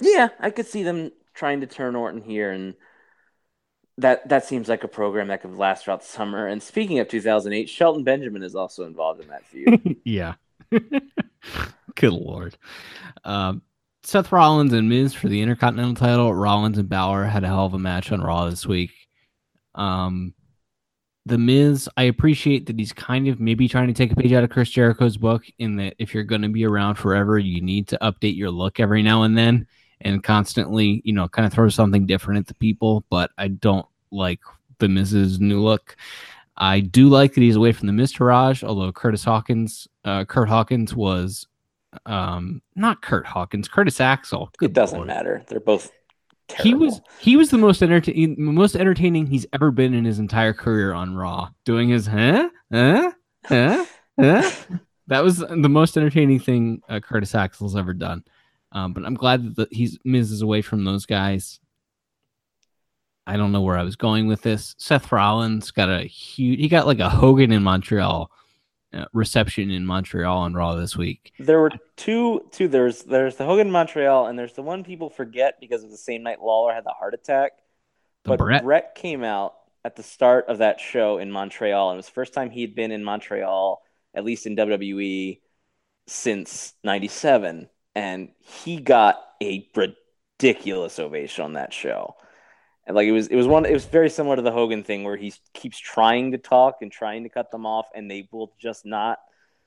yeah. 0.00 0.28
I 0.38 0.50
could 0.50 0.66
see 0.66 0.82
them 0.82 1.10
trying 1.34 1.60
to 1.60 1.66
turn 1.66 1.96
Orton 1.96 2.22
here, 2.22 2.50
and 2.50 2.74
that 3.98 4.28
that 4.28 4.44
seems 4.44 4.68
like 4.68 4.84
a 4.84 4.88
program 4.88 5.28
that 5.28 5.42
could 5.42 5.56
last 5.56 5.84
throughout 5.84 6.00
the 6.00 6.06
summer. 6.06 6.46
And 6.46 6.62
speaking 6.62 6.98
of 6.98 7.08
2008, 7.08 7.68
Shelton 7.68 8.04
Benjamin 8.04 8.42
is 8.42 8.54
also 8.54 8.84
involved 8.84 9.20
in 9.20 9.28
that 9.28 9.46
feud. 9.46 9.96
yeah. 10.04 10.34
Good 10.70 12.12
lord. 12.12 12.56
Um, 13.24 13.62
Seth 14.04 14.30
Rollins 14.30 14.72
and 14.72 14.88
Miz 14.88 15.14
for 15.14 15.28
the 15.28 15.42
Intercontinental 15.42 15.94
title. 15.94 16.32
Rollins 16.32 16.78
and 16.78 16.88
Balor 16.88 17.24
had 17.24 17.44
a 17.44 17.48
hell 17.48 17.66
of 17.66 17.74
a 17.74 17.78
match 17.78 18.12
on 18.12 18.20
Raw 18.20 18.48
this 18.48 18.66
week. 18.66 18.92
Um, 19.74 20.34
the 21.28 21.38
Miz, 21.38 21.88
I 21.96 22.04
appreciate 22.04 22.66
that 22.66 22.78
he's 22.78 22.92
kind 22.92 23.28
of 23.28 23.38
maybe 23.38 23.68
trying 23.68 23.88
to 23.88 23.92
take 23.92 24.10
a 24.10 24.16
page 24.16 24.32
out 24.32 24.44
of 24.44 24.50
Chris 24.50 24.70
Jericho's 24.70 25.16
book 25.16 25.44
in 25.58 25.76
that 25.76 25.94
if 25.98 26.14
you're 26.14 26.24
going 26.24 26.42
to 26.42 26.48
be 26.48 26.64
around 26.64 26.94
forever, 26.96 27.38
you 27.38 27.60
need 27.60 27.86
to 27.88 27.98
update 28.00 28.36
your 28.36 28.50
look 28.50 28.80
every 28.80 29.02
now 29.02 29.22
and 29.22 29.36
then 29.36 29.66
and 30.00 30.22
constantly, 30.22 31.02
you 31.04 31.12
know, 31.12 31.28
kind 31.28 31.46
of 31.46 31.52
throw 31.52 31.68
something 31.68 32.06
different 32.06 32.40
at 32.40 32.46
the 32.46 32.54
people. 32.54 33.04
But 33.10 33.30
I 33.36 33.48
don't 33.48 33.86
like 34.10 34.40
the 34.78 34.88
Miz's 34.88 35.38
new 35.38 35.62
look. 35.62 35.96
I 36.56 36.80
do 36.80 37.08
like 37.08 37.34
that 37.34 37.40
he's 37.40 37.56
away 37.56 37.72
from 37.72 37.86
the. 37.86 38.16
Raj, 38.18 38.64
although 38.64 38.90
Curtis 38.90 39.24
Hawkins, 39.24 39.86
uh, 40.04 40.24
Kurt 40.24 40.48
Hawkins 40.48 40.94
was 40.94 41.46
um 42.06 42.60
not 42.76 43.00
Kurt 43.02 43.26
Hawkins, 43.26 43.68
Curtis 43.68 44.00
Axel. 44.00 44.50
it 44.60 44.72
doesn't 44.72 44.98
lord. 44.98 45.08
matter. 45.08 45.42
They're 45.46 45.60
both 45.60 45.90
He 46.60 46.74
was 46.74 47.00
he 47.20 47.36
was 47.36 47.50
the 47.50 47.58
most 47.58 47.82
entertaining 47.82 48.36
most 48.38 48.74
entertaining 48.74 49.26
he's 49.26 49.46
ever 49.52 49.70
been 49.70 49.92
in 49.94 50.04
his 50.04 50.18
entire 50.18 50.54
career 50.54 50.92
on 50.92 51.14
Raw, 51.14 51.50
doing 51.64 51.90
his 51.90 52.06
huh 52.06 52.48
huh 52.72 53.12
huh 53.44 53.84
huh. 54.18 54.50
That 55.08 55.22
was 55.22 55.38
the 55.38 55.68
most 55.68 55.96
entertaining 55.96 56.40
thing 56.40 56.82
uh, 56.88 57.00
Curtis 57.00 57.34
Axel's 57.34 57.76
ever 57.76 57.94
done. 57.94 58.24
Um, 58.72 58.92
but 58.92 59.04
I'm 59.04 59.14
glad 59.14 59.44
that 59.44 59.56
the, 59.56 59.68
he's 59.74 59.98
Miz 60.04 60.30
is 60.30 60.42
away 60.42 60.62
from 60.62 60.84
those 60.84 61.06
guys. 61.06 61.60
I 63.26 63.36
don't 63.36 63.52
know 63.52 63.60
where 63.60 63.78
I 63.78 63.82
was 63.82 63.96
going 63.96 64.26
with 64.26 64.42
this. 64.42 64.74
Seth 64.78 65.12
Rollins 65.12 65.70
got 65.70 65.90
a 65.90 66.02
huge. 66.02 66.60
He 66.60 66.68
got 66.68 66.86
like 66.86 67.00
a 67.00 67.10
Hogan 67.10 67.52
in 67.52 67.62
Montreal 67.62 68.30
Uh, 68.90 69.04
reception 69.12 69.70
in 69.70 69.84
Montreal 69.84 70.38
on 70.38 70.54
Raw 70.54 70.74
this 70.74 70.96
week. 70.96 71.32
There 71.38 71.60
were 71.60 71.72
two, 71.96 72.48
two. 72.52 72.68
There's 72.68 73.02
there's 73.02 73.36
the 73.36 73.44
Hogan 73.44 73.70
Montreal, 73.70 74.28
and 74.28 74.38
there's 74.38 74.54
the 74.54 74.62
one 74.62 74.82
people 74.82 75.10
forget 75.10 75.60
because 75.60 75.84
of 75.84 75.90
the 75.90 75.98
same 75.98 76.22
night 76.22 76.40
Lawler 76.40 76.72
had 76.72 76.84
the 76.84 76.94
heart 76.98 77.12
attack. 77.12 77.52
The 78.24 78.30
but 78.30 78.38
Bret, 78.38 78.62
Bret 78.64 78.94
came 78.94 79.24
out 79.24 79.56
at 79.84 79.96
the 79.96 80.02
start 80.02 80.46
of 80.48 80.58
that 80.58 80.80
show 80.80 81.18
in 81.18 81.30
Montreal, 81.30 81.90
and 81.90 81.96
it 81.96 81.98
was 81.98 82.06
the 82.06 82.12
first 82.12 82.32
time 82.32 82.48
he'd 82.48 82.74
been 82.74 82.90
in 82.90 83.04
Montreal, 83.04 83.82
at 84.14 84.24
least 84.24 84.46
in 84.46 84.56
WWE, 84.56 85.40
since 86.06 86.72
'97, 86.82 87.68
and 87.94 88.30
he 88.38 88.78
got 88.78 89.22
a 89.42 89.68
ridiculous 89.76 90.98
ovation 90.98 91.44
on 91.44 91.52
that 91.52 91.74
show. 91.74 92.16
And 92.88 92.96
like 92.96 93.06
it 93.06 93.12
was, 93.12 93.28
it 93.28 93.36
was 93.36 93.46
one. 93.46 93.64
It 93.66 93.72
was 93.74 93.84
very 93.84 94.10
similar 94.10 94.34
to 94.34 94.42
the 94.42 94.50
Hogan 94.50 94.82
thing, 94.82 95.04
where 95.04 95.16
he 95.16 95.32
keeps 95.54 95.78
trying 95.78 96.32
to 96.32 96.38
talk 96.38 96.78
and 96.80 96.90
trying 96.90 97.22
to 97.24 97.28
cut 97.28 97.50
them 97.52 97.66
off, 97.66 97.86
and 97.94 98.10
they 98.10 98.28
will 98.32 98.54
just 98.58 98.84
not 98.86 99.18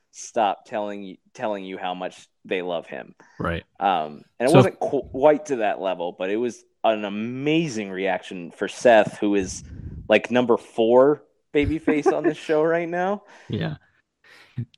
stop 0.10 0.66
telling 0.66 1.04
you 1.04 1.18
telling 1.34 1.64
you 1.64 1.78
how 1.78 1.94
much 1.94 2.28
they 2.44 2.62
love 2.62 2.88
him. 2.88 3.16
right? 3.40 3.64
Um, 3.80 4.24
and 4.40 4.50
it 4.50 4.50
So- 4.50 4.58
wasn't 4.58 4.80
quite 4.80 5.46
to 5.46 5.58
that 5.58 5.80
level, 5.80 6.14
but 6.18 6.30
it 6.30 6.36
was 6.38 6.66
an 6.84 7.06
amazing 7.06 7.92
reaction 7.92 8.50
for 8.52 8.68
Seth, 8.68 9.20
who 9.20 9.36
is 9.36 9.64
like 10.10 10.32
number 10.32 10.58
four 10.58 11.24
babyface 11.54 12.12
on 12.12 12.24
this 12.24 12.38
show 12.38 12.64
right 12.64 12.90
now. 12.90 13.22
Yeah. 13.50 13.76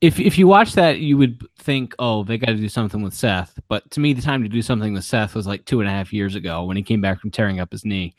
If 0.01 0.19
if 0.19 0.37
you 0.37 0.47
watch 0.47 0.73
that, 0.73 0.99
you 0.99 1.17
would 1.17 1.43
think, 1.57 1.95
oh, 1.97 2.23
they 2.23 2.37
got 2.37 2.47
to 2.47 2.55
do 2.57 2.69
something 2.69 3.01
with 3.01 3.13
Seth. 3.15 3.59
But 3.67 3.89
to 3.91 3.99
me, 3.99 4.13
the 4.13 4.21
time 4.21 4.43
to 4.43 4.47
do 4.49 4.61
something 4.61 4.93
with 4.93 5.03
Seth 5.03 5.33
was 5.33 5.47
like 5.47 5.65
two 5.65 5.79
and 5.79 5.89
a 5.89 5.91
half 5.91 6.13
years 6.13 6.35
ago 6.35 6.63
when 6.63 6.77
he 6.77 6.83
came 6.83 7.01
back 7.01 7.19
from 7.19 7.31
tearing 7.31 7.59
up 7.59 7.71
his 7.71 7.83
knee, 7.83 8.13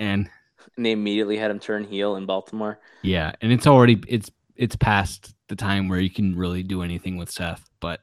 and 0.00 0.28
And 0.76 0.84
they 0.84 0.92
immediately 0.92 1.36
had 1.36 1.50
him 1.50 1.60
turn 1.60 1.84
heel 1.84 2.16
in 2.16 2.26
Baltimore. 2.26 2.80
yeah, 3.02 3.32
and 3.40 3.52
it's 3.52 3.66
already 3.66 4.02
it's 4.08 4.30
it's 4.56 4.76
past 4.76 5.34
the 5.48 5.56
time 5.56 5.88
where 5.88 6.00
you 6.00 6.10
can 6.10 6.36
really 6.36 6.62
do 6.62 6.82
anything 6.82 7.16
with 7.16 7.30
Seth. 7.30 7.68
But 7.80 8.00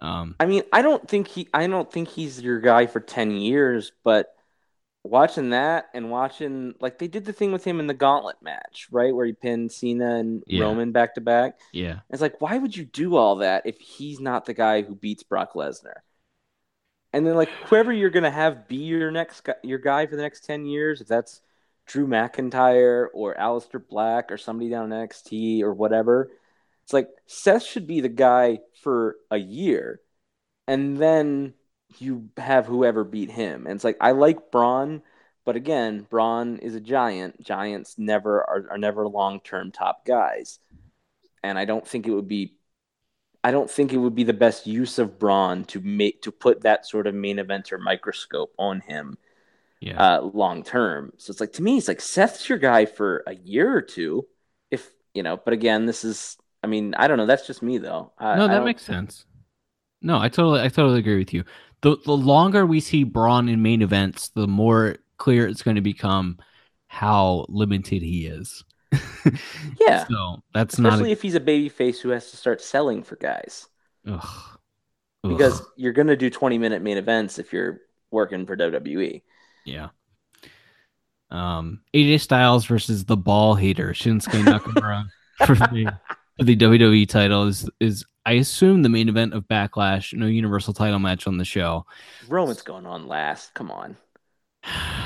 um, 0.00 0.36
I 0.40 0.46
mean, 0.46 0.62
I 0.72 0.82
don't 0.82 1.06
think 1.08 1.28
he, 1.28 1.48
I 1.54 1.66
don't 1.66 1.90
think 1.90 2.08
he's 2.08 2.40
your 2.40 2.60
guy 2.60 2.86
for 2.86 3.00
ten 3.00 3.32
years, 3.32 3.92
but 4.02 4.34
watching 5.04 5.50
that 5.50 5.86
and 5.94 6.10
watching 6.10 6.74
like 6.80 6.98
they 6.98 7.08
did 7.08 7.24
the 7.26 7.32
thing 7.32 7.52
with 7.52 7.64
him 7.64 7.80
in 7.80 7.86
the 7.88 7.94
Gauntlet 7.94 8.42
match, 8.42 8.88
right, 8.90 9.14
where 9.14 9.26
he 9.26 9.32
pinned 9.34 9.72
Cena 9.72 10.16
and 10.16 10.44
Yeah. 10.46 10.62
Roman 10.62 10.92
back 10.92 11.14
to 11.16 11.20
back. 11.22 11.58
yeah, 11.72 12.00
It's 12.10 12.22
like, 12.22 12.40
why 12.40 12.58
would 12.58 12.76
you 12.76 12.84
do 12.86 13.16
all 13.16 13.36
that 13.36 13.66
if 13.66 13.78
he's 13.80 14.20
not 14.20 14.46
the 14.46 14.54
guy 14.54 14.82
who 14.82 14.94
beats 14.96 15.22
Brock 15.24 15.54
Lesnar? 15.54 16.00
And 17.12 17.26
then, 17.26 17.34
like, 17.34 17.50
whoever 17.66 17.92
you're 17.92 18.10
gonna 18.10 18.30
have 18.30 18.68
be 18.68 18.76
your 18.76 19.10
next 19.10 19.48
your 19.62 19.78
guy 19.78 20.06
for 20.06 20.16
the 20.16 20.22
next 20.22 20.44
ten 20.44 20.64
years, 20.66 21.00
if 21.00 21.08
that's 21.08 21.42
Drew 21.86 22.06
McIntyre 22.06 23.08
or 23.12 23.34
Aleister 23.34 23.86
Black 23.86 24.30
or 24.32 24.38
somebody 24.38 24.70
down 24.70 24.92
in 24.92 24.98
NXT 25.08 25.62
or 25.62 25.74
whatever, 25.74 26.30
it's 26.84 26.84
It's 26.84 26.92
like 26.92 27.10
Seth 27.26 27.62
should 27.64 27.86
be 27.86 28.00
the 28.00 28.08
guy 28.08 28.60
for 28.82 29.16
a 29.30 29.36
year, 29.38 30.00
and 30.66 30.96
then 30.98 31.54
you 31.98 32.30
have 32.38 32.66
whoever 32.66 33.04
beat 33.04 33.30
him. 33.30 33.66
And 33.66 33.74
it's 33.76 33.84
like 33.84 33.98
I 34.00 34.12
like 34.12 34.50
Braun, 34.50 35.02
but 35.44 35.56
again, 35.56 36.06
Braun 36.08 36.58
is 36.58 36.74
a 36.74 36.80
giant. 36.80 37.42
Giants 37.42 37.98
never 37.98 38.40
are, 38.42 38.66
are 38.72 38.78
never 38.78 39.06
long 39.08 39.40
term 39.40 39.72
top 39.72 40.06
guys, 40.06 40.58
and 41.42 41.58
I 41.58 41.64
don't 41.66 41.86
think 41.86 42.06
it 42.06 42.12
would 42.12 42.28
be. 42.28 42.54
I 43.44 43.50
don't 43.50 43.70
think 43.70 43.92
it 43.92 43.98
would 43.98 44.14
be 44.14 44.24
the 44.24 44.32
best 44.32 44.66
use 44.66 44.98
of 44.98 45.18
Braun 45.18 45.64
to 45.66 45.80
make 45.80 46.22
to 46.22 46.32
put 46.32 46.62
that 46.62 46.86
sort 46.86 47.06
of 47.06 47.14
main 47.14 47.38
eventer 47.38 47.78
microscope 47.80 48.52
on 48.58 48.80
him 48.80 49.18
Yeah. 49.80 50.00
uh, 50.00 50.20
long 50.22 50.62
term. 50.64 51.12
So 51.18 51.30
it's 51.32 51.40
like 51.40 51.52
to 51.54 51.62
me, 51.62 51.78
it's 51.78 51.88
like 51.88 52.00
Seth's 52.00 52.48
your 52.48 52.58
guy 52.58 52.86
for 52.86 53.24
a 53.26 53.34
year 53.34 53.74
or 53.76 53.82
two, 53.82 54.26
if 54.70 54.90
you 55.14 55.22
know. 55.22 55.36
But 55.36 55.54
again, 55.54 55.86
this 55.86 56.04
is, 56.04 56.36
I 56.62 56.68
mean, 56.68 56.94
I 56.94 57.08
don't 57.08 57.18
know. 57.18 57.26
That's 57.26 57.46
just 57.46 57.62
me 57.62 57.78
though. 57.78 58.12
I, 58.18 58.36
no, 58.36 58.48
that 58.48 58.62
makes 58.64 58.82
sense. 58.84 59.26
No, 60.00 60.18
I 60.18 60.28
totally, 60.28 60.60
I 60.62 60.68
totally 60.68 60.98
agree 60.98 61.18
with 61.18 61.32
you. 61.32 61.44
The 61.82 61.96
the 62.04 62.16
longer 62.16 62.66
we 62.66 62.80
see 62.80 63.04
Braun 63.04 63.48
in 63.48 63.62
main 63.62 63.82
events, 63.82 64.28
the 64.30 64.46
more 64.48 64.96
clear 65.16 65.46
it's 65.46 65.62
going 65.62 65.76
to 65.76 65.80
become 65.80 66.38
how 66.88 67.46
limited 67.48 68.02
he 68.02 68.26
is. 68.26 68.64
Yeah. 69.80 70.06
So 70.06 70.42
that's 70.54 70.74
especially 70.74 71.02
not 71.04 71.10
if 71.10 71.22
he's 71.22 71.34
a 71.34 71.40
baby 71.40 71.68
face 71.68 72.00
who 72.00 72.10
has 72.10 72.30
to 72.30 72.36
start 72.36 72.60
selling 72.60 73.02
for 73.02 73.16
guys 73.16 73.66
ugh. 74.06 74.58
because 75.22 75.60
Ugh. 75.60 75.66
you're 75.76 75.92
going 75.92 76.08
to 76.08 76.16
do 76.16 76.30
20 76.30 76.58
minute 76.58 76.82
main 76.82 76.98
events 76.98 77.38
if 77.38 77.52
you're 77.52 77.80
working 78.10 78.46
for 78.46 78.56
WWE. 78.56 79.22
yeah. 79.64 79.88
Um, 81.30 81.80
AJ 81.94 82.20
Styles 82.20 82.66
versus 82.66 83.06
the 83.06 83.16
ball 83.16 83.54
hater 83.54 83.92
Shinsuke 83.92 84.44
Nakamura 84.44 85.06
for 85.46 85.54
the 85.54 85.98
for 86.38 86.44
the 86.44 86.56
WWE 86.56 87.08
title 87.08 87.46
is 87.46 87.68
is 87.80 88.04
I 88.26 88.32
assume 88.34 88.82
the 88.82 88.90
main 88.90 89.08
event 89.08 89.32
of 89.32 89.48
Backlash. 89.48 90.12
No 90.12 90.26
Universal 90.26 90.74
title 90.74 90.98
match 90.98 91.26
on 91.26 91.38
the 91.38 91.44
show. 91.46 91.86
Roman's 92.28 92.60
going 92.60 92.84
on 92.84 93.08
last. 93.08 93.54
Come 93.54 93.70
on. 93.70 93.96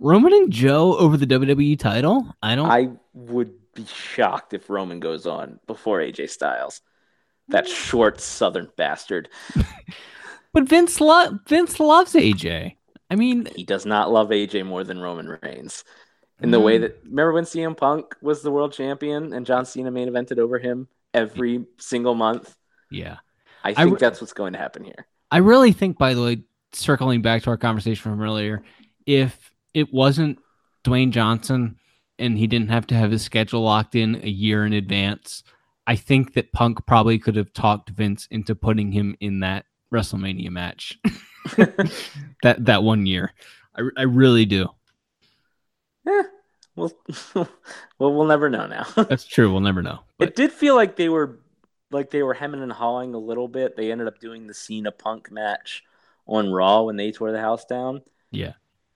Roman 0.00 0.32
and 0.32 0.50
Joe 0.52 0.96
over 0.96 1.16
the 1.16 1.26
WWE 1.26 1.78
title. 1.78 2.26
I 2.42 2.54
don't. 2.56 2.68
I 2.70 2.88
would 3.14 3.52
be 3.74 3.84
shocked 3.86 4.54
if 4.54 4.68
Roman 4.70 4.98
goes 4.98 5.26
on 5.26 5.60
before 5.66 5.98
AJ 6.00 6.30
Styles. 6.30 6.80
That 7.48 7.68
short 7.68 8.20
southern 8.20 8.68
bastard. 8.76 9.28
But 10.52 10.64
Vince 10.68 11.00
lo- 11.00 11.38
Vince 11.46 11.78
loves 11.78 12.14
AJ. 12.14 12.74
I 13.08 13.14
mean, 13.14 13.46
He 13.54 13.62
does 13.62 13.86
not 13.86 14.10
love 14.10 14.30
AJ 14.30 14.66
more 14.66 14.82
than 14.82 14.98
Roman 14.98 15.38
Reigns. 15.42 15.84
In 16.42 16.50
the 16.50 16.58
way 16.58 16.78
Mm. 16.78 16.80
that 16.80 17.00
remember 17.04 17.32
when 17.34 17.44
CM 17.44 17.76
Punk 17.76 18.16
was 18.20 18.42
the 18.42 18.50
world 18.50 18.72
champion 18.72 19.32
and 19.32 19.46
John 19.46 19.64
Cena 19.64 19.92
main 19.92 20.08
evented 20.08 20.38
over 20.38 20.58
him 20.58 20.88
every 21.14 21.66
single 21.78 22.14
month? 22.16 22.56
yeah. 22.90 23.18
I 23.62 23.70
I 23.70 23.74
think 23.74 23.92
re- 23.92 23.98
that's 24.00 24.20
what's 24.20 24.32
going 24.32 24.54
to 24.54 24.58
happen 24.58 24.82
here. 24.82 25.06
I 25.30 25.36
really 25.38 25.70
think, 25.72 25.98
by 25.98 26.14
the 26.14 26.22
way, 26.22 26.42
circling 26.72 27.22
back 27.22 27.42
to 27.42 27.50
our 27.50 27.56
conversation 27.58 28.10
from 28.10 28.20
earlier, 28.20 28.62
if 29.06 29.49
it 29.74 29.92
wasn't 29.92 30.38
Dwayne 30.84 31.10
Johnson 31.10 31.76
and 32.18 32.36
he 32.36 32.46
didn't 32.46 32.68
have 32.68 32.86
to 32.88 32.94
have 32.94 33.10
his 33.10 33.22
schedule 33.22 33.62
locked 33.62 33.94
in 33.94 34.16
a 34.22 34.28
year 34.28 34.66
in 34.66 34.72
advance, 34.72 35.42
I 35.86 35.96
think 35.96 36.34
that 36.34 36.52
Punk 36.52 36.86
probably 36.86 37.18
could 37.18 37.34
have 37.36 37.52
talked 37.52 37.90
Vince 37.90 38.28
into 38.30 38.54
putting 38.54 38.92
him 38.92 39.16
in 39.20 39.40
that 39.40 39.64
WrestleMania 39.92 40.50
match 40.50 40.98
that 41.56 42.64
that 42.64 42.82
one 42.84 43.06
year. 43.06 43.32
I, 43.74 43.82
I 43.96 44.02
really 44.02 44.44
do. 44.44 44.68
Eh, 46.06 46.22
well, 46.76 46.92
well, 47.34 47.48
we'll 47.98 48.26
never 48.26 48.48
know 48.48 48.66
now. 48.66 48.86
That's 48.94 49.24
true. 49.24 49.50
We'll 49.50 49.60
never 49.60 49.82
know. 49.82 50.00
it 50.18 50.36
did 50.36 50.52
feel 50.52 50.76
like 50.76 50.96
they 50.96 51.08
were 51.08 51.40
like 51.90 52.10
they 52.10 52.22
were 52.22 52.34
hemming 52.34 52.62
and 52.62 52.72
hawing 52.72 53.14
a 53.14 53.18
little 53.18 53.48
bit. 53.48 53.76
They 53.76 53.90
ended 53.90 54.06
up 54.06 54.20
doing 54.20 54.46
the 54.46 54.54
Cena 54.54 54.92
Punk 54.92 55.32
match 55.32 55.82
on 56.26 56.52
Raw 56.52 56.82
when 56.82 56.96
they 56.96 57.10
tore 57.10 57.32
the 57.32 57.40
house 57.40 57.64
down. 57.64 58.02
yeah, 58.30 58.52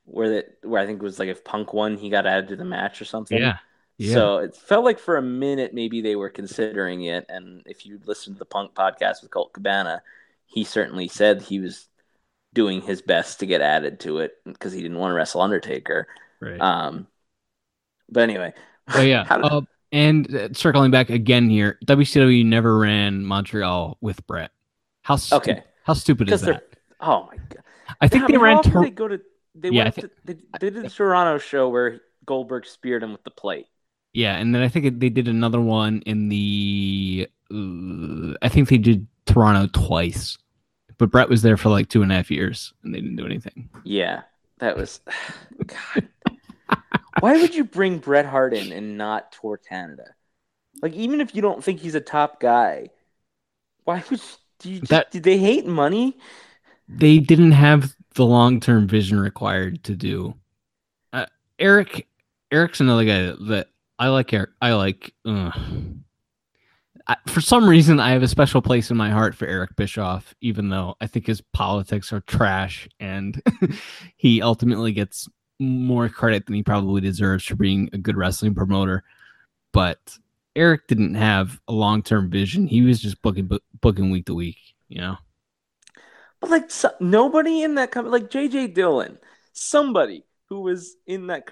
Where 0.06 0.28
that 0.30 0.58
where 0.62 0.80
I 0.82 0.86
think 0.86 1.00
it 1.00 1.04
was 1.04 1.18
like 1.18 1.28
if 1.28 1.44
Punk 1.44 1.72
won, 1.72 1.96
he 1.96 2.10
got 2.10 2.26
added 2.26 2.48
to 2.48 2.56
the 2.56 2.64
match 2.64 3.00
or 3.00 3.04
something. 3.06 3.38
yeah, 3.38 3.56
yeah. 3.96 4.12
So 4.14 4.38
it 4.38 4.54
felt 4.54 4.84
like 4.84 4.98
for 4.98 5.16
a 5.16 5.22
minute 5.22 5.72
maybe 5.72 6.00
they 6.02 6.14
were 6.16 6.28
considering 6.30 7.04
it. 7.04 7.24
And 7.28 7.62
if 7.66 7.86
you 7.86 7.98
listen 8.04 8.34
to 8.34 8.38
the 8.38 8.44
Punk 8.44 8.74
podcast 8.74 9.22
with 9.22 9.30
Colt 9.30 9.52
Cabana, 9.54 10.02
he 10.46 10.62
certainly 10.64 11.08
said 11.08 11.40
he 11.42 11.58
was 11.58 11.88
doing 12.52 12.82
his 12.82 13.00
best 13.02 13.40
to 13.40 13.46
get 13.46 13.60
added 13.62 13.98
to 14.00 14.18
it 14.18 14.34
because 14.44 14.72
he 14.72 14.80
didn't 14.82 14.98
want 14.98 15.10
to 15.10 15.14
wrestle 15.14 15.40
Undertaker. 15.40 16.06
right. 16.40 16.60
Um, 16.60 17.06
but 18.10 18.22
anyway, 18.24 18.52
Oh 18.94 19.00
yeah. 19.00 19.24
Did- 19.36 19.44
uh, 19.44 19.60
and 19.90 20.34
uh, 20.34 20.48
circling 20.52 20.90
back 20.90 21.08
again 21.08 21.48
here, 21.48 21.78
WCW 21.86 22.44
never 22.44 22.76
ran 22.78 23.24
Montreal 23.24 23.96
with 24.00 24.26
Bret. 24.26 24.50
How 25.02 25.16
stu- 25.16 25.36
Okay. 25.36 25.62
How 25.84 25.94
stupid 25.94 26.30
is 26.30 26.42
that? 26.42 26.64
oh 27.00 27.28
my 27.30 27.36
god, 27.48 27.62
I 28.00 28.08
think 28.08 28.26
they 28.26 28.36
ran. 28.36 28.62
Tor- 28.62 28.82
they 28.82 28.90
go 28.90 29.06
to 29.08 29.20
they 29.54 29.70
Yeah, 29.70 29.90
went 29.90 29.98
to, 30.00 30.10
they, 30.24 30.34
they 30.34 30.70
did 30.70 30.74
the 30.74 30.90
Toronto 30.90 31.38
show 31.38 31.68
where 31.68 32.00
Goldberg 32.26 32.66
speared 32.66 33.02
him 33.02 33.12
with 33.12 33.24
the 33.24 33.30
plate. 33.30 33.66
yeah, 34.12 34.36
and 34.36 34.54
then 34.54 34.62
I 34.62 34.68
think 34.68 35.00
they 35.00 35.08
did 35.08 35.28
another 35.28 35.60
one 35.60 36.02
in 36.06 36.28
the. 36.28 37.28
Uh, 37.52 38.36
I 38.42 38.48
think 38.48 38.68
they 38.68 38.78
did 38.78 39.06
Toronto 39.26 39.66
twice, 39.72 40.38
but 40.98 41.10
Bret 41.10 41.28
was 41.28 41.42
there 41.42 41.56
for 41.56 41.70
like 41.70 41.88
two 41.88 42.02
and 42.02 42.12
a 42.12 42.16
half 42.16 42.30
years, 42.30 42.74
and 42.84 42.94
they 42.94 43.00
didn't 43.00 43.16
do 43.16 43.26
anything. 43.26 43.70
Yeah, 43.82 44.22
that 44.58 44.76
was 44.76 45.00
God. 45.66 46.08
Why 47.18 47.38
would 47.38 47.54
you 47.54 47.64
bring 47.64 47.98
Bret 47.98 48.26
Hart 48.26 48.54
in 48.54 48.72
and 48.72 48.98
not 48.98 49.32
tour 49.32 49.56
Canada? 49.56 50.14
Like, 50.82 50.94
even 50.94 51.20
if 51.20 51.34
you 51.34 51.42
don't 51.42 51.64
think 51.64 51.80
he's 51.80 51.94
a 51.96 52.00
top 52.00 52.40
guy, 52.40 52.90
why 53.84 54.04
would 54.10 54.22
do 54.60 54.70
you? 54.72 54.82
That- 54.88 55.08
did 55.10 55.24
they 55.24 55.38
hate 55.38 55.66
money? 55.66 56.18
They 56.88 57.18
didn't 57.18 57.52
have 57.52 57.94
the 58.14 58.26
long 58.26 58.60
term 58.60 58.86
vision 58.86 59.18
required 59.18 59.82
to 59.84 59.94
do. 59.94 60.34
Uh, 61.12 61.26
Eric, 61.58 62.06
Eric's 62.50 62.80
another 62.80 63.04
guy 63.04 63.22
that, 63.22 63.46
that 63.48 63.68
I 63.98 64.08
like. 64.08 64.32
Eric, 64.32 64.50
I 64.60 64.72
like. 64.74 65.14
Uh, 65.24 65.50
I, 67.06 67.16
for 67.26 67.40
some 67.40 67.68
reason, 67.68 68.00
I 68.00 68.10
have 68.10 68.22
a 68.22 68.28
special 68.28 68.62
place 68.62 68.90
in 68.90 68.96
my 68.96 69.10
heart 69.10 69.34
for 69.34 69.46
Eric 69.46 69.76
Bischoff, 69.76 70.34
even 70.40 70.70
though 70.70 70.94
I 71.00 71.06
think 71.06 71.26
his 71.26 71.40
politics 71.40 72.12
are 72.12 72.20
trash 72.20 72.88
and 72.98 73.42
he 74.16 74.40
ultimately 74.40 74.92
gets 74.92 75.28
more 75.58 76.08
credit 76.08 76.46
than 76.46 76.54
he 76.54 76.62
probably 76.62 77.00
deserves 77.00 77.44
for 77.44 77.56
being 77.56 77.90
a 77.92 77.98
good 77.98 78.16
wrestling 78.16 78.54
promoter. 78.54 79.04
But 79.72 80.16
Eric 80.56 80.86
didn't 80.86 81.14
have 81.16 81.60
a 81.68 81.72
long 81.72 82.02
term 82.02 82.30
vision. 82.30 82.66
He 82.66 82.80
was 82.82 83.00
just 83.00 83.20
booking 83.20 83.46
book, 83.46 83.62
booking 83.80 84.10
week 84.10 84.26
to 84.26 84.34
week. 84.34 84.58
You 84.88 85.00
know. 85.00 85.16
But 86.40 86.50
like, 86.50 86.70
so, 86.70 86.90
nobody 87.00 87.62
in 87.62 87.76
that 87.76 87.90
company, 87.90 88.12
like 88.12 88.30
J.J. 88.30 88.68
Dillon, 88.68 89.18
somebody 89.52 90.24
who 90.48 90.60
was 90.60 90.96
in 91.06 91.28
that, 91.28 91.46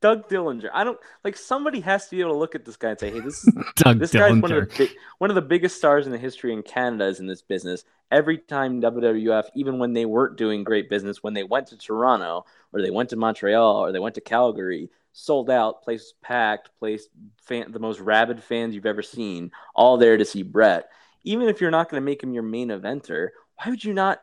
Doug 0.00 0.28
Dillinger. 0.28 0.70
I 0.72 0.84
don't 0.84 0.98
like. 1.24 1.36
Somebody 1.36 1.80
has 1.80 2.08
to 2.08 2.16
be 2.16 2.20
able 2.20 2.32
to 2.32 2.38
look 2.38 2.54
at 2.54 2.64
this 2.64 2.76
guy 2.76 2.90
and 2.90 3.00
say, 3.00 3.10
"Hey, 3.10 3.20
this 3.20 3.46
is 3.46 3.54
Doug 3.76 3.98
This 3.98 4.12
guy's 4.12 4.40
one 4.40 4.52
of, 4.52 4.68
the 4.68 4.74
big, 4.76 4.90
one 5.18 5.30
of 5.30 5.34
the 5.34 5.42
biggest 5.42 5.76
stars 5.76 6.06
in 6.06 6.12
the 6.12 6.18
history 6.18 6.52
in 6.52 6.62
Canada 6.62 7.06
is 7.06 7.20
in 7.20 7.26
this 7.26 7.42
business. 7.42 7.84
Every 8.10 8.38
time 8.38 8.80
WWF, 8.80 9.44
even 9.54 9.78
when 9.78 9.92
they 9.92 10.04
weren't 10.04 10.36
doing 10.36 10.64
great 10.64 10.90
business, 10.90 11.22
when 11.22 11.34
they 11.34 11.44
went 11.44 11.68
to 11.68 11.76
Toronto 11.76 12.44
or 12.72 12.82
they 12.82 12.90
went 12.90 13.10
to 13.10 13.16
Montreal 13.16 13.76
or 13.76 13.92
they 13.92 14.00
went 14.00 14.16
to 14.16 14.20
Calgary, 14.20 14.90
sold 15.12 15.50
out, 15.50 15.82
place 15.82 16.14
packed, 16.22 16.70
place 16.78 17.06
fan, 17.42 17.70
the 17.70 17.78
most 17.78 18.00
rabid 18.00 18.42
fans 18.42 18.74
you've 18.74 18.86
ever 18.86 19.02
seen, 19.02 19.52
all 19.74 19.96
there 19.96 20.16
to 20.16 20.24
see 20.24 20.42
Bret. 20.42 20.88
Even 21.22 21.48
if 21.48 21.60
you're 21.60 21.70
not 21.70 21.90
going 21.90 22.00
to 22.00 22.04
make 22.04 22.22
him 22.22 22.32
your 22.32 22.42
main 22.42 22.68
eventer, 22.68 23.28
why 23.60 23.70
would 23.70 23.84
you 23.84 23.92
not 23.92 24.20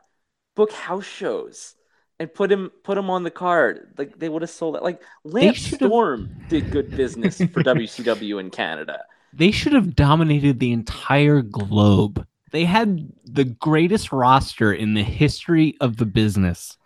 book 0.55 0.71
house 0.71 1.05
shows? 1.05 1.75
And 2.19 2.33
put 2.33 2.51
him 2.51 2.71
put 2.83 2.97
him 2.97 3.11
on 3.11 3.23
the 3.23 3.29
card. 3.29 3.93
Like 3.95 4.17
they 4.17 4.27
would 4.27 4.41
have 4.41 4.49
sold 4.49 4.75
it. 4.75 4.81
Like 4.81 5.03
Lance 5.23 5.59
Storm 5.59 6.35
did 6.49 6.71
good 6.71 6.89
business 6.89 7.37
for 7.37 7.61
WCW 7.63 8.39
in 8.39 8.49
Canada. 8.49 9.03
They 9.33 9.51
should 9.51 9.73
have 9.73 9.93
dominated 9.93 10.59
the 10.59 10.71
entire 10.71 11.41
globe. 11.41 12.25
They 12.51 12.63
had 12.63 13.11
the 13.25 13.43
greatest 13.43 14.11
roster 14.11 14.73
in 14.73 14.93
the 14.93 15.03
history 15.03 15.75
of 15.81 15.97
the 15.97 16.05
business. 16.05 16.77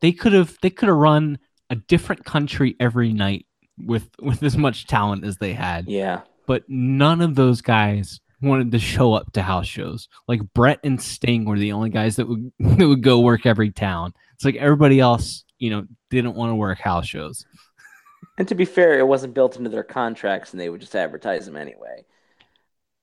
They 0.00 0.12
could 0.12 0.32
have 0.32 0.56
they 0.62 0.70
could 0.70 0.88
have 0.88 0.96
run 0.96 1.40
a 1.68 1.74
different 1.74 2.24
country 2.24 2.76
every 2.80 3.12
night 3.12 3.44
with 3.76 4.08
with 4.20 4.42
as 4.44 4.56
much 4.56 4.86
talent 4.86 5.24
as 5.24 5.36
they 5.38 5.52
had. 5.52 5.88
Yeah. 5.88 6.20
But 6.46 6.62
none 6.68 7.20
of 7.20 7.34
those 7.34 7.60
guys 7.60 8.20
wanted 8.40 8.72
to 8.72 8.78
show 8.78 9.12
up 9.12 9.32
to 9.32 9.42
house 9.42 9.66
shows. 9.66 10.08
Like 10.28 10.40
Bret 10.54 10.80
and 10.84 11.00
Sting 11.00 11.44
were 11.44 11.58
the 11.58 11.72
only 11.72 11.90
guys 11.90 12.16
that 12.16 12.28
would 12.28 12.52
that 12.58 12.86
would 12.88 13.02
go 13.02 13.20
work 13.20 13.46
every 13.46 13.70
town. 13.70 14.14
It's 14.34 14.44
like 14.44 14.56
everybody 14.56 15.00
else, 15.00 15.44
you 15.58 15.70
know, 15.70 15.86
didn't 16.10 16.34
want 16.34 16.50
to 16.50 16.56
work 16.56 16.78
house 16.78 17.06
shows. 17.06 17.44
And 18.38 18.48
to 18.48 18.54
be 18.54 18.64
fair, 18.64 18.98
it 18.98 19.06
wasn't 19.06 19.34
built 19.34 19.56
into 19.56 19.68
their 19.68 19.82
contracts, 19.82 20.52
and 20.52 20.60
they 20.60 20.70
would 20.70 20.80
just 20.80 20.96
advertise 20.96 21.44
them 21.44 21.56
anyway. 21.56 22.04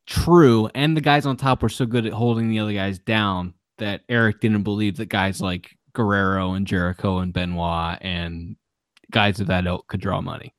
True, 0.07 0.69
and 0.73 0.95
the 0.95 1.01
guys 1.01 1.25
on 1.25 1.37
top 1.37 1.61
were 1.61 1.69
so 1.69 1.85
good 1.85 2.05
at 2.05 2.13
holding 2.13 2.49
the 2.49 2.59
other 2.59 2.73
guys 2.73 2.97
down 2.97 3.53
that 3.77 4.01
Eric 4.09 4.39
didn't 4.39 4.63
believe 4.63 4.97
that 4.97 5.09
guys 5.09 5.41
like 5.41 5.77
Guerrero 5.93 6.53
and 6.53 6.65
Jericho 6.65 7.19
and 7.19 7.33
Benoit 7.33 7.97
and 8.01 8.55
guys 9.11 9.39
of 9.39 9.47
that 9.47 9.67
ilk 9.67 9.87
could 9.87 10.01
draw 10.01 10.21
money. 10.21 10.53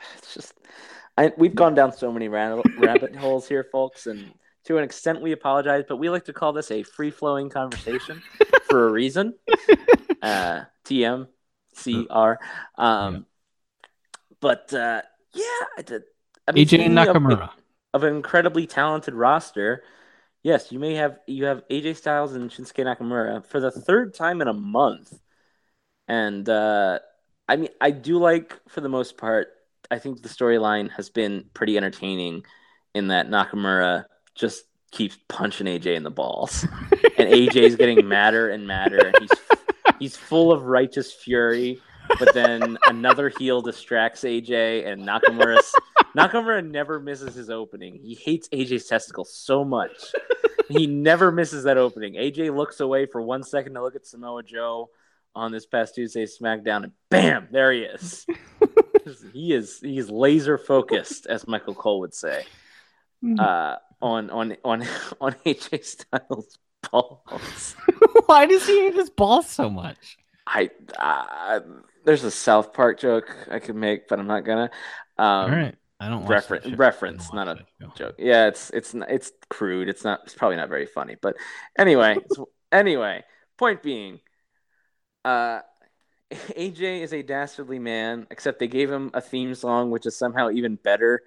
It's 0.18 0.34
just, 0.34 0.54
I, 1.16 1.32
we've 1.36 1.54
gone 1.54 1.74
down 1.74 1.92
so 1.92 2.10
many 2.12 2.28
rabbit, 2.28 2.66
rabbit 2.78 3.14
holes 3.14 3.46
here, 3.48 3.64
folks, 3.70 4.06
and 4.06 4.32
to 4.64 4.78
an 4.78 4.84
extent 4.84 5.20
we 5.22 5.32
apologize, 5.32 5.84
but 5.88 5.96
we 5.98 6.10
like 6.10 6.24
to 6.24 6.32
call 6.32 6.52
this 6.52 6.70
a 6.70 6.82
free 6.82 7.10
flowing 7.10 7.50
conversation 7.50 8.22
for 8.68 8.88
a 8.88 8.90
reason. 8.90 9.34
Uh, 10.22 10.62
TMCR. 10.84 12.36
Um, 12.76 13.14
Yeah. 13.14 13.20
But 14.40 14.74
uh, 14.74 15.02
yeah, 15.34 15.44
I 15.78 15.82
did. 15.82 16.02
I 16.46 16.52
mean, 16.52 16.64
AJ 16.64 16.68
speaking 16.68 16.98
of- 16.98 17.08
Nakamura. 17.08 17.50
of 17.94 18.04
an 18.04 18.14
incredibly 18.16 18.66
talented 18.66 19.14
roster. 19.14 19.82
Yes, 20.42 20.70
you 20.70 20.78
may 20.78 20.94
have 20.96 21.18
you 21.26 21.46
have 21.46 21.62
AJ 21.70 21.96
Styles 21.96 22.34
and 22.34 22.50
Shinsuke 22.50 22.84
Nakamura 22.84 23.46
for 23.46 23.60
the 23.60 23.70
third 23.70 24.12
time 24.12 24.42
in 24.42 24.48
a 24.48 24.52
month, 24.52 25.18
and 26.08 26.46
uh, 26.46 26.98
I 27.48 27.56
mean 27.56 27.70
I 27.80 27.90
do 27.92 28.18
like 28.18 28.60
for 28.68 28.82
the 28.82 28.90
most 28.90 29.16
part. 29.16 29.48
I 29.90 29.98
think 29.98 30.22
the 30.22 30.28
storyline 30.28 30.90
has 30.92 31.10
been 31.10 31.44
pretty 31.54 31.76
entertaining 31.76 32.44
in 32.94 33.08
that 33.08 33.28
Nakamura 33.28 34.04
just 34.34 34.64
keeps 34.90 35.18
punching 35.28 35.66
AJ 35.66 35.96
in 35.96 36.02
the 36.02 36.10
balls, 36.10 36.62
and 37.18 37.28
AJ's 37.28 37.76
getting 37.76 38.06
madder 38.06 38.50
and 38.50 38.66
madder, 38.66 38.98
and 38.98 39.16
he's 39.20 39.38
he's 39.98 40.16
full 40.16 40.52
of 40.52 40.64
righteous 40.64 41.12
fury. 41.12 41.80
But 42.18 42.34
then 42.34 42.76
another 42.86 43.30
heel 43.30 43.62
distracts 43.62 44.22
AJ, 44.22 44.86
and 44.86 45.02
Nakamura 45.02 45.58
Nakamura 46.16 46.68
never 46.68 47.00
misses 47.00 47.34
his 47.34 47.50
opening. 47.50 47.94
He 47.96 48.14
hates 48.14 48.48
AJ's 48.50 48.86
testicles 48.86 49.34
so 49.34 49.64
much. 49.64 50.12
he 50.68 50.86
never 50.86 51.32
misses 51.32 51.64
that 51.64 51.76
opening. 51.76 52.14
AJ 52.14 52.54
looks 52.54 52.80
away 52.80 53.06
for 53.06 53.20
one 53.20 53.42
second 53.42 53.74
to 53.74 53.82
look 53.82 53.96
at 53.96 54.06
Samoa 54.06 54.42
Joe 54.42 54.90
on 55.34 55.50
this 55.50 55.66
past 55.66 55.94
Tuesday 55.94 56.26
SmackDown, 56.26 56.84
and 56.84 56.92
bam, 57.10 57.48
there 57.50 57.72
he 57.72 57.80
is. 57.80 58.24
He 59.32 59.52
is 59.52 59.80
he's 59.80 60.10
laser 60.10 60.58
focused, 60.58 61.26
as 61.26 61.46
Michael 61.46 61.74
Cole 61.74 62.00
would 62.00 62.14
say, 62.14 62.44
uh, 63.38 63.76
on 64.00 64.30
on 64.30 64.56
on 64.64 64.82
on 65.20 65.32
AJ 65.46 65.84
Styles 65.84 66.58
balls. 66.90 67.76
Why 68.26 68.46
does 68.46 68.66
he 68.66 68.80
hate 68.80 68.94
his 68.94 69.10
balls 69.10 69.48
so 69.48 69.70
much? 69.70 70.18
I 70.46 70.70
uh, 70.98 71.60
there's 72.04 72.24
a 72.24 72.30
South 72.30 72.72
Park 72.72 73.00
joke 73.00 73.34
I 73.50 73.58
could 73.58 73.76
make, 73.76 74.08
but 74.08 74.18
I'm 74.18 74.26
not 74.26 74.44
gonna. 74.44 74.70
Um, 75.18 75.26
All 75.26 75.50
right. 75.50 75.74
I 76.00 76.08
don't 76.08 76.22
watch 76.22 76.30
refer- 76.30 76.58
that 76.58 76.70
show. 76.70 76.76
reference, 76.76 77.28
don't 77.28 77.36
not 77.46 77.48
a 77.48 77.66
joke. 77.96 78.16
Yeah, 78.18 78.48
it's 78.48 78.70
it's 78.70 78.94
it's 79.08 79.32
crude. 79.48 79.88
It's 79.88 80.04
not. 80.04 80.20
It's 80.24 80.34
probably 80.34 80.56
not 80.56 80.68
very 80.68 80.86
funny. 80.86 81.16
But 81.20 81.36
anyway, 81.78 82.16
so- 82.32 82.48
anyway. 82.72 83.24
Point 83.56 83.84
being, 83.84 84.18
uh, 85.24 85.60
AJ 86.56 87.02
is 87.02 87.12
a 87.12 87.22
dastardly 87.22 87.78
man. 87.78 88.26
Except 88.30 88.58
they 88.58 88.68
gave 88.68 88.90
him 88.90 89.10
a 89.14 89.20
theme 89.20 89.54
song, 89.54 89.90
which 89.90 90.06
is 90.06 90.16
somehow 90.16 90.50
even 90.50 90.76
better 90.76 91.22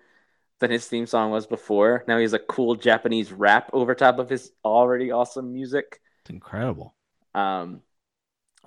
than 0.60 0.72
his 0.72 0.88
theme 0.88 1.06
song 1.06 1.32
was 1.32 1.46
before. 1.46 2.04
Now 2.08 2.18
he 2.18 2.24
has 2.24 2.34
a 2.34 2.40
cool 2.40 2.76
Japanese 2.76 3.32
rap 3.32 3.70
over 3.74 3.94
top 3.94 4.20
of 4.20 4.30
his 4.30 4.52
already 4.66 5.12
awesome 5.12 5.54
music. 5.54 6.02
It's 6.22 6.32
incredible. 6.32 6.96
Um, 7.36 7.82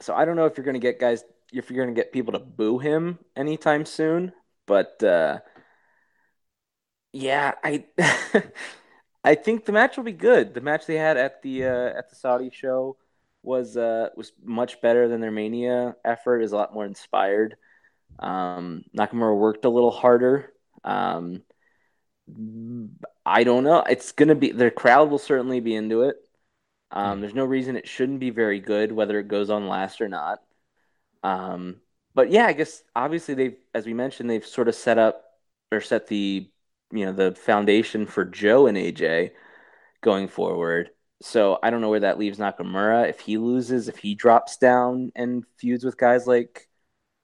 so 0.00 0.14
I 0.14 0.24
don't 0.24 0.36
know 0.36 0.46
if 0.46 0.56
you're 0.56 0.64
gonna 0.64 0.78
get 0.78 1.00
guys, 1.00 1.24
if 1.52 1.70
you're 1.70 1.84
gonna 1.84 1.94
get 1.94 2.12
people 2.12 2.32
to 2.32 2.38
boo 2.38 2.78
him 2.78 3.18
anytime 3.36 3.84
soon, 3.84 4.32
but 4.66 5.02
uh, 5.02 5.40
yeah, 7.12 7.54
I 7.64 7.84
I 9.24 9.34
think 9.34 9.64
the 9.64 9.72
match 9.72 9.96
will 9.96 10.04
be 10.04 10.12
good. 10.12 10.54
The 10.54 10.60
match 10.60 10.86
they 10.86 10.96
had 10.96 11.16
at 11.16 11.42
the 11.42 11.64
uh, 11.64 11.98
at 11.98 12.08
the 12.08 12.16
Saudi 12.16 12.50
show 12.50 12.96
was 13.42 13.76
uh, 13.76 14.10
was 14.16 14.32
much 14.42 14.80
better 14.80 15.08
than 15.08 15.20
their 15.20 15.30
Mania 15.30 15.96
effort. 16.04 16.40
Is 16.40 16.52
a 16.52 16.56
lot 16.56 16.74
more 16.74 16.86
inspired. 16.86 17.56
Um, 18.18 18.84
Nakamura 18.96 19.36
worked 19.36 19.64
a 19.64 19.70
little 19.70 19.90
harder. 19.90 20.52
Um, 20.84 21.42
I 23.24 23.44
don't 23.44 23.64
know. 23.64 23.82
It's 23.82 24.12
gonna 24.12 24.34
be 24.34 24.52
the 24.52 24.70
crowd 24.70 25.10
will 25.10 25.18
certainly 25.18 25.60
be 25.60 25.74
into 25.74 26.02
it. 26.02 26.16
Um, 26.90 27.20
there's 27.20 27.34
no 27.34 27.44
reason 27.44 27.76
it 27.76 27.88
shouldn't 27.88 28.20
be 28.20 28.30
very 28.30 28.60
good, 28.60 28.92
whether 28.92 29.18
it 29.18 29.28
goes 29.28 29.50
on 29.50 29.68
last 29.68 30.00
or 30.00 30.08
not. 30.08 30.40
Um, 31.22 31.80
but 32.14 32.30
yeah, 32.30 32.46
I 32.46 32.52
guess 32.52 32.82
obviously 32.96 33.34
they've, 33.34 33.56
as 33.74 33.86
we 33.86 33.94
mentioned, 33.94 34.28
they've 34.28 34.44
sort 34.44 34.68
of 34.68 34.74
set 34.74 34.98
up 34.98 35.24
or 35.72 35.80
set 35.80 36.08
the, 36.08 36.50
you 36.92 37.06
know, 37.06 37.12
the 37.12 37.34
foundation 37.34 38.06
for 38.06 38.24
Joe 38.24 38.66
and 38.66 38.76
AJ 38.76 39.32
going 40.00 40.28
forward. 40.28 40.90
So 41.22 41.58
I 41.62 41.70
don't 41.70 41.80
know 41.80 41.90
where 41.90 42.00
that 42.00 42.18
leaves 42.18 42.38
Nakamura. 42.38 43.08
If 43.08 43.20
he 43.20 43.36
loses, 43.36 43.88
if 43.88 43.98
he 43.98 44.14
drops 44.14 44.56
down 44.56 45.12
and 45.14 45.44
feuds 45.56 45.84
with 45.84 45.98
guys 45.98 46.26
like 46.26 46.68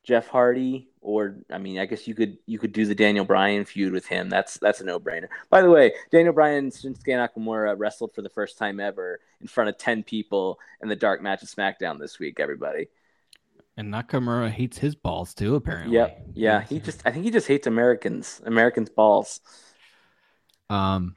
Jeff 0.05 0.29
Hardy, 0.29 0.89
or 1.01 1.37
I 1.51 1.59
mean, 1.59 1.79
I 1.79 1.87
guess 1.87 2.07
you 2.07 2.15
could 2.15 2.39
you 2.47 2.59
could 2.59 2.73
do 2.73 2.85
the 2.85 2.95
Daniel 2.95 3.25
Bryan 3.25 3.65
feud 3.65 3.93
with 3.93 4.07
him. 4.07 4.29
That's 4.29 4.59
that's 4.59 4.81
a 4.81 4.85
no 4.85 5.01
brainer. 5.01 5.29
By 5.49 5.63
the 5.63 5.71
way, 5.71 5.93
Daniel 6.11 6.35
Bryan 6.35 6.65
and 6.65 6.73
Shinsuke 6.73 7.07
Nakamura 7.07 7.75
wrestled 7.79 8.13
for 8.13 8.23
the 8.23 8.29
first 8.29 8.59
time 8.59 8.81
ever 8.81 9.21
in 9.41 9.47
front 9.47 9.71
of 9.71 9.79
ten 9.79 10.03
people 10.03 10.59
in 10.83 10.89
the 10.89 10.97
dark 10.97 11.23
match 11.23 11.43
of 11.43 11.49
SmackDown 11.49 11.99
this 11.99 12.19
week. 12.19 12.39
Everybody. 12.39 12.89
And 13.79 13.93
Nakamura 13.93 14.51
hates 14.51 14.79
his 14.79 14.95
balls 14.95 15.33
too, 15.35 15.55
apparently. 15.55 15.95
Yep. 15.97 16.29
Yeah. 16.35 16.63
He 16.63 16.81
just 16.81 17.03
I 17.07 17.13
think 17.13 17.25
he 17.25 17.31
just 17.31 17.47
hates 17.47 17.67
Americans. 17.67 18.41
Americans 18.45 18.91
balls. 18.91 19.41
Um, 20.69 21.15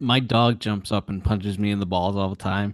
my 0.00 0.20
dog 0.20 0.60
jumps 0.60 0.92
up 0.92 1.08
and 1.08 1.24
punches 1.24 1.58
me 1.58 1.70
in 1.70 1.80
the 1.80 1.86
balls 1.86 2.16
all 2.16 2.28
the 2.30 2.36
time. 2.36 2.72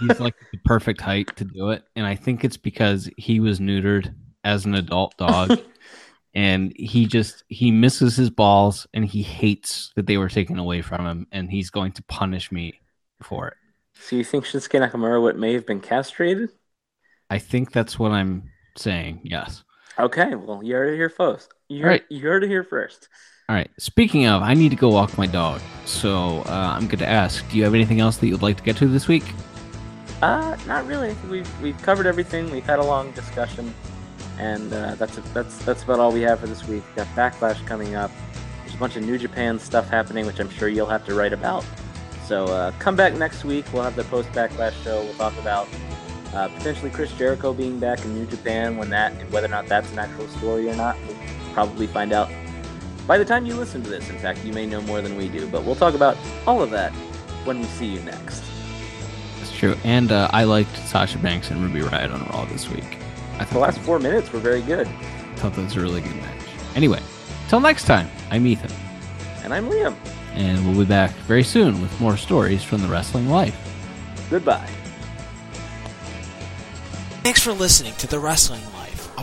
He's 0.00 0.20
like 0.20 0.34
the 0.52 0.58
perfect 0.64 1.00
height 1.00 1.34
to 1.36 1.44
do 1.44 1.70
it, 1.70 1.84
and 1.96 2.06
I 2.06 2.14
think 2.14 2.44
it's 2.44 2.56
because 2.56 3.10
he 3.16 3.40
was 3.40 3.60
neutered 3.60 4.14
as 4.44 4.64
an 4.64 4.74
adult 4.74 5.16
dog, 5.16 5.58
and 6.34 6.72
he 6.76 7.06
just 7.06 7.44
he 7.48 7.70
misses 7.70 8.16
his 8.16 8.30
balls, 8.30 8.86
and 8.94 9.04
he 9.04 9.22
hates 9.22 9.92
that 9.96 10.06
they 10.06 10.16
were 10.16 10.28
taken 10.28 10.58
away 10.58 10.80
from 10.82 11.06
him, 11.06 11.26
and 11.32 11.50
he's 11.50 11.70
going 11.70 11.92
to 11.92 12.02
punish 12.04 12.50
me 12.50 12.80
for 13.22 13.48
it. 13.48 13.54
So 13.94 14.16
you 14.16 14.24
think 14.24 14.44
Shinsuke 14.46 14.80
Nakamura 14.80 15.20
would 15.20 15.36
may 15.36 15.52
have 15.52 15.66
been 15.66 15.80
castrated? 15.80 16.48
I 17.28 17.38
think 17.38 17.70
that's 17.72 17.98
what 17.98 18.12
I'm 18.12 18.50
saying. 18.78 19.20
Yes. 19.24 19.62
Okay. 19.98 20.34
Well, 20.34 20.64
you 20.64 20.74
heard 20.74 20.94
it 20.94 20.96
here 20.96 21.10
first. 21.10 21.52
You 21.68 21.82
heard, 21.82 21.88
Right. 21.88 22.02
you 22.08 22.20
heard 22.20 22.42
it 22.42 22.48
here 22.48 22.64
first. 22.64 23.08
All 23.50 23.56
right. 23.56 23.68
Speaking 23.78 24.26
of, 24.26 24.42
I 24.42 24.54
need 24.54 24.68
to 24.68 24.76
go 24.76 24.90
walk 24.90 25.18
my 25.18 25.26
dog. 25.26 25.60
So 25.84 26.44
uh, 26.46 26.76
I'm 26.76 26.86
going 26.86 27.00
to 27.00 27.08
ask, 27.08 27.44
do 27.50 27.56
you 27.56 27.64
have 27.64 27.74
anything 27.74 27.98
else 27.98 28.16
that 28.18 28.28
you'd 28.28 28.42
like 28.42 28.56
to 28.58 28.62
get 28.62 28.76
to 28.76 28.86
this 28.86 29.08
week? 29.08 29.24
Uh, 30.22 30.56
not 30.68 30.86
really. 30.86 31.16
We've 31.28 31.60
we've 31.60 31.82
covered 31.82 32.06
everything. 32.06 32.48
We've 32.52 32.62
had 32.62 32.78
a 32.78 32.84
long 32.84 33.10
discussion, 33.10 33.74
and 34.38 34.72
uh, 34.72 34.94
that's 34.94 35.16
that's 35.34 35.58
that's 35.64 35.82
about 35.82 35.98
all 35.98 36.12
we 36.12 36.20
have 36.20 36.38
for 36.38 36.46
this 36.46 36.64
week. 36.68 36.84
We've 36.86 37.04
got 37.04 37.08
backlash 37.16 37.66
coming 37.66 37.96
up. 37.96 38.12
There's 38.60 38.76
a 38.76 38.78
bunch 38.78 38.94
of 38.94 39.02
New 39.02 39.18
Japan 39.18 39.58
stuff 39.58 39.88
happening, 39.88 40.26
which 40.26 40.38
I'm 40.38 40.50
sure 40.50 40.68
you'll 40.68 40.86
have 40.86 41.04
to 41.06 41.14
write 41.16 41.32
about. 41.32 41.64
So 42.26 42.44
uh, 42.44 42.70
come 42.78 42.94
back 42.94 43.14
next 43.14 43.44
week. 43.44 43.64
We'll 43.72 43.82
have 43.82 43.96
the 43.96 44.04
post 44.04 44.28
backlash 44.28 44.80
show. 44.84 45.02
We'll 45.02 45.14
talk 45.14 45.36
about 45.38 45.66
uh, 46.34 46.46
potentially 46.50 46.92
Chris 46.92 47.10
Jericho 47.14 47.52
being 47.52 47.80
back 47.80 48.04
in 48.04 48.14
New 48.14 48.26
Japan 48.26 48.76
when 48.76 48.90
that 48.90 49.12
whether 49.32 49.48
or 49.48 49.50
not 49.50 49.66
that's 49.66 49.90
an 49.90 49.98
actual 49.98 50.28
story 50.28 50.70
or 50.70 50.76
not. 50.76 50.96
We'll 51.08 51.54
probably 51.54 51.88
find 51.88 52.12
out 52.12 52.30
by 53.10 53.18
the 53.18 53.24
time 53.24 53.44
you 53.44 53.56
listen 53.56 53.82
to 53.82 53.90
this. 53.90 54.08
In 54.08 54.16
fact, 54.18 54.44
you 54.44 54.52
may 54.52 54.66
know 54.66 54.80
more 54.82 55.00
than 55.00 55.16
we 55.16 55.26
do, 55.26 55.48
but 55.48 55.64
we'll 55.64 55.74
talk 55.74 55.94
about 55.94 56.16
all 56.46 56.62
of 56.62 56.70
that 56.70 56.92
when 57.42 57.58
we 57.58 57.64
see 57.64 57.86
you 57.86 57.98
next. 58.02 58.40
That's 59.40 59.50
true. 59.50 59.74
And 59.82 60.12
uh, 60.12 60.30
I 60.32 60.44
liked 60.44 60.76
Sasha 60.86 61.18
Banks 61.18 61.50
and 61.50 61.60
Ruby 61.60 61.80
Riott 61.80 62.14
on 62.14 62.24
Raw 62.26 62.44
this 62.44 62.70
week. 62.70 62.98
I 63.40 63.44
The 63.46 63.58
last 63.58 63.80
four 63.80 63.98
minutes 63.98 64.32
were 64.32 64.38
very 64.38 64.62
good. 64.62 64.86
I 64.86 65.34
thought 65.34 65.54
that 65.54 65.64
was 65.64 65.74
a 65.74 65.80
really 65.80 66.02
good 66.02 66.14
match. 66.14 66.40
Anyway, 66.76 67.00
till 67.48 67.58
next 67.58 67.86
time, 67.86 68.08
I'm 68.30 68.46
Ethan, 68.46 68.70
And 69.42 69.52
I'm 69.52 69.68
Liam. 69.68 69.96
and 70.34 70.64
we'll 70.64 70.78
be 70.78 70.88
back 70.88 71.10
very 71.26 71.42
soon 71.42 71.82
with 71.82 72.00
more 72.00 72.16
stories 72.16 72.62
from 72.62 72.80
the 72.80 72.86
wrestling 72.86 73.28
life. 73.28 73.58
Goodbye. 74.30 74.70
Thanks 77.24 77.42
for 77.42 77.50
listening 77.50 77.94
to 77.94 78.06
The 78.06 78.20
Wrestling 78.20 78.62
Life, 78.66 78.66
a 78.66 78.69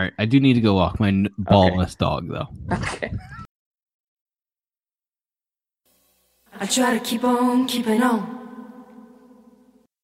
All 0.00 0.04
right, 0.04 0.14
I 0.18 0.24
do 0.24 0.40
need 0.40 0.54
to 0.54 0.62
go 0.62 0.76
walk 0.76 0.98
my 0.98 1.08
n- 1.08 1.28
ballless 1.38 1.94
dog 1.94 2.26
though. 2.26 2.48
Okay. 2.72 3.12
I 6.58 6.64
try 6.64 6.96
to 6.98 7.04
keep 7.04 7.22
on 7.22 7.66
keeping 7.66 8.02
on. 8.02 8.39